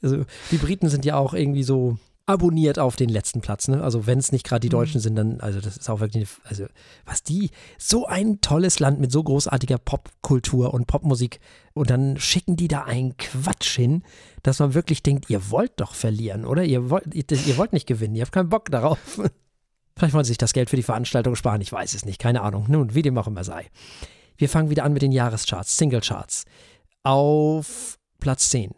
Also 0.00 0.24
die 0.52 0.58
Briten 0.58 0.88
sind 0.88 1.04
ja 1.04 1.16
auch 1.16 1.34
irgendwie 1.34 1.64
so 1.64 1.98
abonniert 2.28 2.78
auf 2.78 2.94
den 2.94 3.08
letzten 3.08 3.40
Platz, 3.40 3.68
ne? 3.68 3.82
Also 3.82 4.06
wenn 4.06 4.18
es 4.18 4.32
nicht 4.32 4.44
gerade 4.44 4.60
die 4.60 4.68
Deutschen 4.68 5.00
sind, 5.00 5.16
dann, 5.16 5.40
also 5.40 5.62
das 5.62 5.78
ist 5.78 5.88
auch 5.88 6.00
wirklich, 6.00 6.28
also 6.44 6.66
was 7.06 7.22
die, 7.22 7.50
so 7.78 8.06
ein 8.06 8.42
tolles 8.42 8.80
Land 8.80 9.00
mit 9.00 9.10
so 9.10 9.22
großartiger 9.22 9.78
Popkultur 9.78 10.74
und 10.74 10.86
Popmusik 10.86 11.40
und 11.72 11.88
dann 11.88 12.18
schicken 12.18 12.56
die 12.56 12.68
da 12.68 12.84
einen 12.84 13.16
Quatsch 13.16 13.76
hin, 13.76 14.02
dass 14.42 14.58
man 14.58 14.74
wirklich 14.74 15.02
denkt, 15.02 15.30
ihr 15.30 15.50
wollt 15.50 15.72
doch 15.76 15.94
verlieren, 15.94 16.44
oder? 16.44 16.64
Ihr 16.64 16.90
wollt, 16.90 17.14
ihr, 17.14 17.24
ihr 17.30 17.56
wollt 17.56 17.72
nicht 17.72 17.86
gewinnen, 17.86 18.14
ihr 18.14 18.22
habt 18.22 18.32
keinen 18.32 18.50
Bock 18.50 18.70
darauf. 18.70 18.98
Vielleicht 19.96 20.12
wollen 20.12 20.24
sie 20.24 20.32
sich 20.32 20.38
das 20.38 20.52
Geld 20.52 20.68
für 20.68 20.76
die 20.76 20.82
Veranstaltung 20.82 21.34
sparen, 21.34 21.62
ich 21.62 21.72
weiß 21.72 21.94
es 21.94 22.04
nicht, 22.04 22.18
keine 22.18 22.42
Ahnung. 22.42 22.66
Nun, 22.68 22.94
wie 22.94 23.02
dem 23.02 23.16
auch 23.16 23.26
immer 23.26 23.42
sei. 23.42 23.70
Wir 24.36 24.50
fangen 24.50 24.68
wieder 24.68 24.84
an 24.84 24.92
mit 24.92 25.00
den 25.00 25.12
Jahrescharts, 25.12 25.78
Singlecharts. 25.78 26.44
Auf 27.04 27.98
Platz 28.20 28.50
10. 28.50 28.72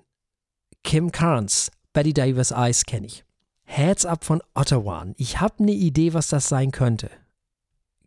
Kim 0.84 1.10
Carnes, 1.10 1.72
Betty 1.92 2.12
Davis 2.12 2.52
Eyes 2.52 2.84
kenne 2.84 3.08
ich. 3.08 3.24
Heads 3.70 4.04
Up 4.04 4.24
von 4.24 4.42
Ottawa. 4.52 5.06
Ich 5.16 5.40
habe 5.40 5.60
eine 5.60 5.70
Idee, 5.70 6.12
was 6.12 6.28
das 6.28 6.48
sein 6.48 6.72
könnte. 6.72 7.08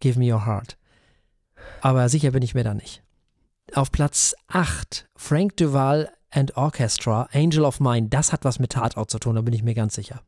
Give 0.02 0.20
me 0.20 0.30
your 0.30 0.46
heart. 0.46 0.78
Aber 1.80 2.10
sicher 2.10 2.32
bin 2.32 2.44
ich 2.44 2.54
mir 2.54 2.66
da 2.66 2.74
nicht. 2.74 3.02
Auf 3.74 3.90
Platz 3.90 4.36
8 4.50 5.08
Frank 5.16 5.56
Duval 5.56 6.12
and 6.32 6.58
Orchestra, 6.58 7.30
Angel 7.32 7.64
of 7.64 7.80
Mine. 7.80 8.10
Das 8.10 8.34
hat 8.34 8.44
was 8.44 8.60
mit 8.60 8.74
Tatort 8.74 9.10
zu 9.10 9.20
tun, 9.20 9.36
da 9.36 9.42
bin 9.42 9.54
ich 9.54 9.64
mir 9.64 9.74
ganz 9.74 9.96
sicher. 9.96 10.22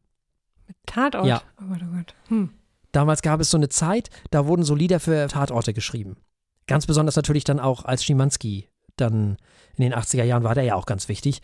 Tatort? 0.86 1.26
Ja. 1.26 1.41
Oh 1.62 1.65
Gott, 1.67 1.82
oh 1.84 1.95
Gott. 1.98 2.15
Hm. 2.30 2.52
Damals 2.93 3.21
gab 3.21 3.41
es 3.41 3.50
so 3.50 3.58
eine 3.58 3.67
Zeit, 3.67 4.10
da 4.32 4.48
wurden 4.48 4.63
so 4.63 4.74
Lieder 4.74 5.02
für 5.02 5.28
Tatorte 5.28 5.74
geschrieben. 5.74 6.15
Ganz 6.65 6.86
besonders 6.86 7.17
natürlich 7.17 7.43
dann 7.43 7.60
auch 7.60 7.84
als 7.84 8.06
Schimanski 8.06 8.69
dann 8.95 9.36
in 9.76 9.84
den 9.84 9.93
80er 9.93 10.24
Jahren 10.24 10.43
war 10.43 10.56
der 10.56 10.63
ja 10.63 10.76
auch 10.76 10.86
ganz 10.86 11.10
wichtig. 11.10 11.41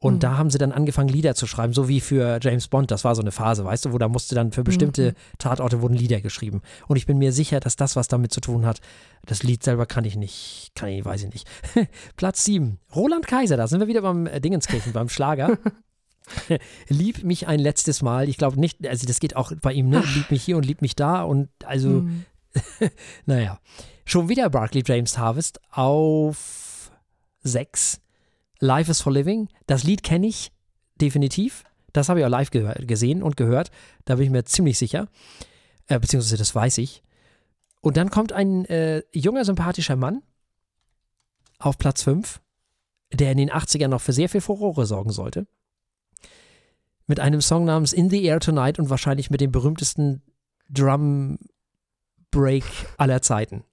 Und 0.00 0.14
Mhm. 0.14 0.20
da 0.20 0.38
haben 0.38 0.48
sie 0.50 0.58
dann 0.58 0.70
angefangen, 0.70 1.08
Lieder 1.08 1.34
zu 1.34 1.48
schreiben, 1.48 1.72
so 1.72 1.88
wie 1.88 2.00
für 2.00 2.38
James 2.40 2.68
Bond. 2.68 2.90
Das 2.92 3.02
war 3.04 3.16
so 3.16 3.20
eine 3.22 3.32
Phase, 3.32 3.64
weißt 3.64 3.86
du, 3.86 3.92
wo 3.92 3.98
da 3.98 4.06
musste 4.08 4.36
dann 4.36 4.52
für 4.52 4.62
bestimmte 4.62 5.10
Mhm. 5.10 5.14
Tatorte 5.38 5.82
wurden 5.82 5.94
Lieder 5.94 6.20
geschrieben. 6.20 6.62
Und 6.86 6.96
ich 6.96 7.06
bin 7.06 7.18
mir 7.18 7.32
sicher, 7.32 7.58
dass 7.58 7.74
das 7.74 7.96
was 7.96 8.06
damit 8.06 8.32
zu 8.32 8.40
tun 8.40 8.64
hat. 8.64 8.80
Das 9.26 9.42
Lied 9.42 9.64
selber 9.64 9.86
kann 9.86 10.04
ich 10.04 10.14
nicht, 10.14 10.70
kann 10.76 10.88
ich, 10.90 11.04
weiß 11.04 11.24
ich 11.24 11.32
nicht. 11.32 11.48
Platz 12.16 12.44
7. 12.44 12.78
Roland 12.94 13.26
Kaiser, 13.26 13.56
da 13.56 13.66
sind 13.66 13.80
wir 13.80 13.88
wieder 13.88 14.02
beim 14.02 14.26
äh, 14.28 14.40
Dingenskirchen, 14.40 14.92
beim 14.92 15.08
Schlager. 15.08 15.58
Lieb 16.88 17.24
mich 17.24 17.48
ein 17.48 17.58
letztes 17.58 18.00
Mal. 18.02 18.28
Ich 18.28 18.36
glaube 18.36 18.60
nicht, 18.60 18.86
also 18.86 19.06
das 19.06 19.18
geht 19.18 19.34
auch 19.34 19.50
bei 19.60 19.72
ihm, 19.72 19.88
ne? 19.88 20.04
Lieb 20.14 20.30
mich 20.30 20.44
hier 20.44 20.56
und 20.58 20.64
lieb 20.66 20.80
mich 20.82 20.94
da. 20.94 21.22
Und 21.22 21.48
also, 21.64 21.88
Hm. 21.88 22.24
naja. 23.26 23.58
Schon 24.04 24.28
wieder 24.28 24.48
Barclay 24.48 24.82
James 24.86 25.18
Harvest 25.18 25.60
auf 25.70 26.90
6. 27.42 28.00
Life 28.60 28.90
is 28.90 29.00
for 29.00 29.12
Living. 29.12 29.48
Das 29.66 29.84
Lied 29.84 30.02
kenne 30.02 30.26
ich 30.26 30.52
definitiv. 31.00 31.64
Das 31.92 32.08
habe 32.08 32.20
ich 32.20 32.26
auch 32.26 32.30
live 32.30 32.50
gehör- 32.50 32.84
gesehen 32.84 33.22
und 33.22 33.36
gehört. 33.36 33.70
Da 34.04 34.16
bin 34.16 34.24
ich 34.24 34.30
mir 34.30 34.44
ziemlich 34.44 34.78
sicher. 34.78 35.08
Äh, 35.86 35.98
beziehungsweise 35.98 36.36
das 36.36 36.54
weiß 36.54 36.78
ich. 36.78 37.02
Und 37.80 37.96
dann 37.96 38.10
kommt 38.10 38.32
ein 38.32 38.64
äh, 38.66 39.02
junger, 39.12 39.44
sympathischer 39.44 39.96
Mann 39.96 40.22
auf 41.58 41.78
Platz 41.78 42.02
5, 42.02 42.40
der 43.12 43.32
in 43.32 43.38
den 43.38 43.50
80ern 43.50 43.88
noch 43.88 44.00
für 44.00 44.12
sehr 44.12 44.28
viel 44.28 44.40
Furore 44.40 44.86
sorgen 44.86 45.10
sollte. 45.10 45.46
Mit 47.06 47.20
einem 47.20 47.40
Song 47.40 47.64
namens 47.64 47.92
In 47.92 48.10
the 48.10 48.22
Air 48.22 48.40
Tonight 48.40 48.78
und 48.78 48.90
wahrscheinlich 48.90 49.30
mit 49.30 49.40
dem 49.40 49.50
berühmtesten 49.52 50.22
Drum 50.68 51.38
Break 52.30 52.64
aller 52.98 53.22
Zeiten. 53.22 53.64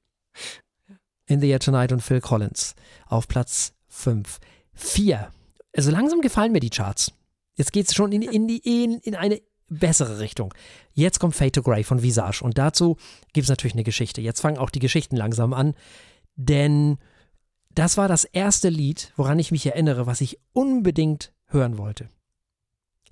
In 1.26 1.42
the 1.42 1.50
Air 1.50 1.60
Tonight 1.60 1.92
und 1.92 2.02
Phil 2.02 2.22
Collins 2.22 2.76
auf 3.08 3.28
Platz 3.28 3.74
5. 3.90 4.40
4. 4.76 5.32
Also 5.76 5.92
langsam 5.92 6.22
gefallen 6.22 6.52
mir 6.52 6.60
die 6.60 6.70
Charts. 6.70 7.12
Jetzt 7.56 7.74
geht 7.74 7.88
es 7.88 7.96
schon 7.96 8.12
in, 8.12 8.22
in, 8.22 8.48
die, 8.48 8.84
in, 8.84 9.00
in 9.00 9.16
eine 9.16 9.42
bessere 9.68 10.20
Richtung. 10.20 10.54
Jetzt 10.94 11.20
kommt 11.20 11.36
Fade 11.36 11.52
to 11.52 11.62
Grey 11.62 11.84
von 11.84 12.02
Visage 12.02 12.44
und 12.44 12.58
dazu 12.58 12.98
gibt 13.34 13.46
es 13.46 13.50
natürlich 13.50 13.74
eine 13.74 13.84
Geschichte. 13.84 14.22
Jetzt 14.22 14.42
fangen 14.42 14.58
auch 14.58 14.70
die 14.70 14.80
Geschichten 14.80 15.16
langsam 15.16 15.54
an, 15.54 15.74
denn 16.36 16.98
das 17.74 17.98
war 17.98 18.08
das 18.08 18.24
erste 18.26 18.70
Lied, 18.70 19.12
woran 19.16 19.40
ich 19.40 19.52
mich 19.52 19.66
erinnere, 19.66 20.06
was 20.06 20.22
ich 20.22 20.40
unbedingt 20.54 21.34
hören 21.48 21.78
wollte. 21.78 22.10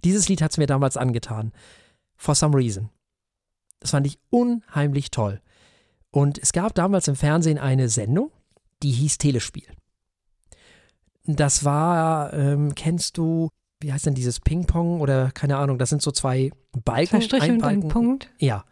Dieses 0.03 0.29
Lied 0.29 0.41
hat 0.41 0.51
es 0.51 0.57
mir 0.57 0.67
damals 0.67 0.97
angetan. 0.97 1.51
For 2.15 2.35
some 2.35 2.55
reason. 2.55 2.89
Das 3.79 3.91
fand 3.91 4.07
ich 4.07 4.19
unheimlich 4.29 5.11
toll. 5.11 5.41
Und 6.11 6.37
es 6.37 6.53
gab 6.53 6.75
damals 6.75 7.07
im 7.07 7.15
Fernsehen 7.15 7.57
eine 7.57 7.89
Sendung, 7.89 8.31
die 8.81 8.91
hieß 8.91 9.17
Telespiel. 9.17 9.67
Das 11.25 11.63
war, 11.63 12.33
ähm, 12.33 12.75
kennst 12.75 13.17
du, 13.17 13.49
wie 13.81 13.91
heißt 13.93 14.05
denn 14.05 14.13
dieses 14.15 14.39
Ping-Pong 14.39 14.99
oder 15.01 15.31
keine 15.31 15.57
Ahnung, 15.57 15.77
das 15.77 15.89
sind 15.89 16.01
so 16.01 16.11
zwei 16.11 16.51
Balken. 16.83 17.09
Zwei 17.17 17.21
Striche 17.21 17.45
und 17.53 17.63
ein 17.63 17.79
Balken- 17.81 17.87
Punkt. 17.89 18.29
Ja, 18.39 18.65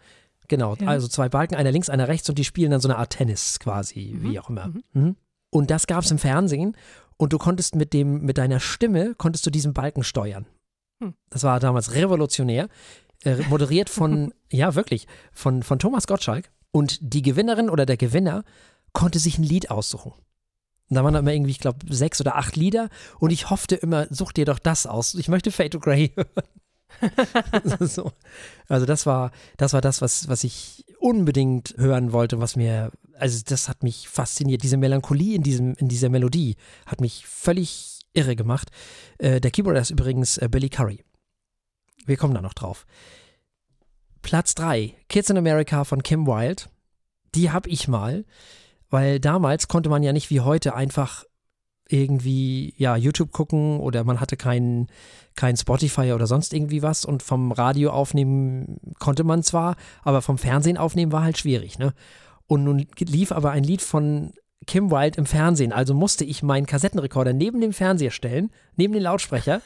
genau. 0.48 0.76
Ja. 0.76 0.88
Also 0.88 1.08
zwei 1.08 1.30
Balken, 1.30 1.56
einer 1.56 1.72
links, 1.72 1.90
einer 1.90 2.08
rechts 2.08 2.28
und 2.30 2.38
die 2.38 2.44
spielen 2.44 2.72
dann 2.72 2.82
so 2.82 2.90
eine 2.90 2.98
Art 2.98 3.12
Tennis 3.14 3.60
quasi, 3.60 4.14
Mhm, 4.18 4.24
wie 4.32 4.40
auch 4.40 4.50
immer. 4.50 4.68
mhm. 4.68 4.84
Mhm. 4.94 5.16
Und 5.50 5.70
das 5.72 5.88
gab 5.88 6.04
es 6.04 6.12
im 6.12 6.18
Fernsehen 6.18 6.76
und 7.18 7.34
du 7.34 7.38
konntest 7.38 7.76
mit 7.76 7.94
dem, 7.94 8.22
mit 8.22 8.38
deiner 8.38 8.60
Stimme, 8.60 9.16
konntest 9.16 9.46
du 9.46 9.50
diesen 9.50 9.74
Balken 9.74 10.04
steuern. 10.04 10.46
Hm. 11.04 11.14
Das 11.30 11.44
war 11.44 11.60
damals 11.60 11.94
revolutionär. 11.94 12.68
Äh, 13.24 13.36
moderiert 13.50 13.90
von, 13.90 14.34
ja 14.52 14.76
wirklich, 14.76 15.08
von, 15.34 15.62
von 15.64 15.78
Thomas 15.78 16.08
Gottschalk. 16.08 16.50
Und 16.72 17.00
die 17.02 17.22
Gewinnerin 17.22 17.70
oder 17.70 17.86
der 17.86 17.98
Gewinner 17.98 18.44
konnte 18.94 19.20
sich 19.20 19.38
ein 19.38 19.44
Lied 19.44 19.70
aussuchen. 19.72 20.14
Und 20.92 20.96
da 20.96 21.06
waren 21.06 21.14
dann 21.14 21.24
immer 21.24 21.32
irgendwie, 21.32 21.52
ich 21.52 21.60
glaube, 21.60 21.80
sechs 21.88 22.20
oder 22.20 22.36
acht 22.36 22.58
Lieder. 22.58 22.90
Und 23.20 23.32
ich 23.32 23.50
hoffte 23.50 23.78
immer, 23.78 24.08
such 24.10 24.34
dir 24.34 24.44
doch 24.44 24.60
das 24.60 24.86
aus. 24.86 25.14
Ich 25.14 25.30
möchte 25.30 25.50
Fade 25.50 25.70
to 25.70 25.80
Grey 25.80 26.12
hören. 26.16 27.80
so. 27.80 28.12
Also 28.68 28.86
das 28.86 29.06
war, 29.06 29.32
das 29.56 29.72
war 29.72 29.80
das, 29.80 30.02
was, 30.02 30.28
was 30.28 30.44
ich 30.44 30.84
unbedingt 31.00 31.76
hören 31.78 32.12
wollte, 32.12 32.42
was 32.42 32.58
mir, 32.58 32.92
also 33.18 33.42
das 33.48 33.70
hat 33.70 33.84
mich 33.84 34.10
fasziniert. 34.10 34.64
Diese 34.64 34.76
Melancholie 34.76 35.34
in, 35.34 35.44
diesem, 35.44 35.76
in 35.76 35.88
dieser 35.88 36.10
Melodie 36.10 36.58
hat 36.86 37.00
mich 37.00 37.26
völlig 37.26 38.02
irre 38.12 38.36
gemacht. 38.36 38.70
Äh, 39.18 39.40
der 39.40 39.52
Keyboarder 39.52 39.80
ist 39.80 39.92
übrigens 39.92 40.40
äh, 40.40 40.50
Billy 40.52 40.68
Curry. 40.68 41.06
Wir 42.06 42.18
kommen 42.18 42.34
da 42.34 42.42
noch 42.42 42.54
drauf. 42.54 42.86
Platz 44.22 44.56
3, 44.56 44.94
Kids 45.08 45.30
in 45.30 45.38
America 45.38 45.86
von 45.86 46.04
Kim 46.04 46.28
Wilde. 46.28 46.64
Die 47.34 47.50
habe 47.50 47.70
ich 47.70 47.88
mal, 47.88 48.26
weil 48.92 49.20
damals 49.20 49.68
konnte 49.68 49.90
man 49.90 50.04
ja 50.04 50.14
nicht 50.14 50.30
wie 50.30 50.42
heute 50.42 50.76
einfach 50.76 51.24
irgendwie 51.90 52.74
ja 52.78 52.96
YouTube 52.96 53.32
gucken 53.32 53.80
oder 53.80 54.04
man 54.04 54.20
hatte 54.22 54.38
kein, 54.38 54.88
kein 55.36 55.58
Spotify 55.58 56.14
oder 56.14 56.28
sonst 56.28 56.54
irgendwie 56.54 56.82
was 56.82 57.04
und 57.04 57.24
vom 57.24 57.52
Radio 57.52 57.92
aufnehmen 57.92 58.78
konnte 59.00 59.24
man 59.24 59.44
zwar, 59.44 59.76
aber 60.04 60.22
vom 60.22 60.38
Fernsehen 60.38 60.78
aufnehmen 60.78 61.12
war 61.12 61.24
halt 61.24 61.38
schwierig, 61.38 61.80
ne? 61.80 61.94
Und 62.48 62.64
nun 62.64 62.86
lief 63.00 63.32
aber 63.32 63.52
ein 63.52 63.64
Lied 63.64 63.82
von 63.82 64.34
Kim 64.68 64.92
Wilde 64.92 65.18
im 65.18 65.26
Fernsehen. 65.26 65.74
Also 65.74 65.94
musste 65.94 66.24
ich 66.24 66.44
meinen 66.44 66.66
Kassettenrekorder 66.66 67.34
neben 67.34 67.62
dem 67.62 67.74
Fernseher 67.74 68.12
stellen, 68.12 68.52
neben 68.76 68.94
den 68.94 69.02
Lautsprecher 69.02 69.62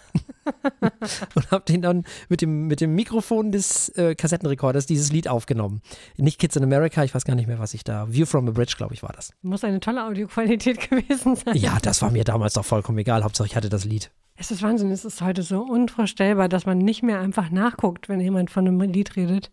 und 1.36 1.52
habe 1.52 1.66
den 1.66 1.82
dann 1.82 2.06
mit 2.30 2.42
dem, 2.42 2.68
mit 2.68 2.82
dem 2.82 2.96
Mikrofon 2.96 3.52
des 3.52 3.90
äh, 3.90 4.16
Kassettenrekorders 4.16 4.86
dieses 4.86 5.12
Lied 5.12 5.28
aufgenommen. 5.28 5.82
Nicht 6.18 6.40
Kids 6.40 6.56
in 6.56 6.64
America, 6.64 7.04
ich 7.04 7.14
weiß 7.14 7.26
gar 7.26 7.36
nicht 7.36 7.48
mehr, 7.48 7.60
was 7.60 7.74
ich 7.74 7.84
da. 7.84 8.12
View 8.12 8.26
from 8.26 8.48
a 8.48 8.52
Bridge, 8.52 8.76
glaube 8.78 8.94
ich, 8.94 9.04
war 9.04 9.12
das. 9.14 9.34
Muss 9.42 9.64
eine 9.64 9.80
tolle 9.80 10.06
Audioqualität 10.06 10.90
gewesen 10.90 11.36
sein. 11.36 11.56
Ja, 11.58 11.78
das 11.82 12.02
war 12.02 12.12
mir 12.12 12.24
damals 12.24 12.54
doch 12.54 12.66
vollkommen 12.66 12.98
egal. 12.98 13.24
Hauptsache, 13.24 13.48
ich 13.48 13.56
hatte 13.56 13.70
das 13.70 13.84
Lied. 13.84 14.12
Es 14.38 14.52
ist 14.52 14.62
Wahnsinn, 14.62 14.92
es 14.92 15.06
ist 15.06 15.22
heute 15.22 15.44
so 15.44 15.62
unvorstellbar, 15.62 16.50
dass 16.50 16.66
man 16.66 16.78
nicht 16.78 17.04
mehr 17.04 17.20
einfach 17.20 17.52
nachguckt, 17.52 18.10
wenn 18.10 18.20
jemand 18.20 18.50
von 18.50 18.68
einem 18.68 18.82
Lied 18.82 19.16
redet. 19.16 19.50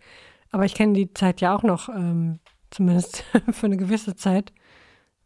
Aber 0.51 0.65
ich 0.65 0.75
kenne 0.75 0.93
die 0.93 1.13
Zeit 1.15 1.41
ja 1.41 1.55
auch 1.55 1.63
noch, 1.63 1.89
ähm, 1.89 2.41
zumindest 2.71 3.25
für 3.53 3.67
eine 3.67 3.77
gewisse 3.77 4.17
Zeit. 4.17 4.53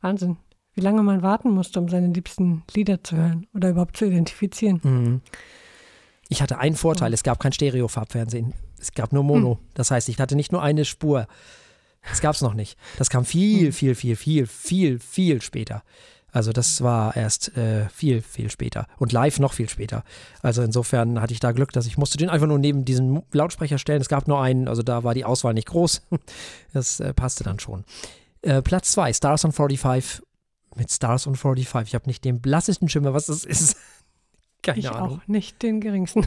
Wahnsinn, 0.01 0.37
wie 0.75 0.81
lange 0.81 1.03
man 1.03 1.23
warten 1.23 1.51
musste, 1.51 1.81
um 1.81 1.89
seine 1.89 2.09
liebsten 2.09 2.63
Lieder 2.75 3.03
zu 3.03 3.17
hören 3.17 3.47
oder 3.55 3.71
überhaupt 3.71 3.97
zu 3.97 4.07
identifizieren. 4.07 4.81
Mhm. 4.83 5.21
Ich 6.29 6.43
hatte 6.43 6.59
einen 6.59 6.77
Vorteil, 6.77 7.13
es 7.13 7.23
gab 7.23 7.39
kein 7.39 7.53
Stereofarbfernsehen. 7.53 8.53
Es 8.79 8.93
gab 8.93 9.13
nur 9.13 9.23
Mono. 9.23 9.55
Hm. 9.55 9.67
Das 9.75 9.91
heißt, 9.91 10.09
ich 10.09 10.19
hatte 10.19 10.37
nicht 10.37 10.53
nur 10.53 10.63
eine 10.63 10.85
Spur. 10.85 11.27
Das 12.09 12.21
gab 12.21 12.35
es 12.35 12.43
noch 12.43 12.55
nicht. 12.55 12.77
Das 12.99 13.11
kam 13.11 13.25
viel, 13.25 13.73
viel, 13.73 13.95
viel, 13.95 14.17
viel, 14.17 14.47
viel, 14.47 14.99
viel 14.99 15.43
später. 15.43 15.83
Also 16.33 16.53
das 16.53 16.83
war 16.83 17.17
erst 17.17 17.57
äh, 17.57 17.89
viel, 17.89 18.21
viel 18.21 18.51
später. 18.51 18.87
Und 18.99 19.13
live 19.13 19.39
noch 19.39 19.55
viel 19.55 19.69
später. 19.69 20.05
Also 20.43 20.63
insofern 20.63 21.21
hatte 21.21 21.33
ich 21.33 21.41
da 21.41 21.53
Glück, 21.53 21.73
dass 21.73 21.87
ich 21.87 21.97
musste 21.97 22.19
den 22.19 22.29
einfach 22.29 22.47
nur 22.47 22.59
neben 22.59 22.85
diesen 22.85 23.23
Lautsprecher 23.33 23.79
stellen. 23.79 24.03
Es 24.03 24.09
gab 24.09 24.29
nur 24.29 24.43
einen, 24.43 24.69
also 24.69 24.83
da 24.83 25.03
war 25.03 25.15
die 25.15 25.25
Auswahl 25.25 25.55
nicht 25.55 25.69
groß. 25.69 26.03
Das 26.73 27.01
äh, 27.01 27.15
passte 27.15 27.43
dann 27.43 27.59
schon. 27.59 27.85
Äh, 28.47 28.63
Platz 28.63 28.93
2, 28.93 29.13
Stars 29.13 29.45
on 29.45 29.53
45. 29.53 30.23
Mit 30.77 30.91
Stars 30.91 31.27
on 31.27 31.35
45. 31.35 31.89
Ich 31.91 31.95
habe 31.95 32.07
nicht 32.07 32.25
den 32.25 32.41
blassesten 32.41 32.89
Schimmer, 32.89 33.13
was 33.15 33.27
das 33.27 33.45
ist. 33.45 33.77
Keine 34.63 34.79
Ich 34.79 34.91
Ahnung. 34.91 35.21
auch 35.23 35.27
nicht 35.29 35.63
den 35.63 35.81
geringsten. 35.81 36.27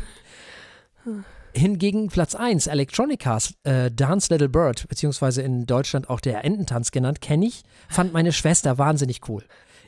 Hingegen 1.53 2.09
Platz 2.09 2.35
1, 2.35 2.67
Electronicas, 2.67 3.55
äh, 3.63 3.89
Dance 3.89 4.31
Little 4.31 4.49
Bird, 4.49 4.87
beziehungsweise 4.87 5.41
in 5.41 5.65
Deutschland 5.65 6.09
auch 6.09 6.19
der 6.19 6.45
Ententanz 6.45 6.91
genannt, 6.91 7.21
kenne 7.21 7.47
ich, 7.47 7.63
fand 7.87 8.13
meine 8.13 8.31
Schwester 8.31 8.77
wahnsinnig 8.77 9.27
cool. 9.27 9.43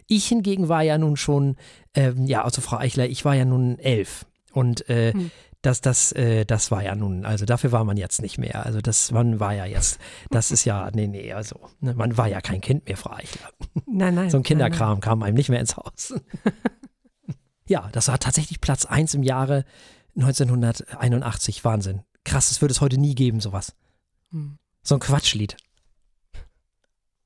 Ich 0.08 0.26
hingegen 0.28 0.70
war 0.70 0.82
ja 0.82 0.98
nun 0.98 1.18
schon, 1.18 1.58
ähm, 1.94 2.26
ja, 2.26 2.44
also 2.44 2.62
Frau 2.62 2.78
Eichler, 2.78 3.06
ich 3.08 3.26
war 3.26 3.36
ja 3.36 3.46
nun 3.46 3.78
elf. 3.78 4.26
Und 4.54 4.90
äh, 4.90 5.14
Hm. 5.14 5.32
Das, 5.62 5.82
das, 5.82 6.12
äh, 6.14 6.46
das 6.46 6.72
war 6.72 6.84
ja 6.84 6.96
nun, 6.96 7.26
also 7.26 7.46
dafür 7.46 7.72
war 7.72 7.84
man 7.84 7.98
jetzt 7.98 8.22
nicht 8.22 8.38
mehr. 8.38 8.66
Also 8.66 8.82
das, 8.82 9.12
man 9.12 9.40
war 9.40 9.54
ja 9.54 9.66
jetzt, 9.66 10.00
das 10.30 10.52
ist 10.52 10.66
ja, 10.66 10.90
nee, 10.94 11.08
nee, 11.08 11.34
also, 11.34 11.60
ne, 11.80 11.94
man 11.94 12.18
war 12.18 12.28
ja 12.28 12.42
kein 12.42 12.62
Kind 12.62 12.88
mehr, 12.88 12.98
Frau 12.98 13.12
Eichler. 13.12 13.50
Nein, 13.86 14.16
nein. 14.16 14.30
So 14.30 14.38
ein 14.38 14.40
nein, 14.40 14.44
Kinderkram 14.44 15.00
kam 15.02 15.22
einem 15.22 15.36
nicht 15.36 15.50
mehr 15.50 15.60
ins 15.60 15.78
Haus. 15.78 16.14
ja, 17.68 17.90
das 17.92 18.08
war 18.08 18.20
tatsächlich 18.20 18.62
Platz 18.62 18.86
1 18.86 19.14
im 19.14 19.24
Jahre 19.24 19.66
1981. 20.16 21.64
Wahnsinn. 21.64 22.02
Krass, 22.24 22.50
das 22.50 22.62
würde 22.62 22.72
es 22.72 22.82
heute 22.82 22.98
nie 22.98 23.16
geben, 23.16 23.40
sowas. 23.40 23.76
Hm. 24.32 24.58
So 24.84 24.96
ein 24.96 25.00
Quatschlied. 25.00 25.58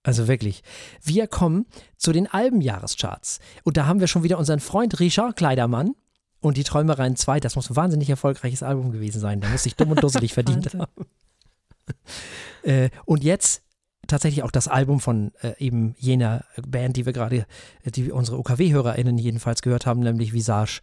Also 0.03 0.27
wirklich. 0.27 0.61
Wir 1.01 1.27
kommen 1.27 1.65
zu 1.97 2.11
den 2.11 2.27
Albenjahrescharts. 2.27 3.39
Und 3.63 3.77
da 3.77 3.87
haben 3.87 3.99
wir 3.99 4.07
schon 4.07 4.23
wieder 4.23 4.37
unseren 4.37 4.59
Freund 4.59 4.99
Richard 4.99 5.35
Kleidermann 5.35 5.95
und 6.45 6.57
die 6.57 6.63
Träumereien 6.63 7.15
2. 7.15 7.39
Das 7.39 7.55
muss 7.55 7.69
ein 7.69 7.75
wahnsinnig 7.75 8.09
erfolgreiches 8.09 8.61
Album 8.63 8.91
gewesen 8.91 9.19
sein. 9.19 9.41
Da 9.41 9.49
muss 9.49 9.63
sich 9.63 9.75
dumm 9.75 9.91
und 9.91 10.03
dusselig 10.03 10.33
verdient 10.33 10.73
haben. 10.73 10.85
Äh, 12.63 12.89
und 13.05 13.23
jetzt 13.23 13.61
tatsächlich 14.07 14.41
auch 14.41 14.49
das 14.49 14.67
Album 14.67 14.99
von 14.99 15.31
äh, 15.43 15.53
eben 15.59 15.93
jener 15.99 16.43
Band, 16.67 16.97
die 16.97 17.05
wir 17.05 17.13
gerade, 17.13 17.45
die 17.85 18.11
unsere 18.11 18.39
OKW-HörerInnen 18.39 19.19
jedenfalls 19.19 19.61
gehört 19.61 19.85
haben, 19.85 19.99
nämlich 19.99 20.33
Visage. 20.33 20.81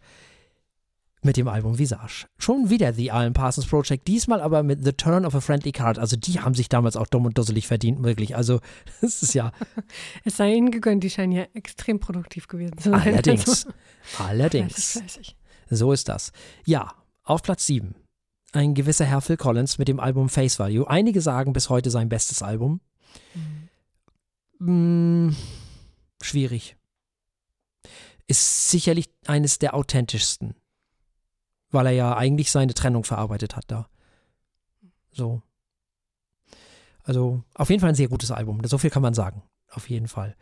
Mit 1.21 1.35
dem 1.35 1.49
Album 1.49 1.77
Visage. 1.79 2.27
Schon 2.37 2.69
wieder 2.69 2.93
The 2.93 3.11
Alan 3.11 3.33
Parsons 3.33 3.65
Project, 3.67 4.07
diesmal 4.07 4.39
aber 4.41 4.61
mit 4.63 4.83
The 4.85 4.93
Turn 4.93 5.25
of 5.25 5.35
a 5.35 5.41
Friendly 5.41 5.71
Card. 5.73 5.99
Also 5.99 6.15
die 6.15 6.39
haben 6.39 6.53
sich 6.53 6.69
damals 6.69 6.95
auch 6.97 7.07
dumm 7.07 7.25
und 7.25 7.37
dusselig 7.37 7.67
verdient, 7.67 8.01
wirklich. 8.03 8.35
Also 8.37 8.61
das 9.01 9.21
ist 9.23 9.33
ja 9.33 9.51
Es 10.23 10.37
sei 10.37 10.53
ihnen 10.53 10.71
gegönnt, 10.71 11.03
die 11.03 11.09
scheinen 11.09 11.31
ja 11.33 11.43
extrem 11.53 11.99
produktiv 11.99 12.47
gewesen 12.47 12.77
zu 12.77 12.91
sein. 12.91 13.01
allerdings, 13.01 13.65
Also, 13.65 13.69
allerdings. 14.19 14.73
fleißig, 14.73 15.01
fleißig. 15.01 15.35
So 15.75 15.91
ist 15.91 16.09
das. 16.09 16.31
Ja, 16.65 16.93
auf 17.23 17.41
Platz 17.43 17.65
7. 17.65 17.95
Ein 18.51 18.75
gewisser 18.75 19.05
Herr 19.05 19.21
Phil 19.21 19.37
Collins 19.37 19.77
mit 19.77 19.87
dem 19.87 19.99
Album 19.99 20.29
Face 20.29 20.59
Value. 20.59 20.87
Einige 20.87 21.21
sagen 21.21 21.53
bis 21.53 21.69
heute 21.69 21.89
sein 21.89 22.09
bestes 22.09 22.43
Album. 22.43 22.81
Mm, 24.59 25.31
schwierig. 26.21 26.75
Ist 28.27 28.69
sicherlich 28.69 29.09
eines 29.25 29.59
der 29.59 29.73
authentischsten. 29.73 30.55
Weil 31.71 31.87
er 31.87 31.91
ja 31.93 32.15
eigentlich 32.15 32.51
seine 32.51 32.73
Trennung 32.73 33.03
verarbeitet 33.03 33.55
hat 33.55 33.65
da. 33.67 33.89
So. 35.11 35.41
Also, 37.03 37.43
auf 37.55 37.69
jeden 37.69 37.81
Fall 37.81 37.89
ein 37.89 37.95
sehr 37.95 38.07
gutes 38.07 38.31
Album. 38.31 38.61
So 38.65 38.77
viel 38.77 38.89
kann 38.89 39.01
man 39.01 39.13
sagen. 39.13 39.43
Auf 39.71 39.89
jeden 39.89 40.07
Fall. 40.07 40.35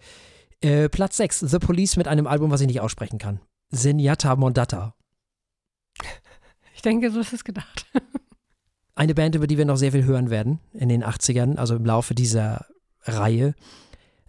Äh, 0.61 0.89
Platz 0.89 1.17
6. 1.17 1.39
The 1.39 1.59
Police 1.59 1.97
mit 1.97 2.07
einem 2.07 2.27
Album, 2.27 2.51
was 2.51 2.61
ich 2.61 2.67
nicht 2.67 2.81
aussprechen 2.81 3.17
kann. 3.17 3.39
Zenyatta 3.73 4.35
Mondata. 4.35 4.93
Ich 6.73 6.81
denke, 6.81 7.11
so 7.11 7.19
ist 7.19 7.31
es 7.31 7.43
gedacht. 7.43 7.85
Eine 8.95 9.13
Band, 9.13 9.35
über 9.35 9.45
die 9.45 9.59
wir 9.59 9.65
noch 9.65 9.77
sehr 9.77 9.91
viel 9.91 10.03
hören 10.03 10.31
werden 10.31 10.59
in 10.73 10.89
den 10.89 11.03
80ern, 11.03 11.57
also 11.57 11.75
im 11.75 11.85
Laufe 11.85 12.15
dieser 12.15 12.65
Reihe. 13.03 13.53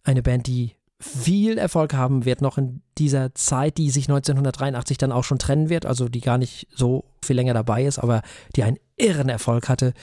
Eine 0.05 0.23
Band, 0.23 0.49
die 0.49 0.77
viel 1.03 1.59
Erfolg 1.59 1.95
haben 1.95 2.25
wird 2.25 2.43
noch 2.43 2.59
in 2.59 2.83
dieser 2.99 3.35
Zeit, 3.35 3.79
die 3.79 3.91
sich 3.91 4.05
1983 4.05 4.99
dann 4.99 5.13
auch 5.13 5.25
schon 5.25 5.39
trennen 5.39 5.69
wird, 5.69 5.85
also 5.85 6.09
die 6.09 6.21
gar 6.21 6.39
nicht 6.39 6.69
so 6.71 7.05
viel 7.25 7.37
länger 7.37 7.55
dabei 7.55 7.85
ist, 7.85 7.99
aber 7.99 8.23
die 8.55 8.63
einen 8.63 8.79
irren 8.97 9.29
Erfolg 9.29 9.69
hatte. 9.69 9.95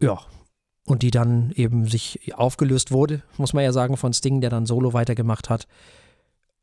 Ja, 0.00 0.20
und 0.84 1.02
die 1.02 1.10
dann 1.10 1.50
eben 1.56 1.86
sich 1.86 2.34
aufgelöst 2.34 2.92
wurde, 2.92 3.22
muss 3.38 3.52
man 3.54 3.64
ja 3.64 3.72
sagen, 3.72 3.96
von 3.96 4.12
Sting, 4.12 4.40
der 4.40 4.50
dann 4.50 4.66
Solo 4.66 4.92
weitergemacht 4.92 5.50
hat. 5.50 5.66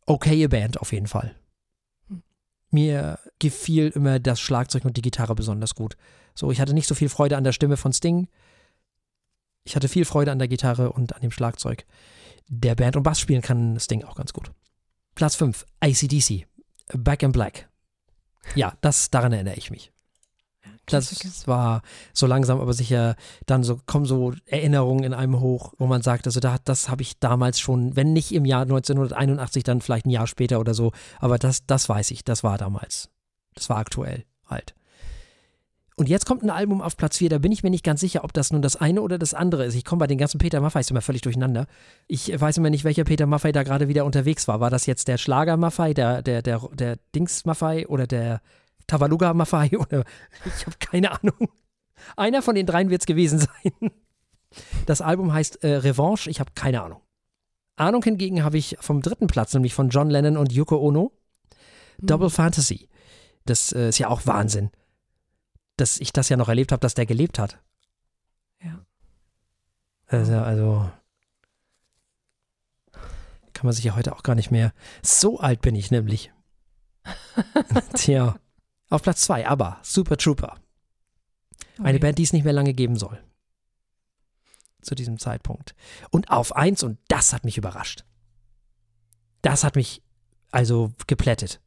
Okay 0.06 0.48
Band 0.48 0.80
auf 0.80 0.94
jeden 0.94 1.08
Fall. 1.08 1.36
Mir 2.74 3.20
gefiel 3.40 3.90
immer 3.90 4.20
das 4.20 4.40
Schlagzeug 4.40 4.84
und 4.86 4.98
die 4.98 5.02
Gitarre 5.02 5.36
besonders 5.36 5.76
gut. 5.76 5.96
So, 6.36 6.52
ich 6.52 6.60
hatte 6.60 6.74
nicht 6.74 6.88
so 6.88 6.96
viel 6.96 7.10
Freude 7.10 7.38
an 7.38 7.44
der 7.44 7.52
Stimme 7.52 7.78
von 7.78 7.94
Sting. 7.94 8.28
Ich 9.64 9.76
hatte 9.76 9.88
viel 9.88 10.06
Freude 10.06 10.32
an 10.32 10.40
der 10.40 10.48
Gitarre 10.48 10.92
und 10.92 11.16
an 11.16 11.22
dem 11.22 11.32
Schlagzeug 11.32 11.86
der 12.48 12.76
Band. 12.76 12.96
Und 12.96 13.04
Bass 13.04 13.20
spielen 13.20 13.42
kann 13.42 13.80
Sting 13.80 14.04
auch 14.04 14.16
ganz 14.16 14.34
gut. 14.34 14.52
Platz 15.16 15.36
5, 15.36 15.66
ACDC. 15.80 16.48
Back 16.94 17.24
in 17.24 17.32
Black. 17.32 17.70
Ja, 18.56 18.76
das, 18.82 19.10
daran 19.10 19.32
erinnere 19.32 19.56
ich 19.56 19.72
mich. 19.72 19.92
Klassiker. 20.86 21.30
Das 21.30 21.48
war 21.48 21.82
so 22.12 22.28
langsam, 22.28 22.60
aber 22.60 22.74
sicher, 22.74 23.16
dann 23.46 23.64
so 23.64 23.80
kommen 23.86 24.06
so 24.06 24.34
Erinnerungen 24.46 25.04
in 25.04 25.14
einem 25.14 25.40
hoch, 25.40 25.74
wo 25.78 25.88
man 25.88 26.02
sagt, 26.02 26.28
also 26.28 26.40
da, 26.40 26.58
das 26.64 26.90
habe 26.90 27.02
ich 27.02 27.20
damals 27.20 27.60
schon, 27.60 27.96
wenn 27.96 28.12
nicht 28.14 28.34
im 28.34 28.46
Jahr 28.46 28.64
1981, 28.64 29.64
dann 29.64 29.82
vielleicht 29.82 30.06
ein 30.06 30.12
Jahr 30.12 30.28
später 30.28 30.60
oder 30.60 30.74
so, 30.74 30.92
aber 31.20 31.38
das, 31.38 31.66
das 31.66 31.88
weiß 31.88 32.12
ich, 32.12 32.24
das 32.26 32.44
war 32.44 32.58
damals. 32.58 33.10
Das 33.56 33.70
war 33.70 33.78
aktuell 33.78 34.26
halt. 34.46 34.76
Und 35.96 36.10
jetzt 36.10 36.26
kommt 36.26 36.42
ein 36.42 36.50
Album 36.50 36.82
auf 36.82 36.98
Platz 36.98 37.18
4, 37.18 37.30
da 37.30 37.38
bin 37.38 37.52
ich 37.52 37.62
mir 37.62 37.70
nicht 37.70 37.84
ganz 37.84 38.00
sicher, 38.00 38.24
ob 38.24 38.34
das 38.34 38.52
nun 38.52 38.64
das 38.64 38.76
eine 38.76 39.02
oder 39.02 39.20
das 39.20 39.36
andere 39.36 39.66
ist. 39.66 39.76
Ich 39.76 39.86
komme 39.86 40.00
bei 40.00 40.08
den 40.08 40.18
ganzen 40.18 40.40
Peter 40.40 40.60
Maffeis 40.60 40.90
immer 40.90 41.02
völlig 41.02 41.22
durcheinander. 41.22 41.68
Ich 42.08 42.40
weiß 42.40 42.58
immer 42.58 42.72
nicht, 42.72 42.84
welcher 42.84 43.04
Peter 43.04 43.28
Maffei 43.28 43.52
da 43.52 43.62
gerade 43.62 43.88
wieder 43.88 44.04
unterwegs 44.04 44.48
war. 44.48 44.60
War 44.60 44.72
das 44.72 44.88
jetzt 44.88 45.08
der 45.08 45.20
Schlager 45.20 45.56
Maffei, 45.56 45.94
der, 45.94 46.24
der, 46.24 46.42
der, 46.42 46.62
der 46.74 46.98
Dings 47.14 47.46
Maffei 47.46 47.88
oder 47.88 48.08
der 48.08 48.42
Tavaluga 48.94 49.34
Maffei 49.34 49.72
oder 49.80 50.04
ich 50.46 50.66
habe 50.68 50.78
keine 50.80 51.12
Ahnung. 51.12 51.50
Einer 52.16 52.44
von 52.44 52.54
den 52.54 52.68
dreien 52.68 52.92
wird 52.92 53.02
es 53.02 53.08
gewesen 53.08 53.40
sein. 53.40 53.92
Das 54.86 55.02
Album 55.02 55.34
heißt 55.34 55.64
äh, 55.64 55.78
Revanche, 55.78 56.30
ich 56.30 56.40
habe 56.40 56.52
keine 56.54 56.84
Ahnung. 56.84 57.02
Ahnung 57.76 58.04
hingegen 58.04 58.44
habe 58.44 58.60
ich 58.60 58.78
vom 58.80 59.02
dritten 59.02 59.26
Platz, 59.26 59.52
nämlich 59.56 59.74
von 59.74 59.90
John 59.90 60.12
Lennon 60.12 60.38
und 60.38 60.52
Yoko 60.52 60.78
Ono. 60.78 61.12
Double 61.98 62.30
Fantasy. 62.30 62.88
Das 63.46 63.72
äh, 63.74 63.90
ist 63.90 63.98
ja 63.98 64.10
auch 64.10 64.28
Wahnsinn, 64.28 64.70
dass 65.76 66.00
ich 66.00 66.14
das 66.14 66.30
ja 66.30 66.38
noch 66.38 66.50
erlebt 66.50 66.72
habe, 66.72 66.82
dass 66.82 66.94
der 66.94 67.08
gelebt 67.08 67.40
hat. 67.40 67.60
Ja. 68.64 68.86
Also, 70.08 70.34
also 70.34 70.92
kann 73.54 73.66
man 73.66 73.74
sich 73.74 73.86
ja 73.86 73.96
heute 73.96 74.16
auch 74.16 74.22
gar 74.22 74.36
nicht 74.36 74.52
mehr. 74.52 74.72
So 75.02 75.40
alt 75.40 75.62
bin 75.62 75.76
ich 75.76 75.90
nämlich. 75.90 76.32
Tja. 77.96 78.36
Auf 78.94 79.02
Platz 79.02 79.22
2, 79.22 79.48
aber 79.48 79.80
Super 79.82 80.18
Trooper. 80.18 80.58
Eine 81.80 81.90
Okay. 81.90 82.00
Band, 82.00 82.18
die 82.20 82.24
es 82.24 82.32
nicht 82.32 82.44
mehr 82.44 82.54
lange 82.54 82.76
geben 82.76 82.96
soll. 82.96 83.20
Zu 84.84 84.94
diesem 84.94 85.18
Zeitpunkt. 85.18 85.74
Und 86.12 86.30
auf 86.30 86.56
1, 86.56 86.84
und 86.84 87.00
das 87.08 87.34
hat 87.34 87.44
mich 87.44 87.58
überrascht. 87.58 88.04
Das 89.42 89.64
hat 89.64 89.76
mich 89.76 90.04
also 90.52 90.92
geplättet. 91.08 91.60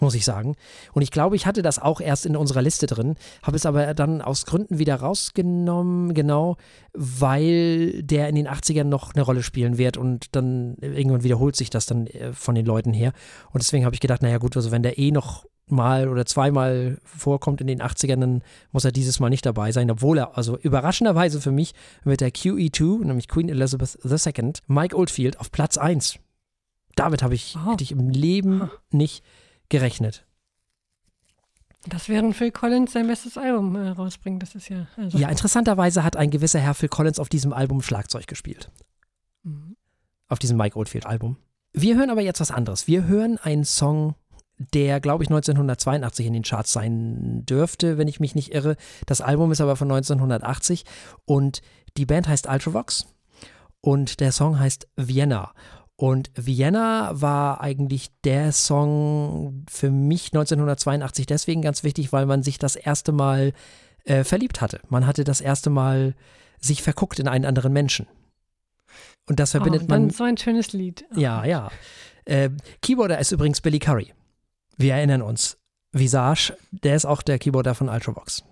muss 0.00 0.14
ich 0.14 0.24
sagen. 0.24 0.56
Und 0.94 1.02
ich 1.02 1.10
glaube, 1.10 1.36
ich 1.36 1.44
hatte 1.44 1.60
das 1.60 1.78
auch 1.78 2.00
erst 2.00 2.24
in 2.24 2.34
unserer 2.34 2.62
Liste 2.62 2.86
drin, 2.86 3.14
habe 3.42 3.56
es 3.56 3.66
aber 3.66 3.92
dann 3.92 4.22
aus 4.22 4.46
Gründen 4.46 4.78
wieder 4.78 4.96
rausgenommen, 4.96 6.14
genau, 6.14 6.56
weil 6.94 8.02
der 8.02 8.28
in 8.30 8.36
den 8.36 8.48
80ern 8.48 8.84
noch 8.84 9.12
eine 9.14 9.22
Rolle 9.22 9.42
spielen 9.42 9.76
wird 9.76 9.98
und 9.98 10.34
dann 10.34 10.76
irgendwann 10.80 11.22
wiederholt 11.24 11.56
sich 11.56 11.68
das 11.68 11.84
dann 11.84 12.06
äh, 12.06 12.32
von 12.32 12.54
den 12.54 12.64
Leuten 12.64 12.94
her. 12.94 13.12
Und 13.52 13.62
deswegen 13.62 13.84
habe 13.84 13.94
ich 13.94 14.00
gedacht, 14.00 14.22
naja 14.22 14.38
gut, 14.38 14.56
also 14.56 14.70
wenn 14.70 14.82
der 14.82 14.98
eh 14.98 15.10
noch 15.12 15.44
mal 15.66 16.08
oder 16.08 16.26
zweimal 16.26 16.98
vorkommt 17.04 17.60
in 17.60 17.66
den 17.66 17.82
80ern, 17.82 18.20
dann 18.20 18.42
muss 18.72 18.84
er 18.84 18.92
dieses 18.92 19.20
Mal 19.20 19.30
nicht 19.30 19.46
dabei 19.46 19.72
sein, 19.72 19.90
obwohl 19.90 20.18
er, 20.18 20.36
also 20.36 20.58
überraschenderweise 20.58 21.40
für 21.40 21.52
mich, 21.52 21.74
mit 22.04 22.20
der 22.20 22.32
QE2, 22.32 23.04
nämlich 23.04 23.28
Queen 23.28 23.48
Elizabeth 23.48 23.98
II, 24.04 24.52
Mike 24.66 24.96
Oldfield 24.96 25.40
auf 25.40 25.50
Platz 25.50 25.78
1. 25.78 26.18
Damit 26.94 27.22
habe 27.22 27.34
ich, 27.34 27.56
oh. 27.56 27.72
hätte 27.72 27.84
ich 27.84 27.92
im 27.92 28.10
Leben 28.10 28.70
nicht 28.90 29.24
gerechnet. 29.68 30.26
Das 31.86 32.08
wäre 32.08 32.32
Phil 32.32 32.52
Collins 32.52 32.92
sein 32.92 33.08
bestes 33.08 33.36
Album 33.36 33.74
äh, 33.74 33.88
rausbringen, 33.88 34.38
das 34.38 34.54
ist 34.54 34.68
ja. 34.68 34.86
Also 34.96 35.18
ja, 35.18 35.28
interessanterweise 35.28 36.04
hat 36.04 36.16
ein 36.16 36.30
gewisser 36.30 36.60
Herr 36.60 36.74
Phil 36.74 36.88
Collins 36.88 37.18
auf 37.18 37.28
diesem 37.28 37.52
Album 37.52 37.82
Schlagzeug 37.82 38.26
gespielt. 38.28 38.70
Mhm. 39.42 39.76
Auf 40.28 40.38
diesem 40.38 40.56
Mike 40.56 40.78
Oldfield-Album. 40.78 41.36
Wir 41.72 41.96
hören 41.96 42.10
aber 42.10 42.20
jetzt 42.20 42.40
was 42.40 42.50
anderes. 42.50 42.86
Wir 42.86 43.04
hören 43.04 43.38
einen 43.38 43.64
Song, 43.64 44.14
der, 44.74 45.00
glaube 45.00 45.24
ich, 45.24 45.30
1982 45.30 46.26
in 46.26 46.32
den 46.32 46.42
Charts 46.42 46.72
sein 46.72 47.44
dürfte, 47.46 47.98
wenn 47.98 48.08
ich 48.08 48.20
mich 48.20 48.34
nicht 48.34 48.54
irre. 48.54 48.76
Das 49.06 49.20
Album 49.20 49.52
ist 49.52 49.60
aber 49.60 49.76
von 49.76 49.90
1980 49.90 50.84
und 51.24 51.62
die 51.96 52.06
Band 52.06 52.28
heißt 52.28 52.48
Ultravox 52.48 53.06
und 53.80 54.20
der 54.20 54.32
Song 54.32 54.58
heißt 54.58 54.88
Vienna. 54.96 55.52
Und 55.96 56.30
Vienna 56.34 57.10
war 57.12 57.60
eigentlich 57.60 58.08
der 58.24 58.50
Song 58.52 59.64
für 59.70 59.90
mich 59.90 60.32
1982 60.32 61.26
deswegen 61.26 61.62
ganz 61.62 61.84
wichtig, 61.84 62.12
weil 62.12 62.26
man 62.26 62.42
sich 62.42 62.58
das 62.58 62.76
erste 62.76 63.12
Mal 63.12 63.52
äh, 64.04 64.24
verliebt 64.24 64.60
hatte. 64.60 64.80
Man 64.88 65.06
hatte 65.06 65.24
das 65.24 65.40
erste 65.40 65.70
Mal 65.70 66.14
sich 66.58 66.82
verguckt 66.82 67.18
in 67.18 67.28
einen 67.28 67.44
anderen 67.44 67.72
Menschen. 67.72 68.06
Und 69.28 69.38
das 69.38 69.52
verbindet 69.52 69.82
oh, 69.84 69.86
dann 69.86 70.02
man. 70.02 70.10
So 70.10 70.24
ein 70.24 70.36
schönes 70.36 70.72
Lied. 70.72 71.04
Oh. 71.14 71.20
Ja, 71.20 71.44
ja. 71.44 71.70
Äh, 72.24 72.50
Keyboarder 72.80 73.18
ist 73.18 73.32
übrigens 73.32 73.60
Billy 73.60 73.78
Curry. 73.78 74.12
Wir 74.76 74.94
erinnern 74.94 75.22
uns. 75.22 75.58
Visage, 75.92 76.56
der 76.70 76.96
ist 76.96 77.04
auch 77.04 77.22
der 77.22 77.38
Keyboarder 77.38 77.74
von 77.74 77.88
Ultravox. 77.88 78.42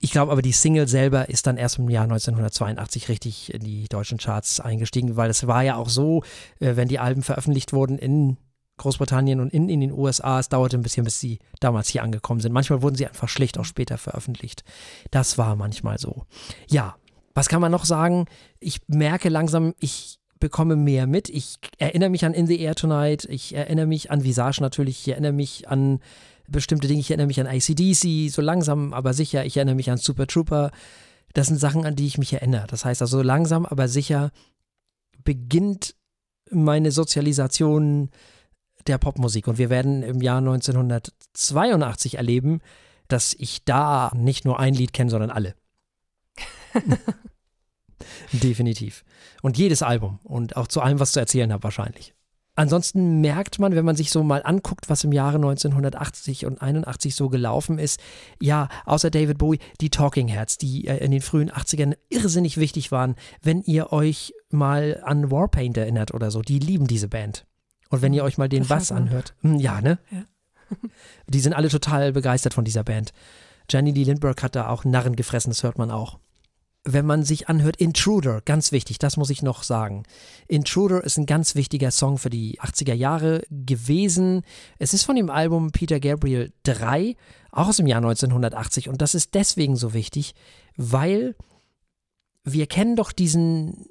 Ich 0.00 0.12
glaube 0.12 0.30
aber, 0.32 0.42
die 0.42 0.52
Single 0.52 0.86
selber 0.86 1.28
ist 1.28 1.46
dann 1.46 1.56
erst 1.56 1.78
im 1.78 1.88
Jahr 1.88 2.04
1982 2.04 3.08
richtig 3.08 3.52
in 3.52 3.62
die 3.62 3.88
deutschen 3.88 4.18
Charts 4.18 4.60
eingestiegen, 4.60 5.16
weil 5.16 5.30
es 5.30 5.46
war 5.46 5.62
ja 5.62 5.76
auch 5.76 5.88
so, 5.88 6.22
äh, 6.60 6.76
wenn 6.76 6.88
die 6.88 7.00
Alben 7.00 7.22
veröffentlicht 7.22 7.72
wurden 7.72 7.98
in 7.98 8.36
Großbritannien 8.78 9.40
und 9.40 9.52
in, 9.52 9.68
in 9.68 9.80
den 9.80 9.92
USA, 9.92 10.38
es 10.38 10.48
dauerte 10.48 10.78
ein 10.78 10.82
bisschen, 10.82 11.04
bis 11.04 11.18
sie 11.18 11.40
damals 11.58 11.88
hier 11.88 12.04
angekommen 12.04 12.40
sind. 12.40 12.52
Manchmal 12.52 12.80
wurden 12.80 12.94
sie 12.94 13.06
einfach 13.06 13.28
schlicht 13.28 13.58
auch 13.58 13.64
später 13.64 13.98
veröffentlicht. 13.98 14.62
Das 15.10 15.36
war 15.36 15.56
manchmal 15.56 15.98
so. 15.98 16.26
Ja, 16.68 16.96
was 17.34 17.48
kann 17.48 17.60
man 17.60 17.72
noch 17.72 17.84
sagen? 17.84 18.26
Ich 18.60 18.80
merke 18.86 19.28
langsam, 19.28 19.74
ich 19.80 20.18
bekomme 20.40 20.76
mehr 20.76 21.06
mit. 21.06 21.28
Ich 21.28 21.58
erinnere 21.78 22.10
mich 22.10 22.24
an 22.24 22.34
In 22.34 22.46
the 22.46 22.60
Air 22.60 22.74
Tonight, 22.74 23.24
ich 23.24 23.54
erinnere 23.54 23.86
mich 23.86 24.10
an 24.10 24.24
Visage 24.24 24.60
natürlich, 24.60 25.00
ich 25.00 25.08
erinnere 25.12 25.32
mich 25.32 25.68
an 25.68 26.00
bestimmte 26.48 26.88
Dinge. 26.88 27.00
Ich 27.00 27.10
erinnere 27.10 27.26
mich 27.26 27.40
an 27.40 27.46
ICDC, 27.46 28.30
so 28.32 28.42
langsam, 28.42 28.92
aber 28.92 29.12
sicher. 29.14 29.44
Ich 29.44 29.56
erinnere 29.56 29.76
mich 29.76 29.90
an 29.90 29.98
Super 29.98 30.26
Trooper. 30.26 30.70
Das 31.34 31.46
sind 31.48 31.58
Sachen, 31.58 31.84
an 31.84 31.94
die 31.94 32.06
ich 32.06 32.18
mich 32.18 32.32
erinnere. 32.32 32.66
Das 32.66 32.84
heißt 32.84 33.02
also, 33.02 33.22
langsam, 33.22 33.66
aber 33.66 33.88
sicher 33.88 34.32
beginnt 35.24 35.94
meine 36.50 36.90
Sozialisation 36.90 38.10
der 38.86 38.98
Popmusik. 38.98 39.46
Und 39.46 39.58
wir 39.58 39.70
werden 39.70 40.02
im 40.02 40.22
Jahr 40.22 40.38
1982 40.38 42.16
erleben, 42.16 42.60
dass 43.08 43.34
ich 43.38 43.64
da 43.64 44.10
nicht 44.14 44.44
nur 44.44 44.58
ein 44.58 44.74
Lied 44.74 44.92
kenne, 44.92 45.10
sondern 45.10 45.30
alle. 45.30 45.54
Definitiv. 48.32 49.04
Und 49.42 49.58
jedes 49.58 49.82
Album 49.82 50.20
und 50.24 50.56
auch 50.56 50.66
zu 50.66 50.80
allem, 50.80 51.00
was 51.00 51.12
zu 51.12 51.20
erzählen 51.20 51.52
habe, 51.52 51.62
wahrscheinlich. 51.62 52.14
Ansonsten 52.58 53.20
merkt 53.20 53.60
man, 53.60 53.76
wenn 53.76 53.84
man 53.84 53.94
sich 53.94 54.10
so 54.10 54.24
mal 54.24 54.42
anguckt, 54.42 54.90
was 54.90 55.04
im 55.04 55.12
Jahre 55.12 55.36
1980 55.36 56.44
und 56.44 56.60
81 56.60 57.14
so 57.14 57.28
gelaufen 57.28 57.78
ist, 57.78 58.00
ja, 58.42 58.68
außer 58.84 59.10
David 59.10 59.38
Bowie, 59.38 59.60
die 59.80 59.90
Talking 59.90 60.26
Heads, 60.26 60.58
die 60.58 60.88
äh, 60.88 60.96
in 60.96 61.12
den 61.12 61.20
frühen 61.20 61.52
80ern 61.52 61.96
irrsinnig 62.08 62.56
wichtig 62.56 62.90
waren. 62.90 63.14
Wenn 63.40 63.62
ihr 63.62 63.92
euch 63.92 64.34
mal 64.50 65.00
an 65.04 65.30
Warpaint 65.30 65.76
erinnert 65.76 66.12
oder 66.12 66.32
so, 66.32 66.42
die 66.42 66.58
lieben 66.58 66.88
diese 66.88 67.06
Band. 67.06 67.46
Und 67.90 68.02
wenn 68.02 68.12
ihr 68.12 68.24
euch 68.24 68.38
mal 68.38 68.48
den 68.48 68.66
Bass 68.66 68.90
anhört, 68.90 69.34
hm, 69.42 69.60
ja, 69.60 69.80
ne? 69.80 70.00
Ja. 70.10 70.24
die 71.28 71.40
sind 71.40 71.52
alle 71.52 71.68
total 71.68 72.12
begeistert 72.12 72.54
von 72.54 72.64
dieser 72.64 72.82
Band. 72.82 73.12
Jenny 73.70 73.92
Lee 73.92 74.02
Lindbergh 74.02 74.42
hat 74.42 74.56
da 74.56 74.68
auch 74.68 74.84
Narren 74.84 75.14
gefressen, 75.14 75.50
das 75.50 75.62
hört 75.62 75.78
man 75.78 75.92
auch 75.92 76.18
wenn 76.84 77.06
man 77.06 77.22
sich 77.22 77.48
anhört, 77.48 77.76
Intruder, 77.76 78.40
ganz 78.40 78.72
wichtig, 78.72 78.98
das 78.98 79.16
muss 79.16 79.30
ich 79.30 79.42
noch 79.42 79.62
sagen. 79.62 80.04
Intruder 80.46 81.04
ist 81.04 81.18
ein 81.18 81.26
ganz 81.26 81.54
wichtiger 81.54 81.90
Song 81.90 82.18
für 82.18 82.30
die 82.30 82.60
80er 82.60 82.94
Jahre 82.94 83.42
gewesen. 83.50 84.42
Es 84.78 84.94
ist 84.94 85.04
von 85.04 85.16
dem 85.16 85.28
Album 85.28 85.70
Peter 85.70 86.00
Gabriel 86.00 86.52
3, 86.62 87.16
auch 87.52 87.68
aus 87.68 87.76
dem 87.76 87.86
Jahr 87.86 87.98
1980. 87.98 88.88
Und 88.88 89.02
das 89.02 89.14
ist 89.14 89.34
deswegen 89.34 89.76
so 89.76 89.92
wichtig, 89.92 90.34
weil 90.76 91.34
wir 92.44 92.66
kennen 92.66 92.96
doch 92.96 93.12
diesen 93.12 93.86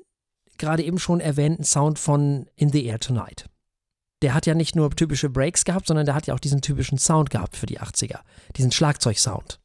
gerade 0.58 0.84
eben 0.84 1.00
schon 1.00 1.20
erwähnten 1.20 1.64
Sound 1.64 2.00
von 2.00 2.48
In 2.56 2.72
the 2.72 2.86
Air 2.86 3.00
Tonight. 3.00 3.46
Der 4.24 4.34
hat 4.34 4.48
ja 4.48 4.56
nicht 4.56 4.76
nur 4.76 4.90
typische 4.90 5.30
Breaks 5.30 5.64
gehabt, 5.64 5.88
sondern 5.88 6.06
der 6.06 6.16
hat 6.16 6.26
ja 6.26 6.34
auch 6.34 6.40
diesen 6.40 6.62
typischen 6.62 6.98
Sound 6.98 7.30
gehabt 7.30 7.56
für 7.56 7.68
die 7.68 7.80
80er, 7.80 8.22
diesen 8.56 8.72
Schlagzeugsound. 8.72 9.60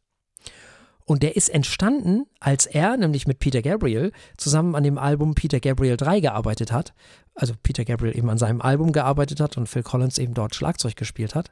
Und 1.05 1.23
der 1.23 1.37
ist 1.37 1.49
entstanden, 1.49 2.27
als 2.41 2.67
er, 2.67 2.97
nämlich 2.97 3.27
mit 3.27 3.39
Peter 3.39 3.63
Gabriel, 3.63 4.13
zusammen 4.37 4.75
an 4.75 4.85
dem 4.85 4.99
Album 4.99 5.35
Peter 5.35 5.61
Gabriel 5.61 5.97
3 5.97 6.21
gearbeitet 6.21 6.73
hat. 6.73 6.95
Also 7.35 7.55
Peter 7.63 7.85
Gabriel 7.85 8.17
eben 8.17 8.31
an 8.31 8.39
seinem 8.39 8.61
Album 8.61 8.93
gearbeitet 8.93 9.41
hat 9.41 9.57
und 9.57 9.69
Phil 9.69 9.83
Collins 9.83 10.19
eben 10.19 10.35
dort 10.35 10.55
Schlagzeug 10.55 10.97
gespielt 10.97 11.35
hat. 11.35 11.51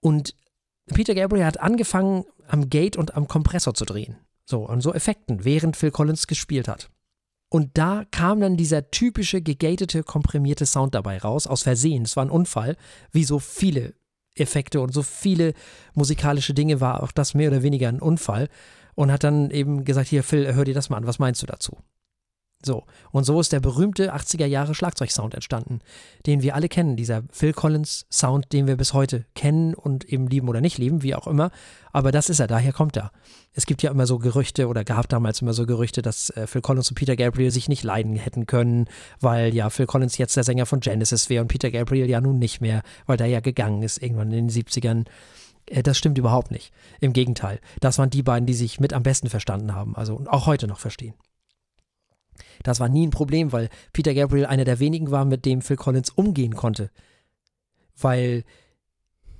Und 0.00 0.34
Peter 0.86 1.14
Gabriel 1.14 1.44
hat 1.44 1.60
angefangen, 1.60 2.24
am 2.46 2.70
Gate 2.70 2.96
und 2.96 3.16
am 3.16 3.26
Kompressor 3.26 3.74
zu 3.74 3.84
drehen. 3.84 4.16
So, 4.44 4.66
an 4.66 4.80
so 4.80 4.94
Effekten, 4.94 5.44
während 5.44 5.76
Phil 5.76 5.90
Collins 5.90 6.28
gespielt 6.28 6.68
hat. 6.68 6.90
Und 7.48 7.76
da 7.78 8.04
kam 8.10 8.40
dann 8.40 8.56
dieser 8.56 8.90
typische 8.90 9.40
gegatete, 9.40 10.02
komprimierte 10.02 10.66
Sound 10.66 10.94
dabei 10.94 11.18
raus, 11.18 11.46
aus 11.46 11.62
Versehen. 11.62 12.04
Es 12.04 12.16
war 12.16 12.24
ein 12.24 12.30
Unfall, 12.30 12.76
wie 13.12 13.24
so 13.24 13.38
viele 13.38 13.94
Effekte 14.36 14.80
und 14.80 14.92
so 14.92 15.02
viele 15.02 15.54
musikalische 15.94 16.54
Dinge 16.54 16.80
war 16.80 17.02
auch 17.02 17.12
das 17.12 17.34
mehr 17.34 17.50
oder 17.50 17.62
weniger 17.62 17.88
ein 17.88 18.00
Unfall 18.00 18.48
und 18.94 19.12
hat 19.12 19.24
dann 19.24 19.50
eben 19.50 19.84
gesagt, 19.84 20.08
hier 20.08 20.22
Phil, 20.22 20.54
hör 20.54 20.64
dir 20.64 20.74
das 20.74 20.90
mal 20.90 20.96
an, 20.96 21.06
was 21.06 21.18
meinst 21.18 21.42
du 21.42 21.46
dazu? 21.46 21.78
So, 22.64 22.84
und 23.12 23.24
so 23.24 23.38
ist 23.38 23.52
der 23.52 23.60
berühmte 23.60 24.14
80er 24.14 24.46
Jahre 24.46 24.74
Schlagzeugsound 24.74 25.34
entstanden, 25.34 25.80
den 26.24 26.42
wir 26.42 26.54
alle 26.54 26.68
kennen, 26.68 26.96
dieser 26.96 27.22
Phil 27.30 27.52
Collins 27.52 28.06
Sound, 28.10 28.52
den 28.52 28.66
wir 28.66 28.76
bis 28.76 28.94
heute 28.94 29.26
kennen 29.34 29.74
und 29.74 30.04
eben 30.06 30.26
lieben 30.26 30.48
oder 30.48 30.62
nicht 30.62 30.78
lieben, 30.78 31.02
wie 31.02 31.14
auch 31.14 31.26
immer, 31.26 31.50
aber 31.92 32.12
das 32.12 32.30
ist 32.30 32.40
er, 32.40 32.46
daher 32.46 32.72
kommt 32.72 32.96
er. 32.96 33.12
Es 33.52 33.66
gibt 33.66 33.82
ja 33.82 33.90
immer 33.90 34.06
so 34.06 34.18
Gerüchte 34.18 34.68
oder 34.68 34.84
gab 34.84 35.08
damals 35.08 35.42
immer 35.42 35.52
so 35.52 35.66
Gerüchte, 35.66 36.02
dass 36.02 36.30
äh, 36.30 36.46
Phil 36.46 36.62
Collins 36.62 36.88
und 36.90 36.94
Peter 36.94 37.14
Gabriel 37.14 37.50
sich 37.50 37.68
nicht 37.68 37.84
leiden 37.84 38.16
hätten 38.16 38.46
können, 38.46 38.86
weil 39.20 39.54
ja 39.54 39.68
Phil 39.70 39.86
Collins 39.86 40.18
jetzt 40.18 40.36
der 40.36 40.44
Sänger 40.44 40.66
von 40.66 40.80
Genesis 40.80 41.28
wäre 41.28 41.42
und 41.42 41.48
Peter 41.48 41.70
Gabriel 41.70 42.08
ja 42.08 42.20
nun 42.20 42.38
nicht 42.38 42.60
mehr, 42.60 42.82
weil 43.06 43.18
der 43.18 43.28
ja 43.28 43.40
gegangen 43.40 43.82
ist 43.82 44.02
irgendwann 44.02 44.32
in 44.32 44.48
den 44.48 44.50
70ern. 44.50 45.04
Äh, 45.66 45.82
das 45.82 45.98
stimmt 45.98 46.18
überhaupt 46.18 46.50
nicht. 46.50 46.72
Im 47.00 47.12
Gegenteil. 47.12 47.60
Das 47.80 47.98
waren 47.98 48.10
die 48.10 48.22
beiden, 48.22 48.46
die 48.46 48.54
sich 48.54 48.80
mit 48.80 48.92
am 48.92 49.02
besten 49.02 49.28
verstanden 49.28 49.74
haben, 49.74 49.94
also 49.94 50.22
auch 50.26 50.46
heute 50.46 50.66
noch 50.66 50.78
verstehen. 50.78 51.14
Das 52.62 52.80
war 52.80 52.88
nie 52.88 53.06
ein 53.06 53.10
Problem, 53.10 53.52
weil 53.52 53.68
Peter 53.92 54.14
Gabriel 54.14 54.46
einer 54.46 54.64
der 54.64 54.80
wenigen 54.80 55.10
war, 55.10 55.24
mit 55.24 55.44
dem 55.44 55.62
Phil 55.62 55.76
Collins 55.76 56.10
umgehen 56.10 56.54
konnte. 56.54 56.90
Weil 57.98 58.44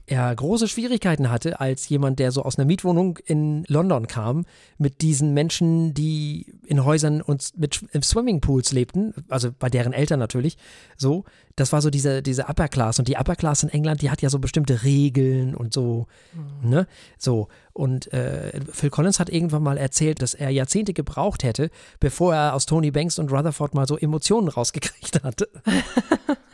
er 0.07 0.34
große 0.34 0.68
Schwierigkeiten 0.68 1.30
hatte 1.30 1.61
als 1.61 1.88
jemand, 1.88 2.20
der 2.20 2.30
so 2.30 2.42
aus 2.42 2.59
einer 2.59 2.64
Mietwohnung 2.64 3.18
in 3.24 3.64
London 3.66 4.07
kam, 4.07 4.44
mit 4.78 5.02
diesen 5.02 5.34
Menschen, 5.34 5.94
die 5.94 6.54
in 6.64 6.84
Häusern 6.84 7.20
und 7.20 7.59
mit 7.59 7.80
Swimmingpools 8.02 8.72
lebten, 8.72 9.14
also 9.28 9.50
bei 9.59 9.68
deren 9.68 9.92
Eltern 9.92 10.20
natürlich, 10.20 10.57
so. 10.96 11.24
Das 11.57 11.72
war 11.72 11.80
so 11.80 11.88
diese, 11.88 12.22
diese 12.22 12.44
Upper 12.48 12.68
Class. 12.68 12.98
Und 12.98 13.09
die 13.09 13.16
Upper 13.16 13.34
Class 13.34 13.62
in 13.62 13.70
England, 13.70 14.02
die 14.02 14.11
hat 14.11 14.20
ja 14.20 14.28
so 14.28 14.38
bestimmte 14.38 14.84
Regeln 14.84 15.54
und 15.54 15.72
so, 15.72 16.07
mhm. 16.34 16.68
ne? 16.68 16.86
So. 17.18 17.48
Und 17.72 18.12
äh, 18.12 18.61
Phil 18.72 18.90
Collins 18.90 19.18
hat 19.18 19.30
irgendwann 19.30 19.62
mal 19.62 19.78
erzählt, 19.78 20.22
dass 20.22 20.34
er 20.34 20.50
Jahrzehnte 20.50 20.92
gebraucht 20.92 21.44
hätte, 21.44 21.70
bevor 21.98 22.34
er 22.34 22.54
aus 22.54 22.66
Tony 22.66 22.90
Banks 22.90 23.18
und 23.18 23.32
Rutherford 23.32 23.74
mal 23.74 23.88
so 23.88 23.96
Emotionen 23.96 24.48
rausgekriegt 24.48 25.22
hatte. 25.24 25.48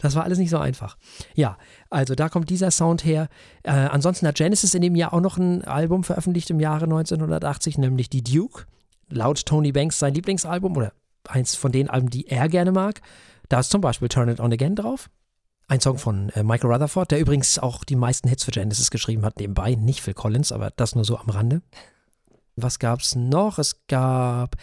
Das 0.00 0.14
war 0.14 0.24
alles 0.24 0.38
nicht 0.38 0.48
so 0.48 0.56
einfach. 0.56 0.96
Ja, 1.34 1.58
also 1.90 2.14
da 2.14 2.30
kommt 2.30 2.48
dieser 2.48 2.70
Sound 2.70 3.04
her. 3.04 3.28
Äh, 3.62 3.72
ansonsten 3.72 4.26
hat 4.26 4.36
Genesis 4.36 4.74
in 4.74 4.80
dem 4.80 4.94
Jahr 4.94 5.12
auch 5.12 5.20
noch 5.20 5.36
ein 5.36 5.62
Album 5.64 6.04
veröffentlicht 6.04 6.48
im 6.48 6.58
Jahre 6.58 6.84
1980, 6.84 7.76
nämlich 7.76 8.08
die 8.08 8.24
Duke. 8.24 8.64
Laut 9.10 9.44
Tony 9.44 9.72
Banks 9.72 9.98
sein 9.98 10.14
Lieblingsalbum 10.14 10.74
oder 10.76 10.92
eins 11.28 11.54
von 11.54 11.70
den 11.70 11.90
Alben, 11.90 12.08
die 12.08 12.28
er 12.28 12.48
gerne 12.48 12.72
mag. 12.72 13.02
Da 13.50 13.60
ist 13.60 13.70
zum 13.70 13.82
Beispiel 13.82 14.08
Turn 14.08 14.30
It 14.30 14.40
On 14.40 14.52
Again 14.52 14.74
drauf. 14.74 15.10
Ein 15.68 15.80
Song 15.80 15.98
von 15.98 16.30
äh, 16.30 16.42
Michael 16.42 16.72
Rutherford, 16.72 17.10
der 17.10 17.20
übrigens 17.20 17.58
auch 17.58 17.84
die 17.84 17.96
meisten 17.96 18.28
Hits 18.28 18.44
für 18.44 18.52
Genesis 18.52 18.90
geschrieben 18.90 19.24
hat, 19.24 19.38
nebenbei. 19.38 19.74
Nicht 19.74 20.00
Phil 20.00 20.14
Collins, 20.14 20.50
aber 20.50 20.70
das 20.70 20.94
nur 20.94 21.04
so 21.04 21.18
am 21.18 21.28
Rande. 21.28 21.60
Was 22.56 22.78
gab 22.78 23.00
es 23.00 23.14
noch? 23.16 23.58
Es 23.58 23.86
gab 23.86 24.56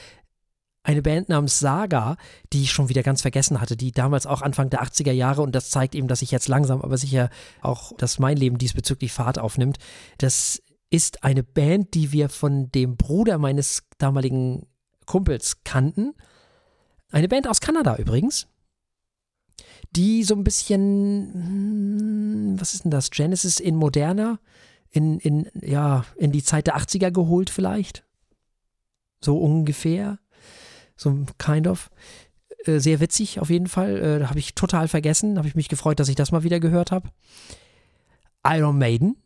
eine 0.87 1.01
Band 1.01 1.27
namens 1.27 1.59
Saga, 1.59 2.15
die 2.53 2.63
ich 2.63 2.71
schon 2.71 2.87
wieder 2.87 3.03
ganz 3.03 3.21
vergessen 3.21 3.59
hatte, 3.59 3.75
die 3.75 3.91
damals 3.91 4.25
auch 4.25 4.41
Anfang 4.41 4.69
der 4.69 4.81
80er 4.83 5.11
Jahre, 5.11 5.41
und 5.41 5.53
das 5.53 5.69
zeigt 5.69 5.95
eben, 5.95 6.07
dass 6.07 6.21
ich 6.21 6.31
jetzt 6.31 6.47
langsam, 6.47 6.81
aber 6.81 6.97
sicher 6.97 7.29
auch, 7.61 7.91
dass 7.97 8.19
mein 8.19 8.37
Leben 8.37 8.57
diesbezüglich 8.57 9.11
Fahrt 9.11 9.37
aufnimmt. 9.37 9.77
Das 10.17 10.63
ist 10.89 11.25
eine 11.25 11.43
Band, 11.43 11.93
die 11.93 12.13
wir 12.13 12.29
von 12.29 12.71
dem 12.71 12.95
Bruder 12.95 13.37
meines 13.37 13.83
damaligen 13.97 14.65
Kumpels 15.05 15.63
kannten. 15.65 16.13
Eine 17.11 17.27
Band 17.27 17.47
aus 17.49 17.59
Kanada 17.59 17.97
übrigens 17.97 18.47
die 19.95 20.23
so 20.23 20.35
ein 20.35 20.43
bisschen, 20.43 21.31
hm, 21.33 22.59
was 22.59 22.73
ist 22.73 22.83
denn 22.83 22.91
das, 22.91 23.09
Genesis 23.09 23.59
in 23.59 23.75
moderner, 23.75 24.39
in, 24.91 25.19
in, 25.19 25.49
ja, 25.61 26.05
in 26.17 26.31
die 26.31 26.43
Zeit 26.43 26.67
der 26.67 26.77
80er 26.77 27.11
geholt 27.11 27.49
vielleicht. 27.49 28.05
So 29.23 29.37
ungefähr. 29.37 30.19
So 30.97 31.25
kind 31.37 31.67
of. 31.67 31.89
Äh, 32.65 32.79
sehr 32.79 32.99
witzig 32.99 33.39
auf 33.39 33.49
jeden 33.49 33.67
Fall. 33.67 33.97
Äh, 33.97 34.25
habe 34.25 34.39
ich 34.39 34.55
total 34.55 34.87
vergessen. 34.87 35.37
Habe 35.37 35.47
ich 35.47 35.55
mich 35.55 35.69
gefreut, 35.69 35.99
dass 35.99 36.09
ich 36.09 36.15
das 36.15 36.31
mal 36.31 36.43
wieder 36.43 36.59
gehört 36.59 36.91
habe. 36.91 37.09
Iron 38.45 38.77
Maiden 38.77 39.17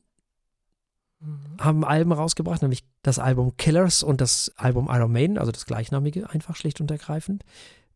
mhm. 1.20 1.58
haben 1.60 1.86
Alben 1.86 2.12
rausgebracht, 2.12 2.62
nämlich 2.62 2.84
das 3.02 3.20
Album 3.20 3.56
Killers 3.58 4.04
und 4.04 4.22
das 4.22 4.52
Album 4.56 4.88
Iron 4.92 5.12
Maiden, 5.12 5.38
also 5.38 5.52
das 5.52 5.66
gleichnamige, 5.66 6.30
einfach 6.30 6.56
schlicht 6.56 6.82
und 6.82 6.92
ergreifend. 6.92 7.44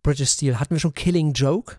British 0.04 0.32
Steel 0.32 0.60
hatten 0.60 0.76
wir 0.76 0.80
schon 0.80 0.94
Killing 0.94 1.34
Joke. 1.34 1.78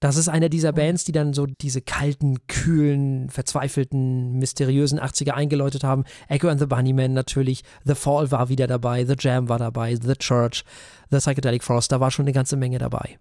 Das 0.00 0.16
ist 0.16 0.28
einer 0.28 0.48
dieser 0.48 0.72
Bands, 0.72 1.04
die 1.04 1.12
dann 1.12 1.34
so 1.34 1.46
diese 1.46 1.82
kalten, 1.82 2.46
kühlen, 2.46 3.28
verzweifelten, 3.28 4.38
mysteriösen 4.38 4.98
80er 4.98 5.32
eingeläutet 5.32 5.84
haben. 5.84 6.04
Echo 6.26 6.48
and 6.48 6.58
the 6.58 6.66
Bunnymen 6.66 7.12
natürlich, 7.12 7.62
The 7.84 7.94
Fall 7.94 8.30
war 8.30 8.48
wieder 8.48 8.66
dabei, 8.66 9.04
The 9.04 9.14
Jam 9.18 9.50
war 9.50 9.58
dabei, 9.58 9.94
The 9.94 10.14
Church, 10.14 10.64
The 11.10 11.18
Psychedelic 11.18 11.62
Frost, 11.62 11.92
da 11.92 12.00
war 12.00 12.10
schon 12.10 12.24
eine 12.24 12.32
ganze 12.32 12.56
Menge 12.56 12.78
dabei. 12.78 13.18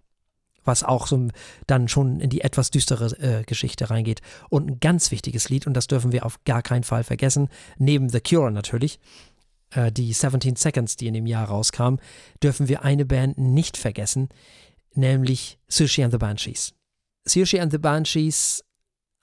Was 0.63 0.83
auch 0.83 1.07
so 1.07 1.27
dann 1.67 1.89
schon 1.89 2.21
in 2.21 2.29
die 2.29 2.41
etwas 2.41 2.71
düstere 2.71 3.07
äh, 3.19 3.43
Geschichte 3.43 3.89
reingeht. 3.89 4.21
Und 4.49 4.69
ein 4.69 4.79
ganz 4.79 5.11
wichtiges 5.11 5.49
Lied, 5.49 5.67
und 5.67 5.73
das 5.73 5.87
dürfen 5.87 6.13
wir 6.13 6.25
auf 6.25 6.43
gar 6.45 6.61
keinen 6.61 6.83
Fall 6.83 7.03
vergessen, 7.03 7.49
neben 7.77 8.07
The 8.07 8.21
Cure 8.21 8.51
natürlich, 8.51 9.01
äh, 9.71 9.91
die 9.91 10.13
17 10.13 10.55
Seconds, 10.55 10.95
die 10.95 11.07
in 11.07 11.13
dem 11.13 11.25
Jahr 11.25 11.49
rauskam, 11.49 11.95
dürfen 12.41 12.69
wir 12.69 12.83
eine 12.83 13.05
Band 13.05 13.37
nicht 13.37 13.75
vergessen, 13.75 14.29
nämlich 14.93 15.59
Sushi 15.67 16.03
and 16.03 16.11
the 16.11 16.17
Banshees. 16.17 16.73
Sushi 17.25 17.59
and 17.59 17.71
the 17.71 17.77
Banshees 17.77 18.63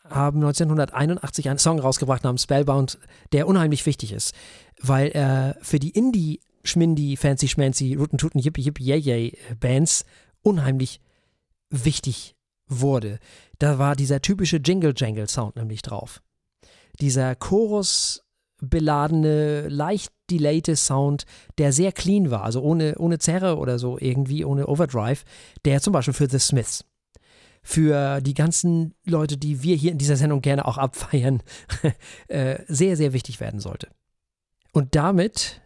haben 0.05 0.39
1981 0.39 1.49
einen 1.49 1.59
Song 1.59 1.81
rausgebracht 1.81 2.25
namens 2.25 2.45
Spellbound, 2.45 2.99
der 3.33 3.49
unheimlich 3.49 3.85
wichtig 3.87 4.13
ist, 4.13 4.35
weil 4.81 5.09
er 5.09 5.57
für 5.61 5.79
die 5.79 5.91
Indie 5.91 6.41
Schmindi, 6.63 7.17
Fancy 7.17 7.49
Schmancy, 7.49 7.95
Ruten 7.95 8.19
Tuten, 8.19 8.41
Yippie 8.41 8.63
Yippie 8.63 8.85
Yay 8.85 8.99
Yay 8.99 9.39
Bands 9.59 10.05
unheimlich 10.43 11.01
wichtig 11.71 12.35
wurde. 12.67 13.19
Da 13.59 13.79
war 13.79 13.97
dieser 13.97 14.21
typische 14.21 14.59
Jingle 14.59 14.95
Jangle 14.97 15.29
Sound 15.29 15.57
nämlich 15.57 15.83
drauf. 15.83 16.23
Dieser 17.01 17.35
Chorus 17.37 18.23
beladene, 18.61 19.69
leicht 19.69 20.13
delayte 20.31 20.77
Sound, 20.77 21.25
der 21.59 21.73
sehr 21.73 21.93
clean 21.93 22.31
war, 22.31 22.43
also 22.43 22.63
ohne, 22.63 22.97
ohne 22.99 23.19
Zerre 23.19 23.57
oder 23.59 23.79
so 23.79 23.99
irgendwie, 23.99 24.45
ohne 24.45 24.67
Overdrive, 24.67 25.25
der 25.65 25.81
zum 25.81 25.93
Beispiel 25.93 26.15
für 26.15 26.29
The 26.29 26.39
Smiths, 26.39 26.85
für 27.63 28.21
die 28.21 28.35
ganzen 28.35 28.95
Leute, 29.05 29.37
die 29.37 29.63
wir 29.63 29.77
hier 29.77 29.93
in 29.93 29.99
dieser 29.99 30.17
Sendung 30.17 30.41
gerne 30.41 30.67
auch 30.67 30.79
abfeiern, 30.79 31.43
äh, 32.29 32.59
sehr, 32.69 32.97
sehr 32.97 33.13
wichtig 33.13 33.41
werden 33.41 33.61
sollte. 33.61 33.89
Und 34.73 34.95
damit 34.95 35.61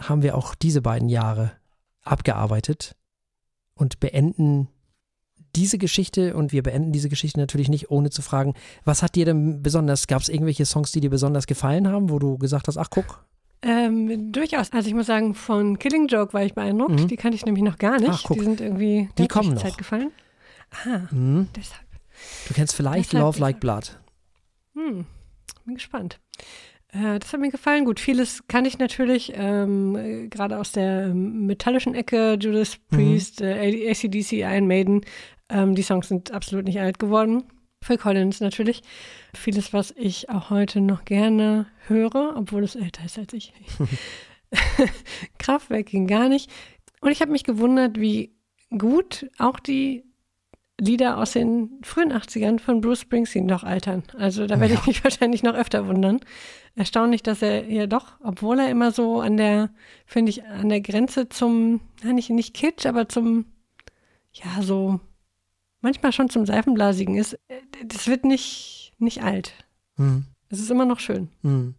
haben 0.00 0.22
wir 0.22 0.36
auch 0.36 0.54
diese 0.54 0.82
beiden 0.82 1.08
Jahre 1.08 1.52
abgearbeitet 2.02 2.94
und 3.74 4.00
beenden 4.00 4.68
diese 5.56 5.78
Geschichte 5.78 6.36
und 6.36 6.52
wir 6.52 6.62
beenden 6.62 6.92
diese 6.92 7.08
Geschichte 7.08 7.40
natürlich 7.40 7.68
nicht, 7.68 7.90
ohne 7.90 8.10
zu 8.10 8.22
fragen, 8.22 8.54
was 8.84 9.02
hat 9.02 9.14
dir 9.14 9.24
denn 9.24 9.62
besonders, 9.62 10.06
gab 10.06 10.22
es 10.22 10.28
irgendwelche 10.28 10.66
Songs, 10.66 10.92
die 10.92 11.00
dir 11.00 11.10
besonders 11.10 11.46
gefallen 11.46 11.88
haben, 11.88 12.10
wo 12.10 12.18
du 12.18 12.38
gesagt 12.38 12.68
hast, 12.68 12.76
ach 12.76 12.90
guck? 12.90 13.24
Ähm, 13.62 14.32
durchaus. 14.32 14.72
Also 14.72 14.88
ich 14.88 14.94
muss 14.94 15.06
sagen, 15.06 15.34
von 15.34 15.78
Killing 15.78 16.06
Joke 16.06 16.32
war 16.32 16.44
ich 16.44 16.54
beeindruckt. 16.54 17.00
Mhm. 17.00 17.08
Die 17.08 17.16
kannte 17.16 17.36
ich 17.36 17.44
nämlich 17.44 17.64
noch 17.64 17.78
gar 17.78 17.98
nicht. 17.98 18.10
Ach, 18.10 18.22
guck. 18.24 18.38
Die 18.38 18.44
sind 18.44 18.60
irgendwie 18.60 19.08
die 19.18 19.28
kommen 19.28 19.54
noch. 19.54 19.62
Zeit 19.62 19.76
gefallen. 19.76 20.12
Ah, 20.84 21.08
mhm. 21.10 21.48
deshalb. 21.56 21.82
Du 22.46 22.54
kennst 22.54 22.74
vielleicht 22.74 23.12
deshalb, 23.12 23.24
Love 23.24 23.40
Like 23.40 23.60
Blood. 23.60 23.98
Hm, 24.74 25.06
bin 25.64 25.74
gespannt. 25.74 26.20
Äh, 26.88 27.18
das 27.18 27.32
hat 27.32 27.40
mir 27.40 27.50
gefallen. 27.50 27.84
Gut, 27.84 28.00
vieles 28.00 28.46
kann 28.48 28.64
ich 28.64 28.78
natürlich, 28.78 29.32
ähm, 29.34 30.28
gerade 30.30 30.58
aus 30.58 30.72
der 30.72 31.08
metallischen 31.14 31.94
Ecke, 31.94 32.38
Judas 32.40 32.78
mhm. 32.90 32.96
Priest, 32.96 33.40
mhm. 33.40 33.46
äh, 33.46 33.90
ACDC, 33.90 34.32
Iron 34.32 34.66
Maiden, 34.66 35.02
ähm, 35.48 35.74
die 35.74 35.82
Songs 35.82 36.08
sind 36.08 36.32
absolut 36.32 36.64
nicht 36.64 36.80
alt 36.80 36.98
geworden. 36.98 37.44
Phil 37.82 37.98
Collins 37.98 38.40
natürlich. 38.40 38.82
Vieles, 39.34 39.72
was 39.72 39.92
ich 39.96 40.30
auch 40.30 40.50
heute 40.50 40.80
noch 40.80 41.04
gerne 41.04 41.66
höre, 41.86 42.34
obwohl 42.36 42.64
es 42.64 42.76
älter 42.76 43.04
ist 43.04 43.18
als 43.18 43.32
ich. 43.32 43.52
Kraftwerk 45.38 45.86
ging 45.86 46.06
gar 46.06 46.28
nicht. 46.28 46.50
Und 47.00 47.10
ich 47.10 47.20
habe 47.20 47.32
mich 47.32 47.44
gewundert, 47.44 47.98
wie 47.98 48.34
gut 48.76 49.30
auch 49.38 49.60
die 49.60 50.04
Lieder 50.80 51.18
aus 51.18 51.32
den 51.32 51.80
frühen 51.82 52.12
80ern 52.12 52.60
von 52.60 52.80
Bruce 52.80 53.00
Springsteen 53.00 53.46
noch 53.46 53.64
altern. 53.64 54.04
Also 54.16 54.46
da 54.46 54.60
werde 54.60 54.74
ja. 54.74 54.80
ich 54.80 54.86
mich 54.86 55.04
wahrscheinlich 55.04 55.42
noch 55.42 55.54
öfter 55.54 55.86
wundern. 55.88 56.20
Erstaunlich, 56.76 57.22
dass 57.22 57.42
er 57.42 57.62
hier 57.64 57.88
doch, 57.88 58.12
obwohl 58.22 58.60
er 58.60 58.70
immer 58.70 58.92
so 58.92 59.20
an 59.20 59.36
der, 59.36 59.70
finde 60.06 60.30
ich, 60.30 60.44
an 60.44 60.68
der 60.68 60.80
Grenze 60.80 61.28
zum, 61.28 61.80
ja, 62.04 62.12
nicht, 62.12 62.30
nicht 62.30 62.54
Kitsch, 62.54 62.86
aber 62.86 63.08
zum, 63.08 63.46
ja, 64.32 64.62
so 64.62 65.00
manchmal 65.80 66.12
schon 66.12 66.28
zum 66.28 66.46
Seifenblasigen 66.46 67.16
ist, 67.16 67.34
äh, 67.48 67.60
das 67.84 68.06
wird 68.06 68.24
nicht, 68.24 68.92
nicht 68.98 69.22
alt. 69.22 69.52
Mhm. 69.96 70.26
Es 70.48 70.60
ist 70.60 70.70
immer 70.70 70.84
noch 70.84 71.00
schön. 71.00 71.28
Mhm. 71.42 71.74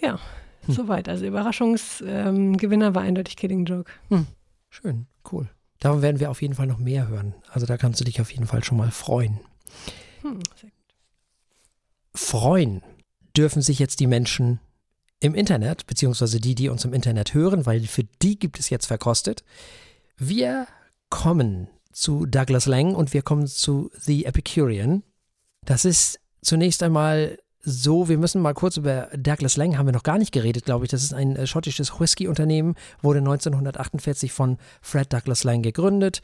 Ja, 0.00 0.18
hm. 0.66 0.74
soweit. 0.74 1.08
Also 1.08 1.26
Überraschungsgewinner 1.26 2.86
ähm, 2.88 2.94
war 2.94 3.02
eindeutig 3.02 3.36
Kidding 3.36 3.64
Joke. 3.64 3.90
Hm. 4.08 4.26
Schön, 4.68 5.06
cool. 5.30 5.48
Davon 5.78 6.02
werden 6.02 6.18
wir 6.18 6.30
auf 6.30 6.42
jeden 6.42 6.54
Fall 6.54 6.66
noch 6.66 6.78
mehr 6.78 7.08
hören. 7.08 7.34
Also 7.50 7.66
da 7.66 7.76
kannst 7.76 8.00
du 8.00 8.04
dich 8.04 8.20
auf 8.20 8.32
jeden 8.32 8.46
Fall 8.46 8.64
schon 8.64 8.78
mal 8.78 8.90
freuen. 8.90 9.38
Hm, 10.22 10.40
freuen 12.14 12.82
dürfen 13.36 13.62
sich 13.62 13.78
jetzt 13.78 14.00
die 14.00 14.06
Menschen 14.06 14.60
im 15.20 15.34
Internet, 15.34 15.86
beziehungsweise 15.86 16.40
die, 16.40 16.54
die 16.54 16.68
uns 16.68 16.84
im 16.84 16.92
Internet 16.92 17.34
hören, 17.34 17.66
weil 17.66 17.80
für 17.86 18.04
die 18.22 18.38
gibt 18.38 18.58
es 18.58 18.70
jetzt 18.70 18.86
verkostet. 18.86 19.44
Wir 20.16 20.66
kommen 21.10 21.68
zu 21.94 22.26
Douglas 22.26 22.66
Lang 22.66 22.94
und 22.94 23.14
wir 23.14 23.22
kommen 23.22 23.46
zu 23.46 23.90
The 24.00 24.26
Epicurean. 24.26 25.02
Das 25.64 25.84
ist 25.84 26.20
zunächst 26.42 26.82
einmal 26.82 27.38
so, 27.60 28.08
wir 28.08 28.18
müssen 28.18 28.42
mal 28.42 28.52
kurz 28.52 28.76
über 28.76 29.08
Douglas 29.16 29.56
Lang 29.56 29.78
haben 29.78 29.86
wir 29.86 29.92
noch 29.92 30.02
gar 30.02 30.18
nicht 30.18 30.32
geredet, 30.32 30.66
glaube 30.66 30.84
ich. 30.84 30.90
Das 30.90 31.02
ist 31.02 31.14
ein 31.14 31.36
äh, 31.36 31.46
schottisches 31.46 31.98
Whisky-Unternehmen, 31.98 32.74
wurde 33.00 33.20
1948 33.20 34.32
von 34.32 34.58
Fred 34.82 35.10
Douglas 35.12 35.44
Lang 35.44 35.62
gegründet. 35.62 36.20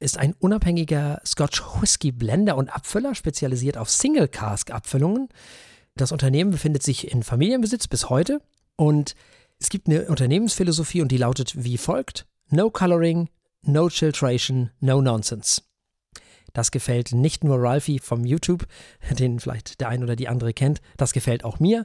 Ist 0.00 0.18
ein 0.18 0.34
unabhängiger 0.40 1.20
Scotch 1.24 1.62
Whisky 1.80 2.10
Blender 2.10 2.56
und 2.56 2.74
Abfüller, 2.74 3.14
spezialisiert 3.14 3.76
auf 3.76 3.88
Single 3.88 4.26
Cask 4.26 4.72
Abfüllungen. 4.72 5.28
Das 5.94 6.10
Unternehmen 6.10 6.50
befindet 6.50 6.82
sich 6.82 7.12
in 7.12 7.22
Familienbesitz 7.22 7.86
bis 7.86 8.10
heute 8.10 8.40
und 8.74 9.14
es 9.60 9.68
gibt 9.68 9.86
eine 9.86 10.06
Unternehmensphilosophie 10.06 11.02
und 11.02 11.12
die 11.12 11.18
lautet 11.18 11.62
wie 11.62 11.78
folgt: 11.78 12.26
No 12.50 12.70
Coloring, 12.70 13.28
No 13.66 13.88
Chiltration, 13.88 14.70
No 14.80 15.00
Nonsense. 15.00 15.62
Das 16.52 16.70
gefällt 16.70 17.12
nicht 17.12 17.44
nur 17.44 17.60
Ralphie 17.60 17.98
vom 17.98 18.24
YouTube, 18.24 18.66
den 19.18 19.40
vielleicht 19.40 19.80
der 19.80 19.88
ein 19.88 20.02
oder 20.02 20.16
die 20.16 20.28
andere 20.28 20.54
kennt, 20.54 20.80
das 20.96 21.12
gefällt 21.12 21.44
auch 21.44 21.60
mir. 21.60 21.84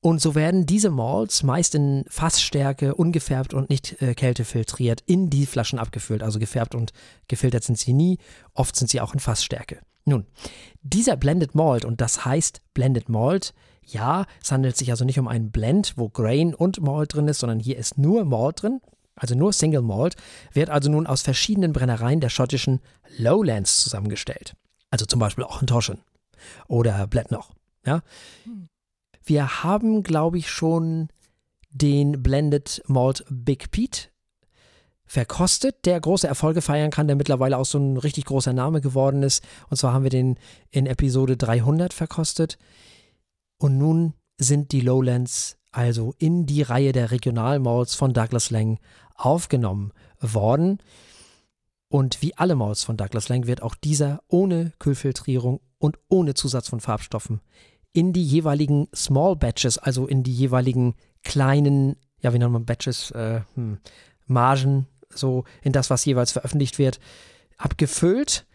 Und 0.00 0.20
so 0.20 0.34
werden 0.34 0.66
diese 0.66 0.90
Malts 0.90 1.42
meist 1.42 1.74
in 1.74 2.04
Fassstärke, 2.08 2.94
ungefärbt 2.94 3.54
und 3.54 3.70
nicht 3.70 4.02
äh, 4.02 4.14
kältefiltriert 4.14 5.00
in 5.06 5.30
die 5.30 5.46
Flaschen 5.46 5.78
abgefüllt. 5.78 6.22
Also 6.22 6.38
gefärbt 6.38 6.74
und 6.74 6.92
gefiltert 7.26 7.64
sind 7.64 7.78
sie 7.78 7.94
nie. 7.94 8.18
Oft 8.52 8.76
sind 8.76 8.90
sie 8.90 9.00
auch 9.00 9.14
in 9.14 9.20
Fassstärke. 9.20 9.80
Nun, 10.04 10.26
dieser 10.82 11.16
Blended 11.16 11.54
Malt, 11.54 11.86
und 11.86 12.02
das 12.02 12.26
heißt 12.26 12.60
Blended 12.74 13.08
Malt, 13.08 13.54
ja, 13.86 14.26
es 14.42 14.52
handelt 14.52 14.76
sich 14.76 14.90
also 14.90 15.06
nicht 15.06 15.18
um 15.18 15.26
einen 15.26 15.50
Blend, 15.50 15.94
wo 15.96 16.10
Grain 16.10 16.54
und 16.54 16.82
Malt 16.82 17.14
drin 17.14 17.28
ist, 17.28 17.38
sondern 17.38 17.58
hier 17.58 17.78
ist 17.78 17.96
nur 17.96 18.26
Malt 18.26 18.62
drin 18.62 18.80
also 19.16 19.34
nur 19.34 19.52
Single 19.52 19.82
Malt, 19.82 20.16
wird 20.52 20.70
also 20.70 20.90
nun 20.90 21.06
aus 21.06 21.22
verschiedenen 21.22 21.72
Brennereien 21.72 22.20
der 22.20 22.30
schottischen 22.30 22.80
Lowlands 23.16 23.82
zusammengestellt. 23.82 24.54
Also 24.90 25.06
zum 25.06 25.20
Beispiel 25.20 25.44
auch 25.44 25.60
in 25.60 25.66
Toschen 25.66 26.00
oder 26.68 27.06
Bletnoch. 27.06 27.50
Ja? 27.86 28.02
Wir 29.24 29.62
haben, 29.62 30.02
glaube 30.02 30.38
ich, 30.38 30.50
schon 30.50 31.08
den 31.70 32.22
Blended 32.22 32.82
Malt 32.86 33.24
Big 33.28 33.70
Pete 33.70 34.08
verkostet, 35.06 35.84
der 35.84 36.00
große 36.00 36.26
Erfolge 36.26 36.62
feiern 36.62 36.90
kann, 36.90 37.06
der 37.06 37.16
mittlerweile 37.16 37.58
auch 37.58 37.64
so 37.64 37.78
ein 37.78 37.96
richtig 37.96 38.24
großer 38.24 38.52
Name 38.52 38.80
geworden 38.80 39.22
ist. 39.22 39.44
Und 39.68 39.76
zwar 39.76 39.92
haben 39.92 40.02
wir 40.02 40.10
den 40.10 40.38
in 40.70 40.86
Episode 40.86 41.36
300 41.36 41.92
verkostet. 41.92 42.58
Und 43.58 43.78
nun 43.78 44.14
sind 44.38 44.72
die 44.72 44.80
Lowlands 44.80 45.56
also 45.74 46.14
in 46.18 46.46
die 46.46 46.62
Reihe 46.62 46.92
der 46.92 47.10
Regionalmalls 47.10 47.94
von 47.94 48.12
Douglas 48.12 48.50
Lang 48.50 48.78
aufgenommen 49.16 49.92
worden. 50.20 50.78
Und 51.88 52.22
wie 52.22 52.36
alle 52.36 52.54
Malls 52.54 52.84
von 52.84 52.96
Douglas 52.96 53.28
Lang 53.28 53.46
wird 53.46 53.62
auch 53.62 53.74
dieser 53.74 54.22
ohne 54.28 54.72
Kühlfiltrierung 54.78 55.60
und 55.78 55.98
ohne 56.08 56.34
Zusatz 56.34 56.68
von 56.68 56.80
Farbstoffen 56.80 57.40
in 57.92 58.12
die 58.12 58.24
jeweiligen 58.24 58.88
Small 58.94 59.36
Batches, 59.36 59.78
also 59.78 60.06
in 60.06 60.22
die 60.22 60.34
jeweiligen 60.34 60.94
kleinen, 61.22 61.96
ja, 62.20 62.32
wie 62.32 62.38
nennt 62.38 62.52
man 62.52 62.66
Batches, 62.66 63.10
äh, 63.12 63.40
hm, 63.54 63.78
Margen, 64.26 64.86
so 65.10 65.44
in 65.62 65.72
das, 65.72 65.90
was 65.90 66.04
jeweils 66.04 66.32
veröffentlicht 66.32 66.78
wird, 66.78 66.98
abgefüllt. 67.56 68.46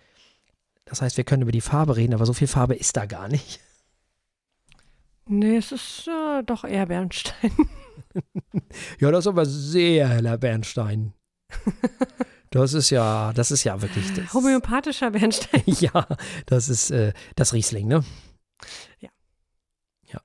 Das 0.86 1.01
heißt, 1.01 1.17
wir 1.17 1.24
können 1.24 1.43
über 1.43 1.51
die 1.51 1.61
Farbe 1.61 1.95
reden, 1.95 2.13
aber 2.13 2.26
so 2.26 2.34
viel 2.34 2.47
Farbe 2.47 2.76
ist 2.76 2.97
da 2.97 3.05
gar 3.05 3.30
nicht. 3.30 3.61
Nee, 5.32 5.57
es 5.57 5.71
ist 5.71 6.07
äh, 6.07 6.43
doch 6.43 6.63
eher 6.63 6.88
Bernstein. 6.88 7.51
ja, 8.99 9.11
das 9.11 9.25
ist 9.25 9.27
aber 9.27 9.45
sehr 9.45 10.09
heller 10.09 10.38
Bernstein. 10.38 11.13
Das 12.51 12.73
ist 12.73 12.89
ja, 12.89 13.32
das 13.34 13.51
ist 13.51 13.63
ja 13.63 13.80
wirklich. 13.80 14.11
Das, 14.15 14.34
Homöopathischer 14.34 15.11
Bernstein. 15.11 15.61
ja, 15.67 16.07
das 16.47 16.67
ist 16.67 16.89
äh, 16.89 17.13
das 17.36 17.53
Riesling, 17.53 17.88
ne? 17.88 18.03
Ja. 18.97 19.09
Ja. 20.11 20.19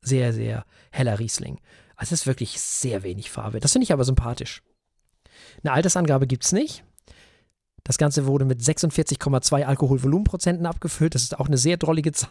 Sehr, 0.00 0.32
sehr 0.32 0.64
heller 0.90 1.18
Riesling. 1.18 1.60
Also 1.94 2.14
es 2.14 2.22
ist 2.22 2.26
wirklich 2.26 2.58
sehr 2.58 3.02
wenig 3.02 3.30
Farbe. 3.30 3.60
Das 3.60 3.72
finde 3.72 3.84
ich 3.84 3.92
aber 3.92 4.04
sympathisch. 4.04 4.62
Eine 5.62 5.74
Altersangabe 5.74 6.26
gibt 6.26 6.46
es 6.46 6.52
nicht. 6.52 6.82
Das 7.84 7.98
Ganze 7.98 8.24
wurde 8.24 8.46
mit 8.46 8.62
46,2 8.62 9.64
Alkoholvolumenprozenten 9.64 10.64
abgefüllt. 10.64 11.14
Das 11.14 11.24
ist 11.24 11.38
auch 11.38 11.46
eine 11.46 11.58
sehr 11.58 11.76
drollige 11.76 12.12
Zahl. 12.12 12.30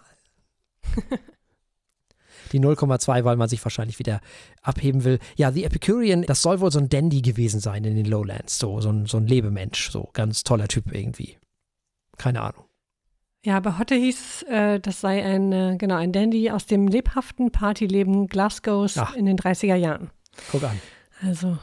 Die 2.52 2.60
0,2, 2.60 3.24
weil 3.24 3.36
man 3.38 3.50
sich 3.50 3.64
wahrscheinlich 3.64 4.00
wieder 4.00 4.22
abheben 4.62 5.04
will. 5.04 5.20
Ja, 5.36 5.52
The 5.52 5.64
Epicurean, 5.64 6.24
das 6.24 6.42
soll 6.42 6.60
wohl 6.60 6.72
so 6.72 6.80
ein 6.80 6.90
Dandy 6.90 7.22
gewesen 7.22 7.60
sein 7.60 7.84
in 7.84 7.96
den 7.96 8.06
Lowlands. 8.06 8.58
So, 8.60 8.82
so, 8.82 8.90
ein, 8.90 9.06
so 9.06 9.18
ein 9.18 9.28
Lebemensch. 9.28 9.90
So 9.92 10.10
ganz 10.14 10.44
toller 10.44 10.68
Typ 10.68 10.94
irgendwie. 10.94 11.38
Keine 12.18 12.42
Ahnung. 12.42 12.66
Ja, 13.44 13.60
bei 13.60 13.78
Hotte 13.78 13.94
hieß 13.96 14.20
es, 14.20 14.44
äh, 14.50 14.80
das 14.80 15.02
sei 15.02 15.24
ein, 15.24 15.52
äh, 15.52 15.76
genau, 15.78 15.96
ein 15.98 16.12
Dandy 16.12 16.50
aus 16.50 16.66
dem 16.66 16.88
lebhaften 16.88 17.52
Partyleben 17.52 18.28
Glasgows 18.28 18.98
Ach. 18.98 19.16
in 19.16 19.26
den 19.26 19.38
30er 19.38 19.76
Jahren. 19.76 20.10
Guck 20.52 20.64
an. 20.64 20.82
Also, 21.22 21.58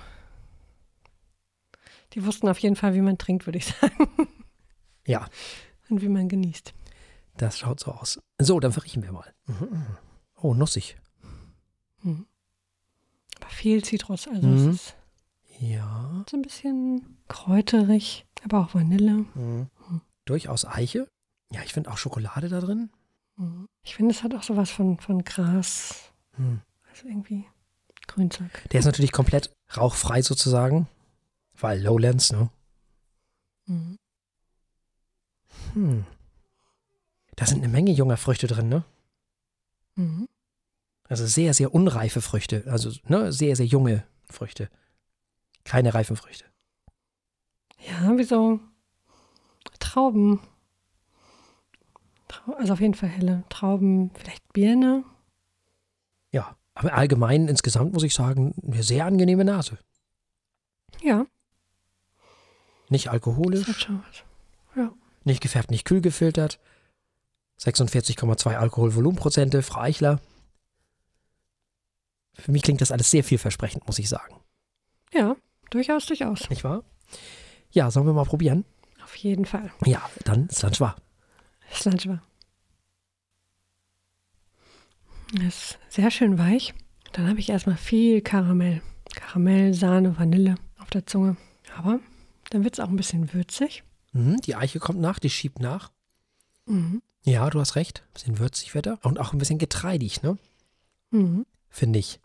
die 2.12 2.24
wussten 2.24 2.49
auf 2.49 2.59
jeden 2.59 2.76
Fall, 2.76 2.95
wie 2.95 3.01
man 3.01 3.18
trinkt, 3.18 3.47
würde 3.47 3.59
ich 3.59 3.66
sagen. 3.66 4.09
Ja, 5.07 5.26
Und 5.89 6.03
wie 6.03 6.09
man 6.09 6.28
genießt. 6.28 6.72
das 7.37 7.59
schaut 7.59 7.80
so 7.80 7.91
aus. 7.91 8.20
So, 8.39 8.61
dann 8.61 8.72
verriechen 8.72 9.03
wir 9.03 9.11
mal. 9.12 9.33
Mhm. 9.47 9.87
Oh, 10.43 10.55
nussig. 10.55 10.97
Mhm. 12.03 12.26
Aber 13.40 13.51
viel 13.51 13.82
Zitrus, 13.84 14.26
also 14.28 14.47
Mhm. 14.47 14.68
es 14.70 14.74
ist 14.76 14.97
Ja. 15.61 16.24
so 16.28 16.36
ein 16.36 16.43
bisschen 16.43 17.18
kräuterig, 17.28 18.26
aber 18.45 18.61
auch 18.61 18.74
Vanille. 18.74 19.24
Mhm. 19.34 19.68
Durchaus 20.24 20.64
Eiche. 20.64 21.09
Ja, 21.53 21.62
ich 21.62 21.72
finde 21.72 21.90
auch 21.90 21.97
Schokolade 21.99 22.49
da 22.49 22.61
drin. 22.61 22.90
Mhm. 23.36 23.68
Ich 23.82 23.95
finde, 23.95 24.14
es 24.14 24.22
hat 24.22 24.34
auch 24.34 24.43
sowas 24.43 24.70
von, 24.70 24.99
von 24.99 25.22
Gras, 25.24 26.12
Hm. 26.36 26.61
also 26.90 27.07
irgendwie 27.09 27.45
Grünzeug. 28.07 28.51
Der 28.70 28.80
ist 28.80 28.86
natürlich 28.86 29.12
komplett 29.12 29.53
rauchfrei 29.76 30.22
sozusagen. 30.22 30.88
Weil 31.55 31.80
Lowlands, 31.82 32.32
ne? 32.32 32.51
Mhm. 33.66 33.99
Hm. 35.74 36.05
Da 37.36 37.47
sind 37.47 37.59
eine 37.59 37.68
Menge 37.68 37.93
junger 37.93 38.16
Früchte 38.16 38.47
drin, 38.47 38.68
ne? 38.68 38.84
Mhm. 39.95 40.28
Also 41.12 41.26
sehr, 41.26 41.52
sehr 41.52 41.74
unreife 41.74 42.22
Früchte. 42.22 42.64
Also, 42.68 42.90
ne, 43.06 43.34
sehr, 43.34 43.54
sehr 43.54 43.66
junge 43.66 44.02
Früchte. 44.30 44.70
Keine 45.62 45.92
reifen 45.92 46.16
Früchte. 46.16 46.46
Ja, 47.86 48.16
wie 48.16 48.24
so 48.24 48.60
Trauben. 49.78 50.40
Trau 52.28 52.54
also 52.54 52.72
auf 52.72 52.80
jeden 52.80 52.94
Fall 52.94 53.10
helle 53.10 53.44
Trauben, 53.50 54.10
vielleicht 54.14 54.54
Birne. 54.54 55.04
Ja. 56.30 56.56
Aber 56.72 56.94
allgemein 56.94 57.46
insgesamt 57.46 57.92
muss 57.92 58.04
ich 58.04 58.14
sagen, 58.14 58.54
eine 58.66 58.82
sehr 58.82 59.04
angenehme 59.04 59.44
Nase. 59.44 59.76
Ja, 61.02 61.26
Nicht 62.88 63.04
das 63.04 63.08
hat 63.08 63.12
alkoholisch, 63.12 63.66
schon 63.80 64.02
was. 64.74 64.90
nicht 65.24 65.42
gefärbt, 65.42 65.70
nicht 65.70 65.84
kühl 65.84 66.00
gefiltert. 66.00 66.58
46,2 67.60 68.56
Alkoholvolumenprozente, 68.56 69.60
Frau 69.60 69.82
Eichler. 69.82 70.22
Für 72.35 72.53
mich 72.53 72.62
klingt 72.62 72.80
das 72.80 72.91
alles 72.91 73.11
sehr 73.11 73.24
vielversprechend, 73.24 73.87
muss 73.87 73.99
ich 73.99 74.09
sagen. 74.09 74.37
Ja, 75.12 75.37
durchaus, 75.70 76.07
durchaus. 76.07 76.49
Nicht 76.51 76.64
wahr? 76.64 76.85
Ja, 77.70 77.91
sollen 77.91 78.07
wir 78.07 78.12
mal 78.12 78.24
probieren? 78.24 78.64
Auf 79.03 79.14
jeden 79.16 79.45
Fall. 79.45 79.70
Ja, 79.85 80.09
dann. 80.24 80.49
Slanschwa. 80.51 80.97
Das 85.35 85.45
ist 85.45 85.78
sehr 85.89 86.11
schön 86.11 86.39
weich. 86.39 86.74
Dann 87.12 87.28
habe 87.28 87.41
ich 87.41 87.49
erstmal 87.49 87.76
viel 87.76 88.20
Karamell. 88.20 88.83
Karamell, 89.14 89.74
Sahne, 89.74 90.18
Vanille 90.18 90.55
auf 90.78 90.91
der 90.91 91.07
Zunge. 91.07 91.37
Aber 91.76 92.01
dann 92.51 92.64
wird 92.64 92.74
es 92.74 92.80
auch 92.80 92.89
ein 92.89 92.97
bisschen 92.97 93.33
würzig. 93.33 93.83
Mhm, 94.12 94.41
die 94.43 94.55
Eiche 94.55 94.78
kommt 94.78 95.01
nach, 95.01 95.18
die 95.18 95.30
schiebt 95.30 95.61
nach. 95.61 95.91
Mhm. 96.66 97.03
Ja, 97.24 97.49
du 97.51 97.61
hast 97.61 97.76
recht. 97.76 98.03
Ein 98.07 98.12
bisschen 98.14 98.39
würzig 98.39 98.74
wird 98.74 98.87
er. 98.87 98.99
Und 99.05 99.18
auch 99.18 99.33
ein 99.33 99.39
bisschen 99.39 99.59
getreidig, 99.59 100.22
ne? 100.22 100.37
Mhm. 101.11 101.47
Finde 101.72 101.98
ich. 101.98 102.20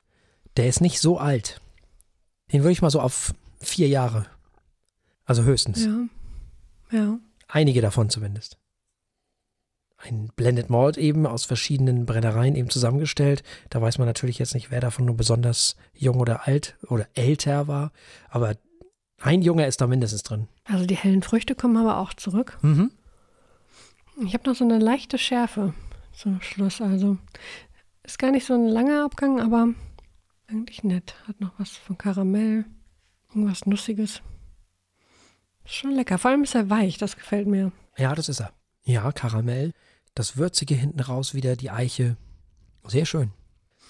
Der 0.58 0.68
ist 0.68 0.82
nicht 0.82 1.00
so 1.00 1.18
alt. 1.18 1.62
Den 2.52 2.62
würde 2.62 2.74
ich 2.74 2.82
mal 2.82 2.92
so 2.92 3.00
auf 3.00 3.34
vier 3.62 3.88
Jahre. 3.88 4.28
Also 5.26 5.44
höchstens. 5.44 5.86
Ja. 5.86 6.00
Ja. 6.92 7.20
Einige 7.48 7.82
davon 7.82 8.10
zumindest. 8.10 8.58
Ein 9.98 10.30
Blended 10.36 10.70
Malt 10.70 10.98
eben 10.98 11.26
aus 11.26 11.46
verschiedenen 11.46 12.06
Brennereien 12.06 12.56
eben 12.56 12.70
zusammengestellt. 12.70 13.42
Da 13.70 13.82
weiß 13.82 13.98
man 13.98 14.08
natürlich 14.08 14.38
jetzt 14.38 14.54
nicht, 14.54 14.70
wer 14.70 14.82
davon 14.82 15.06
nur 15.06 15.16
besonders 15.16 15.76
jung 15.94 16.20
oder 16.20 16.46
alt 16.46 16.76
oder 16.88 17.08
älter 17.16 17.68
war. 17.68 17.92
Aber 18.30 18.56
ein 19.22 19.42
Junger 19.42 19.66
ist 19.66 19.82
da 19.82 19.88
mindestens 19.88 20.24
drin. 20.24 20.48
Also 20.66 20.86
die 20.86 20.96
hellen 20.98 21.24
Früchte 21.24 21.56
kommen 21.56 21.78
aber 21.78 21.98
auch 21.98 22.14
zurück. 22.14 22.58
Mhm. 22.62 22.92
Ich 24.26 24.34
habe 24.34 24.48
noch 24.50 24.56
so 24.56 24.66
eine 24.66 24.78
leichte 24.78 25.18
Schärfe 25.18 25.74
zum 26.14 26.42
Schluss. 26.42 26.82
Also 26.82 27.18
ist 28.08 28.18
gar 28.18 28.32
nicht 28.32 28.46
so 28.46 28.54
ein 28.54 28.66
langer 28.66 29.04
Abgang, 29.04 29.40
aber 29.40 29.68
eigentlich 30.48 30.84
nett. 30.84 31.16
Hat 31.28 31.40
noch 31.42 31.52
was 31.60 31.72
von 31.72 31.98
Karamell, 31.98 32.66
irgendwas 33.30 33.66
Nussiges. 33.66 34.22
Ist 35.66 35.76
schon 35.76 35.92
lecker. 35.92 36.18
Vor 36.18 36.32
allem 36.32 36.44
ist 36.44 36.56
er 36.56 36.70
weich, 36.70 36.98
das 36.98 37.18
gefällt 37.18 37.48
mir. 37.48 37.72
Ja, 37.98 38.16
das 38.16 38.30
ist 38.30 38.40
er. 38.40 38.54
Ja, 38.86 39.12
Karamell. 39.12 39.74
Das 40.16 40.38
Würzige 40.38 40.74
hinten 40.74 41.02
raus 41.02 41.34
wieder, 41.34 41.56
die 41.58 41.70
Eiche. 41.70 42.16
Sehr 42.86 43.06
schön. 43.06 43.32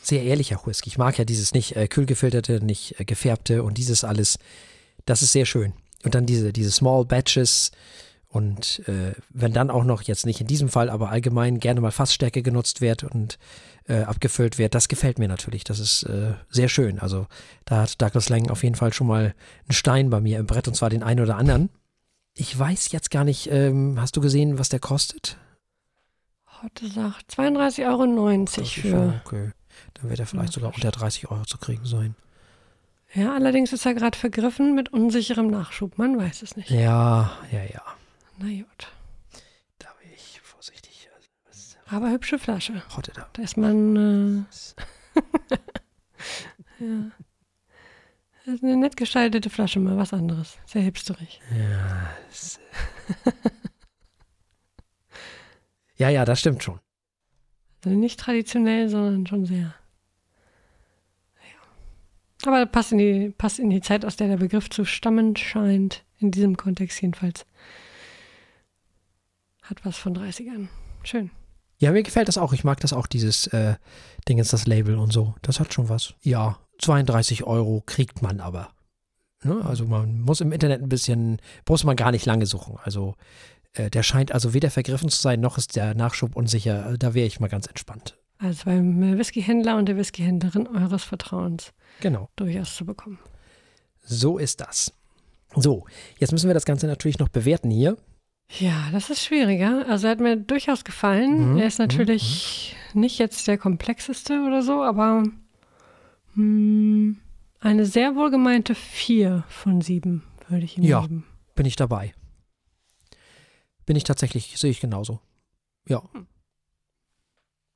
Sehr 0.02 0.24
ehrlicher 0.24 0.60
Whisky. 0.66 0.90
Ich 0.90 0.98
mag 0.98 1.18
ja 1.18 1.26
dieses 1.26 1.54
nicht 1.54 1.76
äh, 1.76 1.88
kühlgefilterte, 1.88 2.64
nicht 2.66 3.00
äh, 3.00 3.06
gefärbte 3.06 3.62
und 3.62 3.78
dieses 3.78 4.04
alles. 4.04 4.40
Das 5.06 5.22
ist 5.22 5.32
sehr 5.32 5.46
schön. 5.46 5.74
Und 6.04 6.16
dann 6.16 6.26
diese, 6.26 6.52
diese 6.52 6.72
Small 6.72 7.06
Batches. 7.06 7.72
Und 8.30 8.88
äh, 8.88 9.14
wenn 9.30 9.54
dann 9.54 9.72
auch 9.72 9.86
noch, 9.86 10.02
jetzt 10.02 10.26
nicht 10.26 10.42
in 10.42 10.48
diesem 10.48 10.70
Fall, 10.70 10.90
aber 10.90 11.10
allgemein 11.10 11.60
gerne 11.60 11.80
mal 11.80 11.92
Fassstärke 11.92 12.42
genutzt 12.42 12.82
wird 12.82 13.04
und 13.04 13.40
äh, 13.88 14.02
abgefüllt 14.02 14.58
wird, 14.58 14.76
das 14.76 14.90
gefällt 14.90 15.18
mir 15.18 15.30
natürlich. 15.30 15.64
Das 15.64 15.80
ist 15.80 16.04
äh, 16.04 16.34
sehr 16.50 16.68
schön. 16.68 17.00
Also 17.00 17.28
da 17.66 17.82
hat 17.82 18.02
Douglas 18.02 18.30
Lang 18.30 18.50
auf 18.50 18.64
jeden 18.64 18.76
Fall 18.76 18.94
schon 18.94 19.08
mal 19.08 19.34
einen 19.64 19.72
Stein 19.72 20.10
bei 20.10 20.20
mir 20.20 20.40
im 20.40 20.46
Brett 20.46 20.68
und 20.68 20.76
zwar 20.76 20.90
den 20.90 21.04
einen 21.04 21.22
oder 21.22 21.38
anderen. 21.38 21.70
Ich 22.34 22.58
weiß 22.58 22.92
jetzt 22.92 23.12
gar 23.12 23.24
nicht, 23.24 23.50
ähm, 23.50 24.00
hast 24.00 24.18
du 24.18 24.22
gesehen, 24.22 24.60
was 24.60 24.70
der 24.70 24.80
kostet? 24.80 25.38
Heute 26.62 26.88
sagt 26.88 27.32
32,90 27.32 27.86
Euro 27.88 28.66
für. 28.66 29.22
okay. 29.26 29.52
Dann 29.94 30.10
wird 30.10 30.20
er 30.20 30.26
vielleicht 30.26 30.54
sogar 30.54 30.74
unter 30.76 30.92
30 30.92 31.32
Euro 31.32 31.46
zu 31.46 31.58
kriegen 31.58 31.86
sein. 31.86 32.16
Ja, 33.14 33.34
allerdings 33.34 33.72
ist 33.74 33.86
er 33.86 33.94
gerade 33.94 34.18
vergriffen 34.18 34.76
mit 34.76 34.92
unsicherem 34.92 35.50
Nachschub. 35.50 35.98
Man 35.98 36.18
weiß 36.18 36.42
es 36.42 36.56
nicht. 36.58 36.70
Ja, 36.70 37.32
ja, 37.52 37.64
ja. 37.64 37.82
Na 38.38 38.48
gut. 38.48 38.88
Da 39.80 39.90
bin 40.02 40.12
ich 40.14 40.40
vorsichtig. 40.42 41.10
Also, 41.48 41.78
Aber 41.88 42.12
hübsche 42.12 42.38
Flasche. 42.40 42.82
Rotte 42.96 43.12
da? 43.14 43.30
Da 43.34 43.42
ist 43.42 43.58
man. 43.58 44.46
Äh, 45.16 45.24
ja. 46.80 47.12
Das 48.46 48.56
ist 48.56 48.64
eine 48.64 48.78
nett 48.78 48.96
gestaltete 48.96 49.50
Flasche, 49.50 49.80
mal 49.80 49.98
was 49.98 50.14
anderes. 50.14 50.58
Sehr 50.66 50.82
hipsterig. 50.82 51.42
Ja, 51.52 52.10
das, 52.30 52.60
ja, 55.98 56.10
ja, 56.10 56.24
das 56.24 56.40
stimmt 56.40 56.64
schon. 56.64 56.80
Also 57.84 57.98
nicht 57.98 58.20
traditionell, 58.20 58.88
sondern 58.88 59.28
schon 59.28 59.46
sehr. 59.46 59.74
Aber 62.46 62.66
passt 62.66 62.92
in, 62.94 62.98
die, 63.00 63.34
passt 63.38 63.60
in 63.60 63.70
die 63.70 63.82
Zeit, 63.82 64.06
aus 64.06 64.16
der 64.16 64.28
der 64.28 64.38
Begriff 64.38 64.70
zu 64.70 64.86
stammen 64.86 65.36
scheint. 65.36 66.06
In 66.20 66.32
diesem 66.32 66.56
Kontext 66.56 67.02
jedenfalls. 67.02 67.46
Hat 69.70 69.84
was 69.86 69.98
von 69.98 70.16
30ern. 70.16 70.68
Schön. 71.04 71.32
Ja, 71.80 71.92
mir 71.92 72.04
gefällt 72.04 72.28
das 72.28 72.38
auch. 72.38 72.54
Ich 72.54 72.64
mag 72.64 72.80
das 72.80 72.94
auch, 72.94 73.06
dieses 73.08 73.48
äh, 73.48 73.76
Ding 74.28 74.40
ist 74.40 74.54
das 74.54 74.66
Label 74.66 74.98
und 74.98 75.14
so. 75.14 75.36
Das 75.42 75.60
hat 75.60 75.74
schon 75.74 75.90
was. 75.90 76.14
Ja, 76.24 76.58
32 76.80 77.44
Euro 77.44 77.84
kriegt 77.86 78.22
man 78.22 78.40
aber. 78.40 78.70
Ne? 79.44 79.64
Also 79.64 79.86
man 79.86 80.22
muss 80.22 80.42
im 80.42 80.52
Internet 80.52 80.82
ein 80.82 80.90
bisschen, 80.90 81.40
muss 81.68 81.84
man 81.84 81.96
gar 81.96 82.12
nicht 82.12 82.26
lange 82.26 82.46
suchen. 82.48 82.78
Also 82.84 83.16
äh, 83.74 83.90
der 83.92 84.02
scheint 84.04 84.32
also 84.32 84.54
weder 84.54 84.72
vergriffen 84.72 85.10
zu 85.10 85.22
sein, 85.22 85.40
noch 85.40 85.58
ist 85.60 85.76
der 85.76 85.94
Nachschub 85.94 86.36
unsicher. 86.36 86.84
Also 86.86 86.98
da 86.98 87.14
wäre 87.14 87.28
ich 87.28 87.40
mal 87.40 87.48
ganz 87.48 87.68
entspannt. 87.68 88.18
Also 88.40 88.66
beim 88.66 89.18
Whiskyhändler 89.18 89.78
und 89.78 89.88
der 89.88 89.98
Whiskyhändlerin 89.98 90.68
eures 90.68 91.04
Vertrauens 91.04 91.74
Genau. 92.02 92.30
durchaus 92.36 92.76
zu 92.76 92.86
bekommen. 92.86 93.20
So 94.02 94.38
ist 94.38 94.62
das. 94.62 94.94
So, 95.56 95.86
jetzt 96.20 96.32
müssen 96.32 96.48
wir 96.48 96.54
das 96.54 96.66
Ganze 96.66 96.88
natürlich 96.88 97.20
noch 97.20 97.30
bewerten 97.30 97.70
hier. 97.70 97.98
Ja, 98.50 98.90
das 98.92 99.10
ist 99.10 99.24
schwieriger. 99.26 99.86
Also 99.90 100.08
er 100.08 100.12
hat 100.12 100.20
mir 100.20 100.38
durchaus 100.38 100.84
gefallen. 100.86 101.54
Mhm, 101.54 101.58
Er 101.58 101.68
ist 101.68 101.80
natürlich 101.80 102.76
nicht 102.94 103.20
jetzt 103.20 103.48
der 103.48 103.58
komplexeste 103.58 104.42
oder 104.46 104.62
so, 104.62 104.82
aber 104.84 105.24
hm, 106.34 107.18
eine 107.60 107.86
sehr 107.86 108.16
wohlgemeinte 108.16 108.74
4 108.76 109.44
von 109.50 109.82
7 109.82 110.24
würde 110.48 110.64
ich 110.66 110.78
ihm 110.78 110.84
Ja. 110.84 111.02
geben. 111.02 111.26
Bin 111.56 111.66
ich 111.66 111.76
dabei. 111.76 112.14
Bin 113.86 113.96
ich 113.96 114.04
tatsächlich, 114.06 114.58
sehe 114.58 114.72
ich 114.72 114.80
genauso. 114.80 115.20
Ja. 115.88 116.04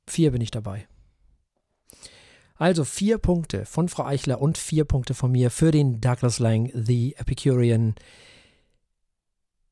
Vier 0.06 0.30
bin 0.30 0.40
ich 0.40 0.50
dabei. 0.50 0.86
Also 2.56 2.84
vier 2.84 3.18
Punkte 3.18 3.66
von 3.66 3.88
Frau 3.88 4.04
Eichler 4.04 4.40
und 4.40 4.56
vier 4.56 4.84
Punkte 4.84 5.14
von 5.14 5.32
mir 5.32 5.50
für 5.50 5.70
den 5.70 6.00
Douglas 6.00 6.38
Lang, 6.38 6.70
The 6.74 7.14
Epicurean. 7.16 7.94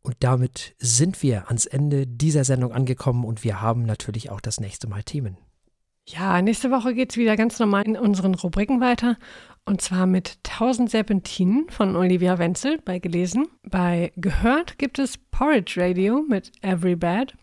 Und 0.03 0.17
damit 0.21 0.75
sind 0.79 1.23
wir 1.23 1.49
ans 1.49 1.67
Ende 1.67 2.07
dieser 2.07 2.45
Sendung 2.45 2.73
angekommen 2.73 3.25
und 3.25 3.45
wir 3.45 3.61
haben 3.61 3.83
natürlich 3.83 4.31
auch 4.31 4.41
das 4.41 4.61
nächste 4.61 4.89
Mal 4.89 5.03
Themen. 5.03 5.37
Ja, 6.07 6.41
nächste 6.43 6.71
Woche 6.71 6.95
geht 6.95 7.11
es 7.11 7.17
wieder 7.17 7.37
ganz 7.37 7.59
normal 7.59 7.85
in 7.87 7.97
unseren 7.97 8.35
Rubriken 8.35 8.81
weiter. 8.81 9.17
Und 9.65 9.81
zwar 9.83 10.07
mit 10.07 10.39
1000 10.49 10.91
Serpentinen 10.91 11.69
von 11.69 11.95
Olivia 11.95 12.39
Wenzel 12.39 12.79
bei 12.85 12.99
Gelesen. 12.99 13.47
Bei 13.63 14.13
Gehört 14.17 14.79
gibt 14.79 14.99
es 14.99 15.19
Porridge 15.31 15.81
Radio 15.81 16.25
mit 16.29 16.51
Every 16.63 16.97
Bad. 16.97 17.35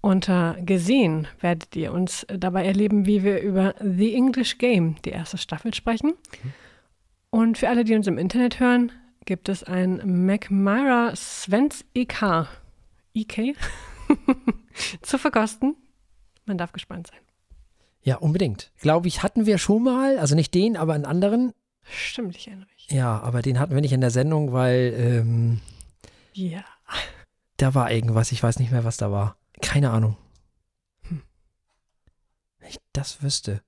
Unter 0.00 0.56
Gesehen 0.60 1.28
werdet 1.40 1.76
ihr 1.76 1.92
uns 1.92 2.26
dabei 2.28 2.64
erleben, 2.64 3.06
wie 3.06 3.22
wir 3.22 3.40
über 3.40 3.74
The 3.80 4.14
English 4.14 4.58
Game, 4.58 4.96
die 5.04 5.10
erste 5.10 5.38
Staffel, 5.38 5.74
sprechen. 5.74 6.14
Und 7.30 7.58
für 7.58 7.68
alle, 7.68 7.84
die 7.84 7.94
uns 7.94 8.06
im 8.06 8.18
Internet 8.18 8.60
hören, 8.60 8.92
gibt 9.26 9.48
es 9.50 9.62
ein 9.62 10.24
McMyra 10.24 11.14
Svens 11.14 11.84
EK, 11.94 12.48
EK 13.14 13.54
zu 15.02 15.18
verkosten. 15.18 15.76
Man 16.46 16.56
darf 16.58 16.72
gespannt 16.72 17.08
sein. 17.08 17.20
Ja, 18.02 18.16
unbedingt. 18.16 18.72
Glaube 18.80 19.08
ich, 19.08 19.22
hatten 19.22 19.46
wir 19.46 19.58
schon 19.58 19.82
mal, 19.82 20.18
also 20.18 20.34
nicht 20.36 20.54
den, 20.54 20.76
aber 20.76 20.94
einen 20.94 21.04
anderen. 21.04 21.52
Stimmt, 21.82 22.36
ich 22.36 22.46
erinnere 22.46 22.68
mich. 22.72 22.86
Ja, 22.90 23.20
aber 23.20 23.42
den 23.42 23.58
hatten 23.58 23.74
wir 23.74 23.80
nicht 23.80 23.92
in 23.92 24.00
der 24.00 24.10
Sendung, 24.10 24.52
weil 24.52 24.94
ähm, 24.96 25.60
Ja. 26.32 26.64
da 27.56 27.74
war 27.74 27.90
irgendwas, 27.90 28.30
ich 28.32 28.42
weiß 28.42 28.58
nicht 28.60 28.70
mehr, 28.70 28.84
was 28.84 28.96
da 28.96 29.10
war. 29.10 29.36
Keine 29.60 29.90
Ahnung. 29.90 30.16
Hm. 31.08 31.22
Wenn 32.58 32.68
ich 32.68 32.78
das 32.92 33.22
wüsste. 33.22 33.60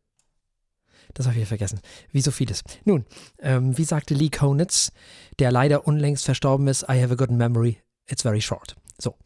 Das 1.19 1.27
habe 1.27 1.39
ich 1.41 1.49
vergessen. 1.49 1.81
Wie 2.13 2.21
so 2.21 2.31
vieles. 2.31 2.63
Nun, 2.85 3.05
ähm, 3.41 3.77
wie 3.77 3.83
sagte 3.83 4.15
Lee 4.15 4.31
Konitz, 4.31 4.93
der 5.41 5.51
leider 5.51 5.85
unlängst 5.85 6.25
verstorben 6.25 6.69
ist, 6.69 6.85
I 6.85 7.03
have 7.03 7.13
a 7.13 7.17
good 7.17 7.33
memory, 7.33 7.83
it's 8.07 8.23
very 8.23 8.41
short. 8.41 8.77
So. 8.99 9.17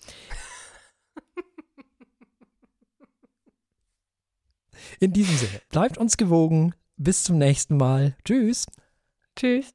In 5.01 5.13
diesem 5.13 5.37
Sinne, 5.37 5.61
bleibt 5.69 5.99
uns 5.99 6.17
gewogen. 6.17 6.75
Bis 6.97 7.25
zum 7.25 7.37
nächsten 7.37 7.77
Mal. 7.77 8.17
Tschüss. 8.25 8.65
Tschüss. 9.37 9.75